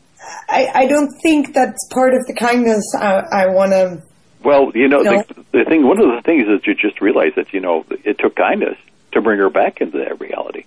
I, 0.48 0.68
I 0.74 0.86
don't 0.86 1.12
think 1.22 1.52
that's 1.52 1.86
part 1.92 2.14
of 2.14 2.20
the 2.26 2.32
kindness 2.34 2.82
I, 2.98 3.24
I 3.30 3.46
want 3.48 3.72
to, 3.72 4.02
Well, 4.42 4.72
you 4.74 4.88
know, 4.88 5.02
No. 5.02 5.22
the, 5.22 5.44
the 5.52 5.64
thing, 5.66 5.86
one 5.86 6.00
of 6.00 6.06
the 6.16 6.22
things 6.24 6.44
is 6.48 6.66
you 6.66 6.74
just 6.74 7.02
realize 7.02 7.32
that 7.36 7.52
you 7.52 7.60
know 7.60 7.84
it 8.04 8.18
took 8.18 8.36
kindness 8.36 8.78
to 9.12 9.20
bring 9.20 9.38
her 9.38 9.50
back 9.50 9.82
into 9.82 9.98
that 9.98 10.18
reality. 10.18 10.64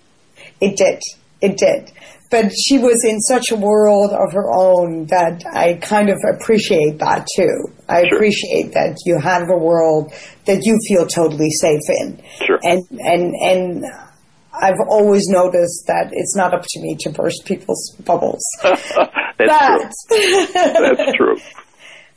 it 0.62 0.78
did. 0.78 1.02
it 1.42 1.58
did. 1.58 1.92
But 2.34 2.52
she 2.66 2.80
was 2.80 3.06
in 3.06 3.20
such 3.22 3.52
a 3.52 3.56
world 3.56 4.12
of 4.12 4.34
her 4.34 4.52
own 4.52 5.06
that 5.08 5.44
I 5.54 5.76
kind 5.76 6.10
of 6.10 6.18
appreciate 6.34 6.98
that 6.98 7.28
too. 7.36 7.56
I 7.88 8.02
Sure. 8.08 8.16
appreciate 8.16 8.74
that 8.74 8.98
you 9.06 9.20
have 9.20 9.44
a 9.52 9.58
world 9.70 10.12
that 10.46 10.62
you 10.64 10.80
feel 10.88 11.06
totally 11.06 11.52
safe 11.52 11.86
in. 12.02 12.20
Sure. 12.48 12.60
And 12.64 12.82
and 12.90 13.34
and 13.40 13.86
I've 14.52 14.80
always 14.90 15.28
noticed 15.28 15.86
that 15.86 16.10
it's 16.12 16.36
not 16.36 16.56
up 16.56 16.64
to 16.68 16.80
me 16.82 16.96
to 17.02 17.12
burst 17.12 17.46
people's 17.46 17.96
bubbles. 18.04 18.44
That's 18.64 20.06
true. 20.08 20.48
That's 20.54 21.18
true. 21.18 21.38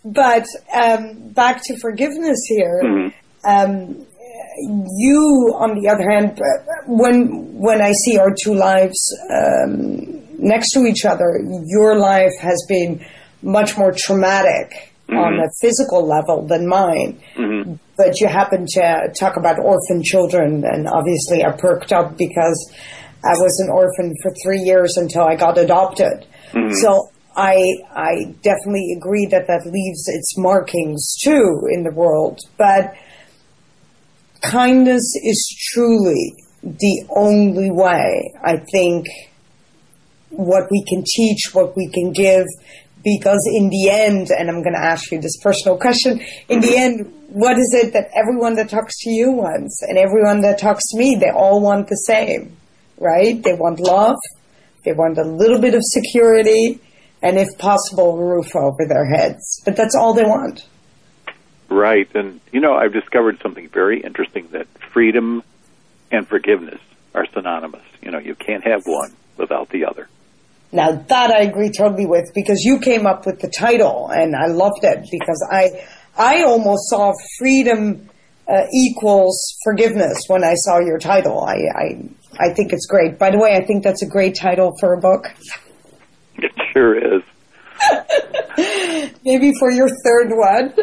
But 0.04 0.46
um, 0.72 1.30
back 1.34 1.60
to 1.64 1.76
forgiveness 1.80 2.38
here. 2.46 2.80
Mm-hmm. 2.84 3.10
Um, 3.44 4.06
you, 4.58 5.54
on 5.56 5.78
the 5.80 5.88
other 5.88 6.08
hand, 6.08 6.40
uh, 6.40 6.82
when 6.86 7.52
when 7.52 7.80
I 7.80 7.92
see 7.92 8.18
our 8.18 8.34
two 8.34 8.54
lives 8.54 8.98
um, 9.30 10.22
next 10.38 10.72
to 10.72 10.84
each 10.86 11.04
other, 11.04 11.40
your 11.66 11.96
life 11.98 12.32
has 12.40 12.64
been 12.68 13.04
much 13.42 13.76
more 13.76 13.92
traumatic 13.96 14.92
on 15.08 15.38
a 15.38 15.48
physical 15.60 16.06
level 16.06 16.46
than 16.46 16.66
mine. 16.66 17.20
But 17.96 18.20
you 18.20 18.26
happen 18.26 18.66
to 18.70 19.12
talk 19.18 19.36
about 19.36 19.58
orphan 19.58 20.02
children, 20.02 20.64
and 20.64 20.88
obviously 20.88 21.44
I 21.44 21.52
perked 21.52 21.92
up 21.92 22.16
because 22.18 22.72
I 23.24 23.34
was 23.38 23.58
an 23.60 23.70
orphan 23.70 24.14
for 24.22 24.32
three 24.42 24.60
years 24.60 24.96
until 24.96 25.22
I 25.22 25.36
got 25.36 25.58
adopted. 25.58 26.26
So 26.82 27.10
I 27.36 27.74
I 27.94 28.34
definitely 28.42 28.94
agree 28.96 29.26
that 29.26 29.46
that 29.46 29.66
leaves 29.66 30.08
its 30.08 30.36
markings 30.38 31.16
too 31.22 31.68
in 31.70 31.84
the 31.84 31.92
world, 31.92 32.40
but 32.56 32.94
kindness 34.50 35.14
is 35.22 35.56
truly 35.72 36.34
the 36.62 37.06
only 37.14 37.70
way 37.70 38.32
I 38.42 38.56
think 38.72 39.06
what 40.30 40.64
we 40.70 40.84
can 40.84 41.04
teach, 41.04 41.50
what 41.52 41.76
we 41.76 41.88
can 41.88 42.12
give, 42.12 42.46
because 43.04 43.48
in 43.54 43.68
the 43.70 43.88
end, 43.88 44.30
and 44.30 44.48
I'm 44.48 44.62
going 44.62 44.74
to 44.74 44.84
ask 44.84 45.12
you 45.12 45.20
this 45.20 45.36
personal 45.40 45.78
question, 45.78 46.20
in 46.48 46.60
the 46.60 46.76
end, 46.76 47.12
what 47.28 47.56
is 47.58 47.72
it 47.72 47.92
that 47.92 48.10
everyone 48.14 48.56
that 48.56 48.68
talks 48.68 48.98
to 49.02 49.10
you 49.10 49.30
wants 49.30 49.80
and 49.82 49.96
everyone 49.96 50.40
that 50.40 50.58
talks 50.58 50.82
to 50.90 50.98
me, 50.98 51.16
they 51.16 51.30
all 51.30 51.60
want 51.60 51.88
the 51.88 51.96
same, 51.96 52.56
right? 52.98 53.40
They 53.42 53.54
want 53.54 53.80
love, 53.80 54.16
they 54.84 54.92
want 54.92 55.18
a 55.18 55.24
little 55.24 55.60
bit 55.60 55.74
of 55.74 55.82
security, 55.84 56.80
and 57.22 57.38
if 57.38 57.48
possible, 57.58 58.18
a 58.18 58.24
roof 58.24 58.54
over 58.56 58.86
their 58.88 59.06
heads. 59.06 59.62
But 59.64 59.76
that's 59.76 59.94
all 59.94 60.14
they 60.14 60.24
want. 60.24 60.66
Right. 61.68 62.08
And, 62.14 62.40
you 62.52 62.60
know, 62.60 62.74
I've 62.74 62.92
discovered 62.92 63.40
something 63.42 63.68
very 63.68 64.00
interesting 64.00 64.48
that 64.52 64.66
freedom 64.92 65.42
and 66.10 66.26
forgiveness 66.26 66.80
are 67.14 67.26
synonymous. 67.32 67.82
You 68.02 68.10
know, 68.10 68.18
you 68.18 68.34
can't 68.34 68.64
have 68.64 68.82
one 68.86 69.12
without 69.36 69.70
the 69.70 69.86
other. 69.86 70.08
Now 70.72 70.92
that 70.92 71.30
I 71.30 71.42
agree 71.42 71.70
totally 71.70 72.06
with 72.06 72.32
because 72.34 72.62
you 72.62 72.80
came 72.80 73.06
up 73.06 73.24
with 73.24 73.40
the 73.40 73.48
title 73.48 74.08
and 74.08 74.34
I 74.34 74.46
loved 74.46 74.82
it 74.82 75.06
because 75.10 75.48
I 75.50 75.86
I 76.18 76.42
almost 76.42 76.90
saw 76.90 77.12
freedom 77.38 78.08
uh, 78.48 78.62
equals 78.72 79.56
forgiveness 79.64 80.24
when 80.28 80.44
I 80.44 80.54
saw 80.54 80.78
your 80.78 80.98
title. 80.98 81.44
I, 81.44 81.54
I 81.74 82.08
I 82.38 82.52
think 82.52 82.72
it's 82.72 82.86
great. 82.86 83.18
By 83.18 83.30
the 83.30 83.38
way, 83.38 83.56
I 83.56 83.64
think 83.64 83.84
that's 83.84 84.02
a 84.02 84.08
great 84.08 84.34
title 84.34 84.74
for 84.80 84.92
a 84.92 85.00
book. 85.00 85.32
It 86.36 86.52
sure 86.72 86.96
is. 87.16 87.22
Maybe 89.24 89.52
for 89.58 89.70
your 89.70 89.88
third 90.04 90.30
one. 90.30 90.74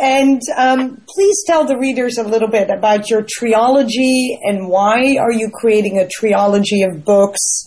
And 0.00 0.40
um, 0.56 1.02
please 1.08 1.44
tell 1.46 1.64
the 1.64 1.78
readers 1.78 2.18
a 2.18 2.24
little 2.24 2.48
bit 2.48 2.70
about 2.70 3.10
your 3.10 3.24
trilogy 3.28 4.38
and 4.42 4.68
why 4.68 5.16
are 5.18 5.32
you 5.32 5.50
creating 5.52 5.98
a 5.98 6.08
trilogy 6.08 6.82
of 6.82 7.04
books? 7.04 7.64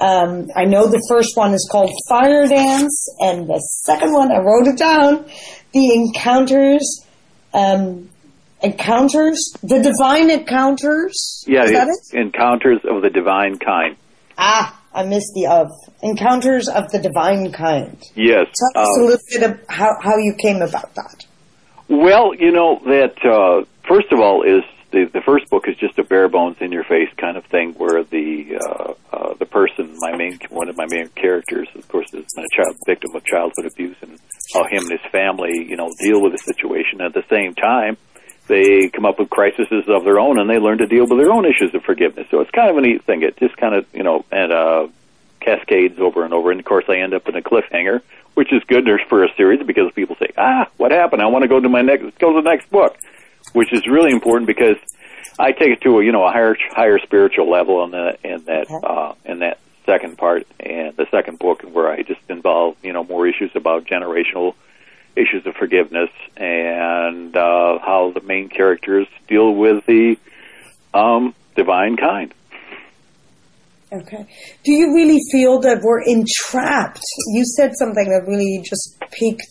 Um, 0.00 0.48
I 0.54 0.64
know 0.64 0.86
the 0.86 1.04
first 1.08 1.36
one 1.36 1.52
is 1.54 1.68
called 1.70 1.90
Fire 2.08 2.46
Dance, 2.46 3.08
and 3.18 3.48
the 3.48 3.58
second 3.82 4.12
one, 4.12 4.30
I 4.30 4.38
wrote 4.38 4.68
it 4.68 4.78
down, 4.78 5.24
The 5.72 5.92
Encounters, 5.92 7.04
um, 7.52 8.08
Encounters, 8.62 9.52
The 9.62 9.80
Divine 9.80 10.30
Encounters. 10.30 11.44
Yeah, 11.48 11.64
is 11.64 11.72
that 11.72 11.88
it? 11.88 12.16
encounters 12.16 12.78
of 12.88 13.02
the 13.02 13.10
divine 13.10 13.58
kind. 13.58 13.96
Ah, 14.36 14.77
I 14.98 15.04
missed 15.04 15.32
the 15.34 15.46
of. 15.46 15.70
Encounters 16.02 16.68
of 16.68 16.90
the 16.90 16.98
Divine 16.98 17.52
Kind. 17.52 18.02
Yes. 18.14 18.46
Tell 18.74 18.82
us 18.82 18.88
uh, 18.88 19.00
a 19.00 19.04
little 19.04 19.26
bit 19.30 19.42
of 19.50 19.60
how, 19.68 19.96
how 20.00 20.16
you 20.16 20.34
came 20.40 20.62
about 20.62 20.94
that. 20.94 21.26
Well, 21.88 22.34
you 22.34 22.52
know 22.52 22.80
that 22.84 23.16
uh, 23.24 23.64
first 23.88 24.12
of 24.12 24.20
all 24.20 24.42
is 24.42 24.62
the 24.90 25.10
the 25.12 25.20
first 25.24 25.50
book 25.50 25.64
is 25.68 25.76
just 25.76 25.98
a 25.98 26.04
bare 26.04 26.28
bones 26.28 26.56
in 26.60 26.72
your 26.72 26.84
face 26.84 27.08
kind 27.16 27.36
of 27.36 27.44
thing 27.46 27.74
where 27.74 28.04
the 28.04 28.58
uh, 28.60 28.92
uh, 29.12 29.34
the 29.38 29.46
person, 29.46 29.94
my 29.98 30.16
main 30.16 30.38
one 30.50 30.68
of 30.68 30.76
my 30.76 30.86
main 30.90 31.08
characters, 31.08 31.68
of 31.74 31.86
course, 31.88 32.12
is 32.12 32.24
a 32.36 32.44
child 32.54 32.76
victim 32.86 33.10
of 33.14 33.24
childhood 33.24 33.66
abuse, 33.66 33.96
and 34.02 34.18
how 34.54 34.64
him 34.64 34.82
and 34.82 34.92
his 34.92 35.10
family, 35.10 35.66
you 35.68 35.76
know, 35.76 35.90
deal 36.00 36.22
with 36.22 36.32
the 36.32 36.42
situation. 36.44 37.00
At 37.00 37.14
the 37.14 37.24
same 37.30 37.54
time, 37.54 37.96
they 38.48 38.88
come 38.88 39.04
up 39.04 39.18
with 39.18 39.30
crises 39.30 39.66
of 39.70 40.04
their 40.04 40.18
own, 40.18 40.38
and 40.38 40.48
they 40.50 40.58
learn 40.58 40.78
to 40.78 40.86
deal 40.86 41.06
with 41.06 41.18
their 41.18 41.30
own 41.30 41.44
issues 41.44 41.74
of 41.74 41.82
forgiveness. 41.84 42.26
So 42.30 42.40
it's 42.40 42.50
kind 42.50 42.70
of 42.70 42.76
a 42.76 42.80
neat 42.80 43.04
thing. 43.04 43.22
It 43.22 43.36
just 43.36 43.56
kind 43.56 43.74
of 43.74 43.86
you 43.92 44.02
know 44.02 44.24
and 44.32 44.52
uh, 44.52 44.88
cascades 45.40 45.98
over 46.00 46.24
and 46.24 46.34
over. 46.34 46.50
And 46.50 46.58
of 46.58 46.66
course, 46.66 46.84
I 46.88 46.96
end 46.96 47.14
up 47.14 47.28
in 47.28 47.36
a 47.36 47.42
cliffhanger, 47.42 48.02
which 48.34 48.52
is 48.52 48.62
good 48.64 48.88
for 49.08 49.24
a 49.24 49.28
series 49.36 49.64
because 49.64 49.92
people 49.94 50.16
say, 50.18 50.32
"Ah, 50.36 50.68
what 50.76 50.90
happened? 50.90 51.22
I 51.22 51.26
want 51.26 51.42
to 51.42 51.48
go 51.48 51.60
to 51.60 51.68
my 51.68 51.82
next 51.82 52.18
go 52.18 52.32
to 52.32 52.42
the 52.42 52.48
next 52.48 52.70
book," 52.70 52.96
which 53.52 53.72
is 53.72 53.86
really 53.86 54.12
important 54.12 54.46
because 54.46 54.76
I 55.38 55.52
take 55.52 55.70
it 55.70 55.80
to 55.82 55.98
a 55.98 56.04
you 56.04 56.12
know 56.12 56.24
a 56.24 56.32
higher 56.32 56.56
higher 56.70 56.98
spiritual 56.98 57.50
level 57.50 57.84
in 57.84 57.90
that 57.92 58.18
in 58.24 58.44
that 58.44 58.70
uh, 58.70 59.14
in 59.24 59.40
that 59.40 59.58
second 59.86 60.18
part 60.18 60.46
and 60.60 60.94
the 60.96 61.06
second 61.10 61.38
book 61.38 61.62
where 61.62 61.88
I 61.90 62.02
just 62.02 62.20
involve 62.28 62.76
you 62.82 62.92
know 62.92 63.04
more 63.04 63.26
issues 63.26 63.50
about 63.54 63.84
generational 63.84 64.54
issues 65.18 65.46
of 65.46 65.54
forgiveness 65.56 66.10
and 66.36 67.36
uh, 67.36 67.78
how 67.80 68.12
the 68.14 68.20
main 68.20 68.48
characters 68.48 69.06
deal 69.26 69.54
with 69.54 69.84
the 69.86 70.16
um, 70.94 71.34
divine 71.56 71.96
kind. 71.96 72.32
Okay. 73.90 74.26
Do 74.64 74.72
you 74.72 74.94
really 74.94 75.18
feel 75.32 75.60
that 75.60 75.80
we're 75.82 76.02
entrapped? 76.02 77.00
You 77.28 77.44
said 77.44 77.72
something 77.78 78.08
that 78.10 78.26
really 78.26 78.62
just 78.68 78.96
piqued 79.10 79.50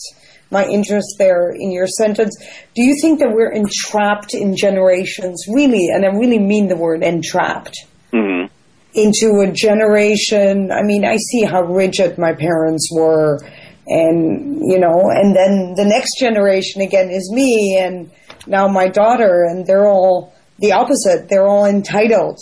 my 0.51 0.65
interest 0.65 1.15
there 1.17 1.51
in 1.51 1.71
your 1.71 1.87
sentence. 1.87 2.35
Do 2.75 2.83
you 2.83 2.95
think 3.01 3.19
that 3.19 3.31
we're 3.31 3.51
entrapped 3.51 4.33
in 4.33 4.55
generations, 4.55 5.45
really, 5.49 5.87
and 5.91 6.05
I 6.05 6.09
really 6.09 6.39
mean 6.39 6.67
the 6.67 6.77
word 6.77 7.03
entrapped, 7.03 7.75
hmm 8.13 8.45
into 8.93 9.41
a 9.41 9.51
generation? 9.51 10.71
I 10.71 10.81
mean, 10.81 11.05
I 11.05 11.17
see 11.17 11.43
how 11.43 11.61
rigid 11.63 12.17
my 12.17 12.33
parents 12.33 12.89
were, 12.91 13.39
and, 13.87 14.59
you 14.61 14.79
know, 14.79 15.09
and 15.09 15.35
then 15.35 15.73
the 15.75 15.85
next 15.85 16.19
generation 16.19 16.81
again 16.81 17.09
is 17.09 17.31
me, 17.33 17.77
and 17.77 18.11
now 18.45 18.67
my 18.67 18.87
daughter, 18.87 19.45
and 19.45 19.65
they're 19.65 19.87
all 19.87 20.33
the 20.59 20.73
opposite. 20.73 21.29
They're 21.29 21.47
all 21.47 21.65
entitled. 21.65 22.39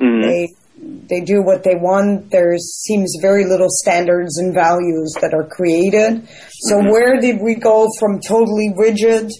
Mm-hmm. 0.00 0.22
They 0.22 0.48
they 0.82 1.20
do 1.20 1.42
what 1.42 1.62
they 1.62 1.74
want. 1.74 2.30
There 2.30 2.56
seems 2.56 3.18
very 3.20 3.44
little 3.44 3.68
standards 3.68 4.38
and 4.38 4.54
values 4.54 5.14
that 5.20 5.34
are 5.34 5.44
created. 5.44 6.26
So 6.60 6.78
mm-hmm. 6.78 6.88
where 6.88 7.20
did 7.20 7.40
we 7.42 7.54
go 7.54 7.86
from 7.98 8.20
totally 8.20 8.72
rigid 8.74 9.30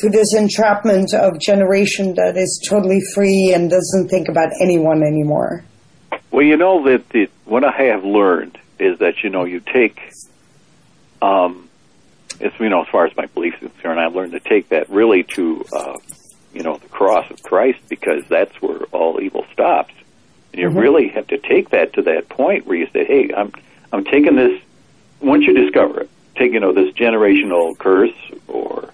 to 0.00 0.10
this 0.10 0.34
entrapment 0.34 1.14
of 1.14 1.40
generation 1.40 2.14
that 2.16 2.36
is 2.36 2.62
totally 2.68 3.00
free 3.14 3.52
and 3.54 3.70
doesn't 3.70 4.08
think 4.08 4.28
about 4.28 4.50
anyone 4.60 5.02
anymore? 5.02 5.64
Well, 6.30 6.44
you 6.44 6.58
know 6.58 6.84
that 6.84 7.08
the, 7.08 7.28
what 7.46 7.64
I 7.64 7.72
have 7.86 8.04
learned 8.04 8.58
is 8.78 8.98
that 8.98 9.22
you 9.22 9.30
know 9.30 9.44
you 9.44 9.60
take, 9.60 10.00
um, 11.22 11.68
it's 12.40 12.58
you 12.60 12.68
know 12.68 12.82
as 12.82 12.88
far 12.88 13.06
as 13.06 13.16
my 13.16 13.26
beliefs 13.26 13.56
are 13.62 13.68
concerned, 13.68 14.00
I've 14.00 14.14
learned 14.14 14.32
to 14.32 14.40
take 14.40 14.68
that 14.70 14.88
really 14.90 15.24
to, 15.24 15.64
uh, 15.72 15.96
you 16.52 16.62
know, 16.62 16.76
the 16.78 16.88
cross 16.88 17.30
of 17.30 17.42
Christ 17.42 17.80
because 17.88 18.24
that's 18.28 18.54
where 18.62 18.82
all 18.92 19.20
evil 19.20 19.44
stops. 19.52 19.94
And 20.52 20.62
you 20.62 20.68
really 20.68 21.08
have 21.08 21.26
to 21.28 21.38
take 21.38 21.70
that 21.70 21.94
to 21.94 22.02
that 22.02 22.28
point 22.28 22.66
where 22.66 22.76
you 22.76 22.88
say, 22.92 23.04
"Hey, 23.04 23.30
I'm 23.34 23.52
I'm 23.92 24.04
taking 24.04 24.36
this." 24.36 24.60
Once 25.20 25.44
you 25.44 25.52
discover 25.52 26.02
it, 26.02 26.10
take 26.36 26.52
you 26.52 26.60
know 26.60 26.72
this 26.72 26.94
generational 26.94 27.76
curse, 27.76 28.14
or 28.46 28.90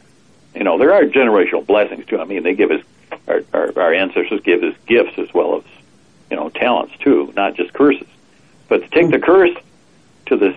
you 0.55 0.65
know 0.65 0.79
there 0.79 0.93
are 0.93 1.05
generational 1.05 1.67
blessings 1.67 2.07
too. 2.07 2.19
I 2.19 2.25
mean, 2.25 2.43
they 2.43 2.55
give 2.55 2.71
us 2.71 2.83
our, 3.29 3.43
our, 3.53 3.79
our 3.79 3.95
ancestors 3.95 4.41
give 4.43 4.63
us 4.63 4.75
gifts 4.87 5.19
as 5.19 5.33
well 5.33 5.59
as 5.59 5.65
you 6.31 6.37
know 6.37 6.49
talents 6.51 6.95
too, 6.99 7.33
not 7.37 7.55
just 7.55 7.73
curses. 7.73 8.07
But 8.69 8.83
to 8.83 8.89
take 8.89 9.11
the 9.11 9.19
curse 9.19 9.57
to 10.27 10.37
this 10.37 10.57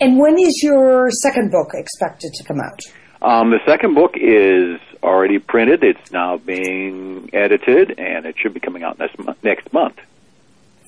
And 0.00 0.18
when 0.18 0.38
is 0.38 0.62
your 0.62 1.10
second 1.10 1.50
book 1.50 1.72
expected 1.74 2.32
to 2.34 2.44
come 2.44 2.60
out? 2.60 2.80
Um, 3.22 3.50
the 3.50 3.58
second 3.66 3.94
book 3.94 4.14
is 4.16 4.80
already 5.02 5.38
printed. 5.38 5.84
It's 5.84 6.10
now 6.10 6.38
being 6.38 7.28
edited, 7.34 7.98
and 7.98 8.24
it 8.24 8.36
should 8.38 8.54
be 8.54 8.60
coming 8.60 8.82
out 8.82 8.98
next 8.98 9.18
month. 9.18 9.44
Next 9.44 9.70
month. 9.72 9.98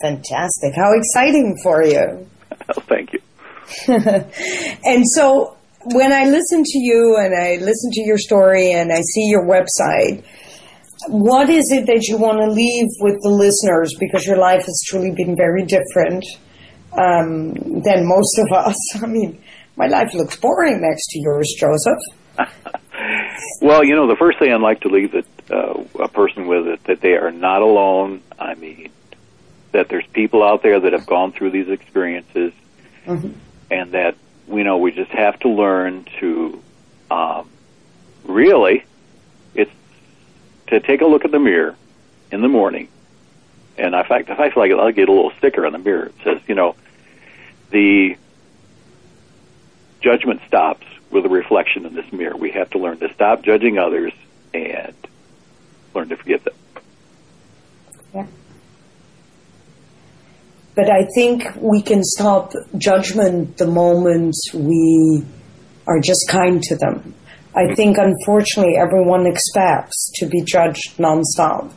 Fantastic! 0.01 0.73
How 0.75 0.95
exciting 0.95 1.59
for 1.63 1.85
you! 1.85 2.27
Thank 2.89 3.13
you. 3.13 3.21
and 4.85 5.07
so 5.07 5.57
when 5.85 6.13
I 6.13 6.25
listen 6.25 6.65
to 6.65 6.79
you 6.79 7.17
and 7.19 7.35
I 7.35 7.57
listen 7.57 7.91
to 7.93 8.03
your 8.03 8.19
story 8.19 8.73
and 8.73 8.93
I 8.93 9.01
see 9.03 9.29
your 9.29 9.45
website, 9.45 10.25
what 11.09 11.51
is 11.51 11.71
it 11.71 11.87
that 11.87 12.07
you 12.09 12.19
want 12.19 12.39
to 12.39 12.51
leave 12.51 12.89
with 13.01 13.21
the 13.23 13.31
listeners? 13.31 13.95
Because 13.99 14.27
your 14.27 14.39
life 14.39 14.65
has 14.65 14.83
truly 14.89 15.13
been 15.13 15.37
very 15.37 15.65
different 15.65 16.25
um, 16.93 17.55
than 17.83 18.07
most 18.07 18.39
of 18.39 18.53
us. 18.53 18.77
I 19.03 19.07
mean, 19.07 19.43
my 19.77 19.87
life 19.87 20.15
looks 20.15 20.37
boring 20.37 20.81
next 20.81 21.07
to 21.11 21.21
yours, 21.21 21.55
Joseph. 21.59 22.49
Well, 23.61 23.85
you 23.85 23.95
know, 23.95 24.07
the 24.07 24.17
first 24.17 24.39
thing 24.39 24.53
I'd 24.53 24.61
like 24.61 24.81
to 24.81 24.89
leave 24.89 25.15
it, 25.15 25.27
uh, 25.51 25.83
a 26.01 26.09
person 26.09 26.47
with 26.47 26.67
it 26.67 26.85
that 26.85 27.01
they 27.01 27.13
are 27.13 27.31
not 27.31 27.63
alone. 27.63 28.23
I 28.39 28.55
mean, 28.55 28.91
that 29.73 29.89
there's 29.89 30.07
people 30.13 30.43
out 30.43 30.63
there 30.63 30.81
that 30.81 30.93
have 30.93 31.07
gone 31.07 31.33
through 31.33 31.51
these 31.51 31.69
experiences, 31.69 32.53
and 33.71 33.93
that 33.93 34.17
we 34.47 34.63
know 34.63 34.79
we 34.79 34.93
just 34.93 35.11
have 35.13 35.39
to 35.41 35.49
learn 35.49 36.07
to 36.21 36.63
um, 37.11 37.49
really 38.25 38.85
to 40.69 40.81
take 40.81 41.01
a 41.01 41.07
look 41.07 41.25
at 41.25 41.31
the 41.31 41.39
mirror 41.39 41.77
in 42.31 42.41
the 42.41 42.49
morning. 42.49 42.89
And 43.79 43.95
in 43.95 44.05
fact, 44.05 44.29
if 44.29 44.39
I 44.39 44.51
feel 44.51 44.63
like 44.63 44.73
I'll 44.73 44.93
get 44.93 45.09
a 45.09 45.13
little 45.13 45.33
sticker 45.39 45.67
on 45.67 45.73
the 45.73 45.79
mirror. 45.79 46.07
It 46.07 46.15
says, 46.25 46.41
you 46.47 46.55
know, 46.55 46.77
the 47.71 48.17
judgment 50.01 50.41
stops 50.47 50.87
with 51.11 51.25
a 51.27 51.29
reflection 51.29 51.87
in 51.87 51.95
this 51.95 52.11
mirror. 52.13 52.37
We 52.37 52.51
have 52.53 52.71
to 52.71 52.79
learn 52.79 52.99
to 52.99 53.13
stop 53.15 53.43
judging 53.43 53.79
others 53.79 54.13
and 54.53 54.95
learn 55.95 56.09
to 56.09 56.17
forgive 56.17 56.45
them. 56.45 56.55
Yeah. 58.15 58.27
But 60.75 60.91
I 60.91 61.07
think 61.15 61.45
we 61.57 61.83
can 61.83 62.03
stop 62.03 62.53
judgment 62.79 63.59
the 63.59 63.67
moment 63.67 64.35
we 64.55 65.25
are 65.87 66.01
just 66.01 66.29
kind 66.31 66.63
to 66.63 66.77
them. 66.77 67.15
I 67.55 67.75
think, 67.75 67.99
unfortunately, 67.99 68.77
everyone 68.77 69.27
expects 69.27 70.11
to 70.17 70.27
be 70.27 70.43
judged 70.43 70.97
nonstop. 70.99 71.73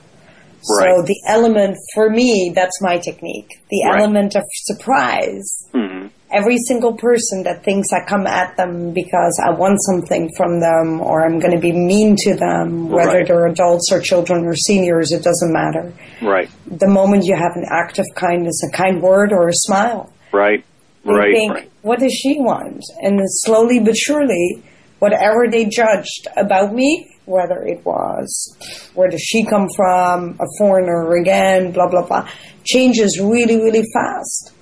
Right. 0.67 0.95
So 0.95 1.03
the 1.03 1.19
element, 1.27 1.77
for 1.93 2.09
me, 2.09 2.51
that's 2.55 2.81
my 2.81 2.97
technique. 2.97 3.59
The 3.69 3.83
Right. 3.87 3.99
element 4.01 4.35
of 4.35 4.43
surprise. 4.63 5.67
hmm 5.73 6.07
Every 6.31 6.57
single 6.57 6.93
person 6.93 7.43
that 7.43 7.63
thinks 7.63 7.93
I 7.93 8.03
come 8.03 8.25
at 8.25 8.57
them 8.57 8.91
because 8.93 9.39
I 9.41 9.51
want 9.51 9.77
something 9.83 10.31
from 10.35 10.59
them 10.59 10.99
or 10.99 11.23
I'm 11.23 11.39
going 11.39 11.53
to 11.53 11.59
be 11.59 11.71
mean 11.71 12.15
to 12.25 12.33
them, 12.33 12.89
whether 12.89 13.19
Right. 13.19 13.27
they're 13.27 13.45
adults 13.45 13.91
or 13.91 14.01
children 14.01 14.43
or 14.45 14.55
seniors, 14.55 15.11
it 15.11 15.23
doesn't 15.23 15.53
matter 15.53 15.93
Right, 16.21 16.49
the 16.65 16.87
moment 16.87 17.25
you 17.25 17.35
have 17.35 17.55
an 17.55 17.65
act 17.69 17.99
of 17.99 18.05
kindness, 18.15 18.59
a 18.67 18.71
kind 18.75 19.01
word 19.01 19.31
or 19.31 19.47
a 19.47 19.53
smile, 19.53 20.09
right, 20.33 20.63
right, 21.05 21.31
think, 21.33 21.69
what 21.83 21.99
does 21.99 22.11
she 22.13 22.37
want? 22.39 22.83
And 23.01 23.21
slowly 23.25 23.79
but 23.79 23.95
surely, 23.95 24.63
whatever 24.99 25.47
they 25.49 25.65
judged 25.65 26.27
about 26.37 26.73
me, 26.73 27.15
whether 27.25 27.63
it 27.63 27.83
was, 27.85 28.91
where 28.93 29.09
does 29.09 29.21
she 29.21 29.45
come 29.45 29.67
from, 29.75 30.37
a 30.39 30.45
foreigner 30.57 31.15
again, 31.15 31.71
blah, 31.71 31.89
blah, 31.89 32.05
blah, 32.05 32.29
changes 32.65 33.19
really, 33.19 33.57
really 33.57 33.83
fast. 33.93 34.53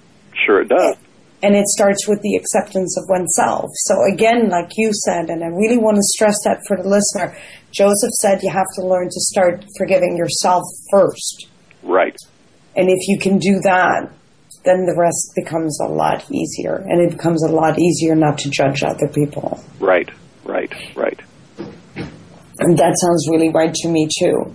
Sure 0.46 0.62
it 0.62 0.70
does. 0.70 0.96
And 1.42 1.56
it 1.56 1.68
starts 1.68 2.08
with 2.08 2.22
the 2.22 2.36
acceptance 2.36 2.98
of 2.98 3.10
oneself. 3.10 3.70
So 3.74 3.96
again, 4.14 4.50
like 4.50 4.70
you 4.78 4.92
said, 4.94 5.30
and 5.30 5.44
I 5.44 5.48
really 5.48 5.78
want 5.78 5.98
to 5.98 6.04
stress 6.04 6.42
that 6.46 6.60
for 6.68 6.78
the 6.78 6.88
listener, 6.88 7.38
Joseph 7.72 8.12
said 8.22 8.42
you 8.42 8.50
have 8.50 8.68
to 8.76 8.86
learn 8.86 9.08
to 9.08 9.20
start 9.20 9.66
forgiving 9.78 10.16
yourself 10.16 10.64
first. 10.90 11.48
Right. 11.82 12.16
And 12.78 12.90
if 12.90 13.08
you 13.10 13.20
can 13.20 13.40
do 13.40 13.60
that, 13.64 14.10
then 14.64 14.86
the 14.86 14.96
rest 14.98 15.34
becomes 15.36 15.80
a 15.82 15.88
lot 15.88 16.26
easier. 16.32 16.76
And 16.76 17.02
it 17.02 17.12
becomes 17.12 17.44
a 17.44 17.52
lot 17.52 17.78
easier 17.78 18.16
not 18.16 18.38
to 18.40 18.50
judge 18.50 18.84
other 18.84 19.08
people. 19.08 19.62
Right, 19.80 20.10
right, 20.46 20.72
right. 20.96 21.20
And 22.60 22.78
that 22.78 22.98
sounds 22.98 23.28
really 23.30 23.50
right 23.50 23.74
to 23.74 23.90
me 23.90 24.08
too. 24.20 24.54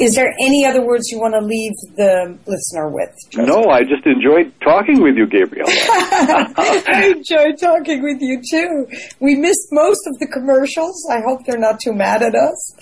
Is 0.00 0.14
there 0.14 0.32
any 0.40 0.64
other 0.64 0.84
words 0.84 1.10
you 1.10 1.20
want 1.20 1.34
to 1.34 1.44
leave 1.44 1.72
the 1.96 2.38
listener 2.46 2.88
with? 2.88 3.10
Joseph? 3.30 3.48
No, 3.48 3.70
I 3.70 3.82
just 3.82 4.06
enjoyed 4.06 4.52
talking 4.64 5.02
with 5.02 5.16
you, 5.16 5.26
Gabriel. 5.26 5.66
I 5.68 7.12
enjoyed 7.16 7.58
talking 7.60 8.02
with 8.02 8.16
you 8.20 8.40
too. 8.50 8.86
We 9.20 9.34
missed 9.34 9.68
most 9.72 10.00
of 10.06 10.18
the 10.18 10.26
commercials. 10.26 11.06
I 11.10 11.20
hope 11.20 11.44
they're 11.44 11.58
not 11.58 11.80
too 11.80 11.92
mad 11.92 12.22
at 12.22 12.34
us, 12.34 12.76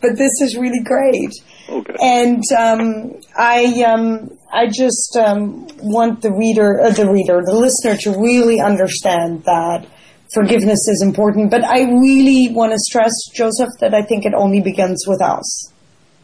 but 0.00 0.16
this 0.16 0.40
is 0.40 0.56
really 0.56 0.80
great. 0.82 1.32
Okay. 1.68 1.96
And 2.00 2.42
um, 2.56 3.20
I, 3.36 3.82
um, 3.82 4.30
I 4.50 4.66
just 4.66 5.14
um, 5.16 5.66
want 5.82 6.22
the 6.22 6.32
reader, 6.32 6.80
uh, 6.80 6.90
the 6.90 7.10
reader, 7.10 7.42
the 7.44 7.54
listener, 7.54 7.96
to 7.98 8.18
really 8.18 8.60
understand 8.60 9.44
that 9.44 9.86
forgiveness 10.34 10.88
is 10.88 11.02
important. 11.02 11.50
But 11.50 11.64
I 11.64 11.82
really 11.82 12.48
want 12.52 12.72
to 12.72 12.78
stress, 12.78 13.12
Joseph, 13.34 13.70
that 13.80 13.94
I 13.94 14.02
think 14.02 14.24
it 14.24 14.34
only 14.34 14.60
begins 14.60 15.04
with 15.06 15.22
us. 15.22 15.72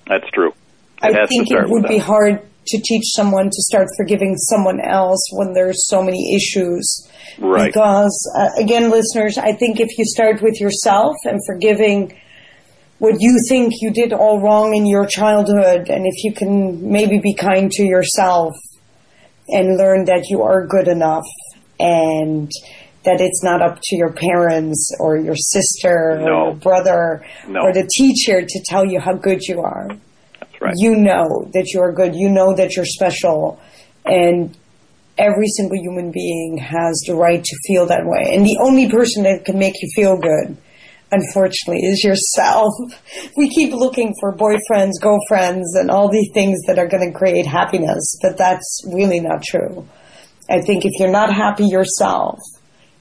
That's 0.06 0.28
true. 0.30 0.52
It 1.02 1.16
I 1.16 1.26
think 1.26 1.50
it 1.50 1.68
would 1.68 1.86
be 1.86 1.98
hard 1.98 2.42
to 2.66 2.78
teach 2.78 3.04
someone 3.14 3.46
to 3.46 3.62
start 3.62 3.88
forgiving 3.96 4.36
someone 4.36 4.80
else 4.80 5.26
when 5.32 5.52
there's 5.54 5.86
so 5.88 6.02
many 6.02 6.34
issues. 6.34 7.08
Right. 7.38 7.66
Because, 7.66 8.32
uh, 8.36 8.50
again, 8.62 8.90
listeners, 8.90 9.38
I 9.38 9.52
think 9.52 9.80
if 9.80 9.96
you 9.96 10.04
start 10.04 10.42
with 10.42 10.60
yourself 10.60 11.16
and 11.24 11.40
forgiving 11.46 12.18
what 12.98 13.16
you 13.20 13.40
think 13.48 13.74
you 13.80 13.92
did 13.92 14.12
all 14.12 14.40
wrong 14.40 14.74
in 14.74 14.86
your 14.86 15.06
childhood, 15.06 15.88
and 15.88 16.04
if 16.06 16.24
you 16.24 16.32
can 16.34 16.90
maybe 16.90 17.20
be 17.20 17.32
kind 17.32 17.70
to 17.70 17.84
yourself 17.84 18.54
and 19.48 19.78
learn 19.78 20.04
that 20.06 20.26
you 20.28 20.42
are 20.42 20.66
good 20.66 20.88
enough 20.88 21.24
and 21.78 22.50
that 23.04 23.20
it's 23.20 23.42
not 23.42 23.62
up 23.62 23.78
to 23.82 23.96
your 23.96 24.12
parents 24.12 24.90
or 25.00 25.16
your 25.16 25.36
sister 25.36 26.12
or 26.12 26.20
your 26.20 26.54
brother 26.54 27.24
No. 27.46 27.60
or 27.60 27.72
the 27.72 27.86
teacher 27.92 28.42
to 28.42 28.62
tell 28.66 28.84
you 28.84 29.00
how 29.00 29.14
good 29.14 29.40
you 29.42 29.60
are 29.60 29.88
That's 30.40 30.60
right. 30.60 30.74
you 30.76 30.96
know 30.96 31.48
that 31.54 31.72
you're 31.72 31.92
good, 31.92 32.14
you 32.14 32.28
know 32.28 32.54
that 32.54 32.76
you're 32.76 32.84
special, 32.84 33.60
and 34.04 34.56
every 35.16 35.48
single 35.48 35.76
human 35.78 36.10
being 36.12 36.58
has 36.58 37.02
the 37.06 37.14
right 37.14 37.42
to 37.42 37.56
feel 37.66 37.86
that 37.86 38.02
way. 38.04 38.34
And 38.34 38.44
the 38.44 38.58
only 38.60 38.88
person 38.90 39.22
that 39.24 39.44
can 39.44 39.58
make 39.58 39.74
you 39.82 39.88
feel 39.94 40.16
good, 40.18 40.56
unfortunately, 41.10 41.84
is 41.86 42.04
yourself. 42.04 42.72
We 43.36 43.48
keep 43.48 43.72
looking 43.72 44.14
for 44.20 44.34
boyfriends, 44.36 44.92
girlfriends, 45.00 45.74
and 45.76 45.90
all 45.90 46.08
these 46.10 46.30
things 46.34 46.58
that 46.66 46.78
are 46.78 46.86
going 46.88 47.10
to 47.12 47.16
create 47.16 47.46
happiness, 47.46 48.16
but 48.22 48.36
that's 48.36 48.82
really 48.92 49.20
not 49.20 49.42
true. 49.42 49.86
I 50.50 50.60
think 50.60 50.84
if 50.84 50.92
you're 50.98 51.10
not 51.10 51.32
happy 51.32 51.66
yourself, 51.66 52.38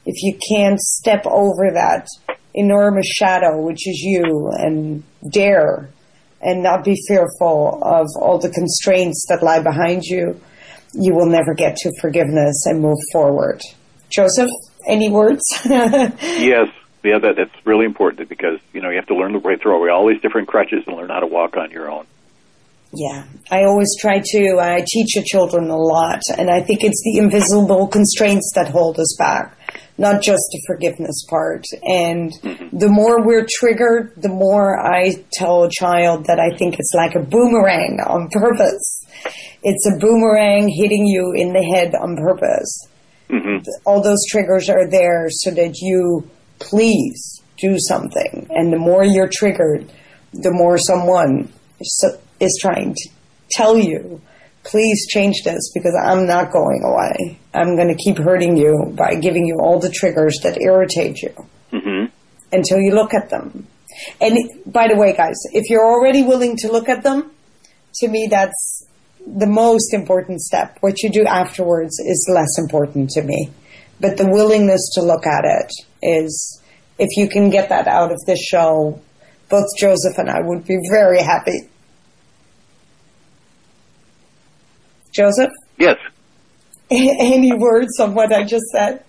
if 0.07 0.23
you 0.23 0.39
can't 0.49 0.79
step 0.79 1.25
over 1.25 1.69
that 1.73 2.07
enormous 2.55 3.05
shadow, 3.07 3.61
which 3.61 3.87
is 3.87 3.99
you, 3.99 4.49
and 4.57 5.03
dare 5.31 5.89
and 6.41 6.63
not 6.63 6.85
be 6.85 6.95
fearful 7.07 7.79
of 7.83 8.07
all 8.15 8.39
the 8.39 8.49
constraints 8.49 9.25
that 9.27 9.43
lie 9.43 9.61
behind 9.61 10.03
you, 10.03 10.39
you 10.93 11.13
will 11.13 11.25
never 11.25 11.53
get 11.53 11.75
to 11.75 11.91
forgiveness 11.99 12.65
and 12.65 12.81
move 12.81 12.97
forward. 13.11 13.61
Joseph, 14.09 14.49
any 14.87 15.09
words? 15.09 15.43
yes. 15.65 16.69
Yeah, 17.03 17.19
that, 17.19 17.35
that's 17.35 17.65
really 17.65 17.85
important 17.85 18.29
because, 18.29 18.59
you 18.73 18.81
know, 18.81 18.89
you 18.89 18.95
have 18.95 19.07
to 19.07 19.15
learn 19.15 19.33
the 19.33 19.39
way 19.39 19.57
through 19.57 19.89
all 19.91 20.07
these 20.07 20.21
different 20.21 20.47
crutches 20.47 20.83
and 20.87 20.95
learn 20.95 21.09
how 21.09 21.19
to 21.19 21.27
walk 21.27 21.57
on 21.57 21.71
your 21.71 21.91
own. 21.91 22.05
Yeah, 22.93 23.25
I 23.51 23.63
always 23.63 23.89
try 23.99 24.21
to. 24.23 24.59
I 24.59 24.83
teach 24.87 25.15
the 25.15 25.23
children 25.23 25.69
a 25.69 25.75
lot, 25.77 26.21
and 26.37 26.49
I 26.49 26.61
think 26.61 26.83
it's 26.83 27.01
the 27.03 27.17
invisible 27.17 27.87
constraints 27.87 28.51
that 28.55 28.69
hold 28.69 28.97
us 28.97 29.13
back, 29.19 29.57
not 29.97 30.21
just 30.21 30.41
the 30.51 30.61
forgiveness 30.67 31.25
part. 31.29 31.65
And 31.83 32.31
Mm-hmm. 32.41 32.77
the 32.77 32.87
more 32.89 33.25
we're 33.25 33.45
triggered, 33.59 34.13
the 34.15 34.29
more 34.29 34.79
I 34.79 35.23
tell 35.33 35.63
a 35.63 35.69
child 35.69 36.25
that 36.27 36.39
I 36.39 36.55
think 36.57 36.75
it's 36.79 36.93
like 36.95 37.15
a 37.15 37.19
boomerang 37.19 37.99
on 38.05 38.29
purpose. 38.29 39.05
It's 39.63 39.85
a 39.85 39.97
boomerang 39.99 40.69
hitting 40.69 41.05
you 41.05 41.33
in 41.35 41.51
the 41.53 41.63
head 41.63 41.93
on 41.93 42.15
purpose. 42.15 42.87
Mm-hmm. 43.29 43.67
All 43.85 44.01
those 44.01 44.25
triggers 44.29 44.69
are 44.69 44.89
there 44.89 45.27
so 45.29 45.51
that 45.51 45.75
you 45.81 46.29
please 46.59 47.41
do 47.57 47.77
something. 47.79 48.47
And 48.49 48.71
the 48.71 48.77
more 48.77 49.03
you're 49.03 49.27
triggered, 49.29 49.91
the 50.31 50.51
more 50.51 50.77
someone 50.77 51.51
is, 51.79 52.05
is 52.39 52.57
trying 52.61 52.93
to 52.93 53.09
tell 53.51 53.77
you, 53.77 54.21
please 54.63 55.07
change 55.07 55.43
this 55.43 55.71
because 55.73 55.97
I'm 56.01 56.27
not 56.27 56.51
going 56.51 56.83
away. 56.83 57.39
I'm 57.53 57.75
going 57.75 57.87
to 57.87 57.95
keep 57.95 58.17
hurting 58.17 58.57
you 58.57 58.93
by 58.95 59.15
giving 59.15 59.45
you 59.45 59.59
all 59.61 59.79
the 59.79 59.89
triggers 59.89 60.39
that 60.43 60.61
irritate 60.61 61.21
you 61.21 61.33
Mm-hmm. 61.71 62.05
until 62.53 62.79
you 62.79 62.93
look 62.93 63.13
at 63.13 63.29
them. 63.29 63.67
And 64.21 64.37
by 64.65 64.87
the 64.87 64.95
way, 64.95 65.13
guys, 65.15 65.35
if 65.51 65.69
you're 65.69 65.85
already 65.85 66.23
willing 66.23 66.55
to 66.57 66.71
look 66.71 66.87
at 66.87 67.03
them, 67.03 67.31
to 67.95 68.07
me, 68.07 68.27
that's 68.29 68.85
the 69.25 69.47
most 69.47 69.93
important 69.93 70.39
step. 70.41 70.77
What 70.81 71.03
you 71.03 71.09
do 71.09 71.25
afterwards 71.25 71.99
is 71.99 72.29
less 72.33 72.57
important 72.57 73.09
to 73.11 73.21
me. 73.21 73.49
But 73.99 74.17
the 74.17 74.29
willingness 74.29 74.91
to 74.93 75.01
look 75.01 75.25
at 75.25 75.43
it 75.43 75.71
is, 76.01 76.61
if 76.99 77.17
you 77.17 77.27
can 77.27 77.49
get 77.49 77.69
that 77.69 77.87
out 77.87 78.11
of 78.11 78.19
this 78.25 78.39
show, 78.41 79.01
both 79.49 79.65
Joseph 79.77 80.17
and 80.17 80.29
I 80.29 80.41
would 80.41 80.65
be 80.65 80.77
very 80.89 81.21
happy. 81.21 81.67
Joseph, 85.17 85.51
Yes. 85.77 85.97
any 86.91 87.51
words 87.51 87.99
on 87.99 88.13
what 88.13 88.31
I 88.31 88.43
just 88.43 88.65
said? 88.71 89.03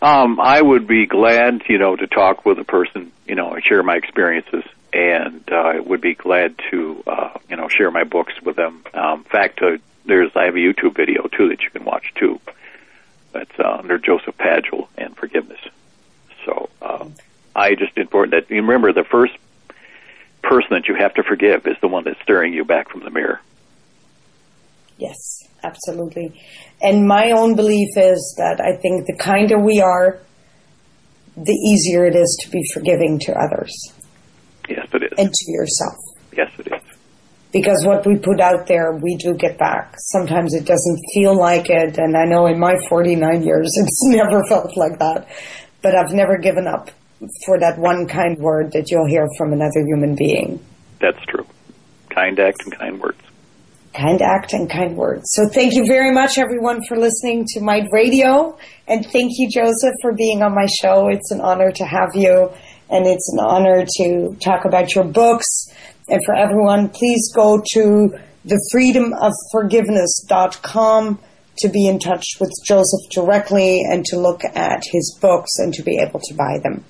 Um, 0.00 0.38
I 0.40 0.62
would 0.62 0.86
be 0.86 1.06
glad, 1.06 1.62
you 1.68 1.76
know, 1.76 1.96
to 1.96 2.06
talk 2.06 2.46
with 2.46 2.58
a 2.60 2.64
person, 2.64 3.10
you 3.26 3.34
know, 3.34 3.52
and 3.52 3.64
share 3.64 3.82
my 3.82 3.96
experiences, 3.96 4.62
and 4.92 5.42
uh, 5.50 5.56
I 5.56 5.80
would 5.80 6.00
be 6.00 6.14
glad 6.14 6.54
to, 6.70 7.02
uh, 7.06 7.30
you 7.50 7.56
know, 7.56 7.66
share 7.68 7.90
my 7.90 8.04
books 8.04 8.32
with 8.42 8.54
them. 8.54 8.84
Um, 8.94 9.18
in 9.18 9.24
fact, 9.24 9.60
uh, 9.60 9.78
there's 10.06 10.30
I 10.36 10.44
have 10.44 10.54
a 10.54 10.58
YouTube 10.58 10.94
video 10.94 11.26
too 11.26 11.48
that 11.48 11.62
you 11.62 11.70
can 11.70 11.84
watch 11.84 12.14
too. 12.14 12.40
That's 13.32 13.58
uh, 13.58 13.76
under 13.80 13.98
Joseph 13.98 14.36
Padgal 14.38 14.86
and 14.96 15.16
forgiveness. 15.16 15.60
So 16.46 16.70
uh, 16.80 17.06
I 17.56 17.74
just 17.74 17.98
important 17.98 18.30
that 18.32 18.54
you 18.54 18.62
remember 18.62 18.92
the 18.92 19.04
first 19.04 19.34
person 20.42 20.68
that 20.70 20.86
you 20.86 20.94
have 20.94 21.14
to 21.14 21.24
forgive 21.24 21.66
is 21.66 21.76
the 21.80 21.88
one 21.88 22.04
that's 22.04 22.20
staring 22.22 22.54
you 22.54 22.64
back 22.64 22.88
from 22.88 23.00
the 23.00 23.10
mirror. 23.10 23.40
Yes, 24.98 25.48
absolutely. 25.62 26.40
And 26.82 27.06
my 27.06 27.30
own 27.30 27.54
belief 27.54 27.96
is 27.96 28.34
that 28.38 28.60
I 28.60 28.76
think 28.80 29.06
the 29.06 29.16
kinder 29.16 29.58
we 29.58 29.80
are, 29.80 30.18
the 31.36 31.52
easier 31.52 32.04
it 32.04 32.16
is 32.16 32.36
to 32.42 32.50
be 32.50 32.60
forgiving 32.74 33.18
to 33.20 33.32
others 33.32 33.72
Yes, 34.68 34.88
it 34.92 35.04
is. 35.04 35.12
and 35.16 35.32
to 35.32 35.52
yourself. 35.52 35.94
Yes, 36.36 36.50
it 36.58 36.66
is. 36.66 36.82
Because 37.52 37.86
what 37.86 38.04
we 38.04 38.16
put 38.18 38.40
out 38.40 38.66
there, 38.66 38.92
we 38.92 39.16
do 39.16 39.34
get 39.34 39.56
back. 39.56 39.94
Sometimes 39.98 40.52
it 40.52 40.66
doesn't 40.66 41.00
feel 41.14 41.34
like 41.38 41.70
it, 41.70 41.96
and 41.96 42.16
I 42.16 42.24
know 42.24 42.46
in 42.46 42.58
my 42.58 42.74
49 42.88 43.42
years 43.42 43.72
it's 43.76 44.04
never 44.08 44.44
felt 44.48 44.76
like 44.76 44.98
that. 44.98 45.28
But 45.80 45.94
I've 45.94 46.12
never 46.12 46.36
given 46.38 46.66
up 46.66 46.90
for 47.46 47.58
that 47.60 47.78
one 47.78 48.06
kind 48.08 48.36
word 48.38 48.72
that 48.72 48.90
you'll 48.90 49.06
hear 49.08 49.26
from 49.38 49.52
another 49.52 49.80
human 49.86 50.14
being. 50.16 50.60
That's 51.00 51.24
true. 51.26 51.46
Kind 52.10 52.38
act 52.40 52.58
and 52.64 52.76
kind 52.76 53.00
words. 53.00 53.20
Kind 53.98 54.22
act 54.22 54.52
and 54.52 54.70
kind 54.70 54.96
words. 54.96 55.32
So 55.32 55.48
thank 55.48 55.74
you 55.74 55.84
very 55.86 56.12
much, 56.12 56.38
everyone, 56.38 56.84
for 56.86 56.96
listening 56.96 57.44
to 57.54 57.60
my 57.60 57.86
radio. 57.90 58.56
And 58.86 59.04
thank 59.04 59.32
you, 59.36 59.50
Joseph, 59.50 59.94
for 60.00 60.12
being 60.12 60.42
on 60.42 60.54
my 60.54 60.66
show. 60.80 61.08
It's 61.08 61.30
an 61.30 61.40
honor 61.40 61.72
to 61.72 61.84
have 61.84 62.10
you. 62.14 62.50
And 62.90 63.06
it's 63.06 63.30
an 63.32 63.40
honor 63.40 63.84
to 63.98 64.34
talk 64.42 64.64
about 64.64 64.94
your 64.94 65.04
books. 65.04 65.46
And 66.08 66.24
for 66.24 66.34
everyone, 66.34 66.88
please 66.88 67.30
go 67.34 67.62
to 67.74 68.18
thefreedomofforgiveness.com 68.46 71.18
to 71.58 71.68
be 71.68 71.86
in 71.88 71.98
touch 71.98 72.24
with 72.40 72.50
Joseph 72.64 73.10
directly 73.10 73.82
and 73.82 74.06
to 74.06 74.18
look 74.18 74.42
at 74.44 74.84
his 74.90 75.14
books 75.20 75.58
and 75.58 75.74
to 75.74 75.82
be 75.82 75.98
able 75.98 76.20
to 76.20 76.32
buy 76.34 76.58
them. 76.62 76.82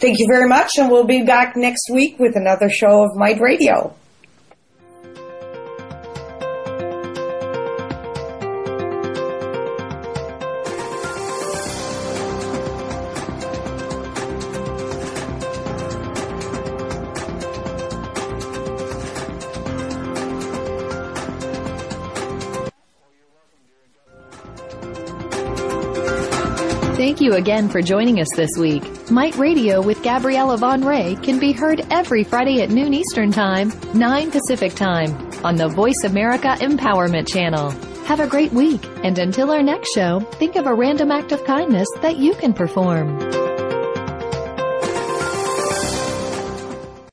Thank 0.00 0.18
you 0.18 0.26
very 0.26 0.48
much. 0.48 0.72
And 0.78 0.90
we'll 0.90 1.06
be 1.06 1.22
back 1.22 1.56
next 1.56 1.88
week 1.90 2.18
with 2.18 2.36
another 2.36 2.68
show 2.68 3.04
of 3.04 3.14
Might 3.14 3.40
Radio. 3.40 3.94
Again 27.36 27.68
for 27.68 27.82
joining 27.82 28.18
us 28.20 28.28
this 28.34 28.52
week. 28.58 29.10
Might 29.10 29.36
Radio 29.36 29.82
with 29.82 30.02
Gabriella 30.02 30.56
Van 30.56 30.82
Rij 30.82 31.22
can 31.22 31.38
be 31.38 31.52
heard 31.52 31.86
every 31.90 32.24
Friday 32.24 32.62
at 32.62 32.70
noon 32.70 32.94
Eastern 32.94 33.30
Time, 33.30 33.70
9 33.92 34.30
Pacific 34.30 34.72
Time 34.72 35.14
on 35.44 35.54
the 35.54 35.68
Voice 35.68 36.02
America 36.04 36.56
Empowerment 36.60 37.28
Channel. 37.28 37.72
Have 38.06 38.20
a 38.20 38.26
great 38.26 38.54
week, 38.54 38.82
and 39.04 39.18
until 39.18 39.50
our 39.50 39.62
next 39.62 39.92
show, 39.92 40.20
think 40.20 40.56
of 40.56 40.66
a 40.66 40.74
random 40.74 41.10
act 41.10 41.30
of 41.32 41.44
kindness 41.44 41.88
that 42.00 42.16
you 42.16 42.34
can 42.36 42.54
perform. 42.54 43.45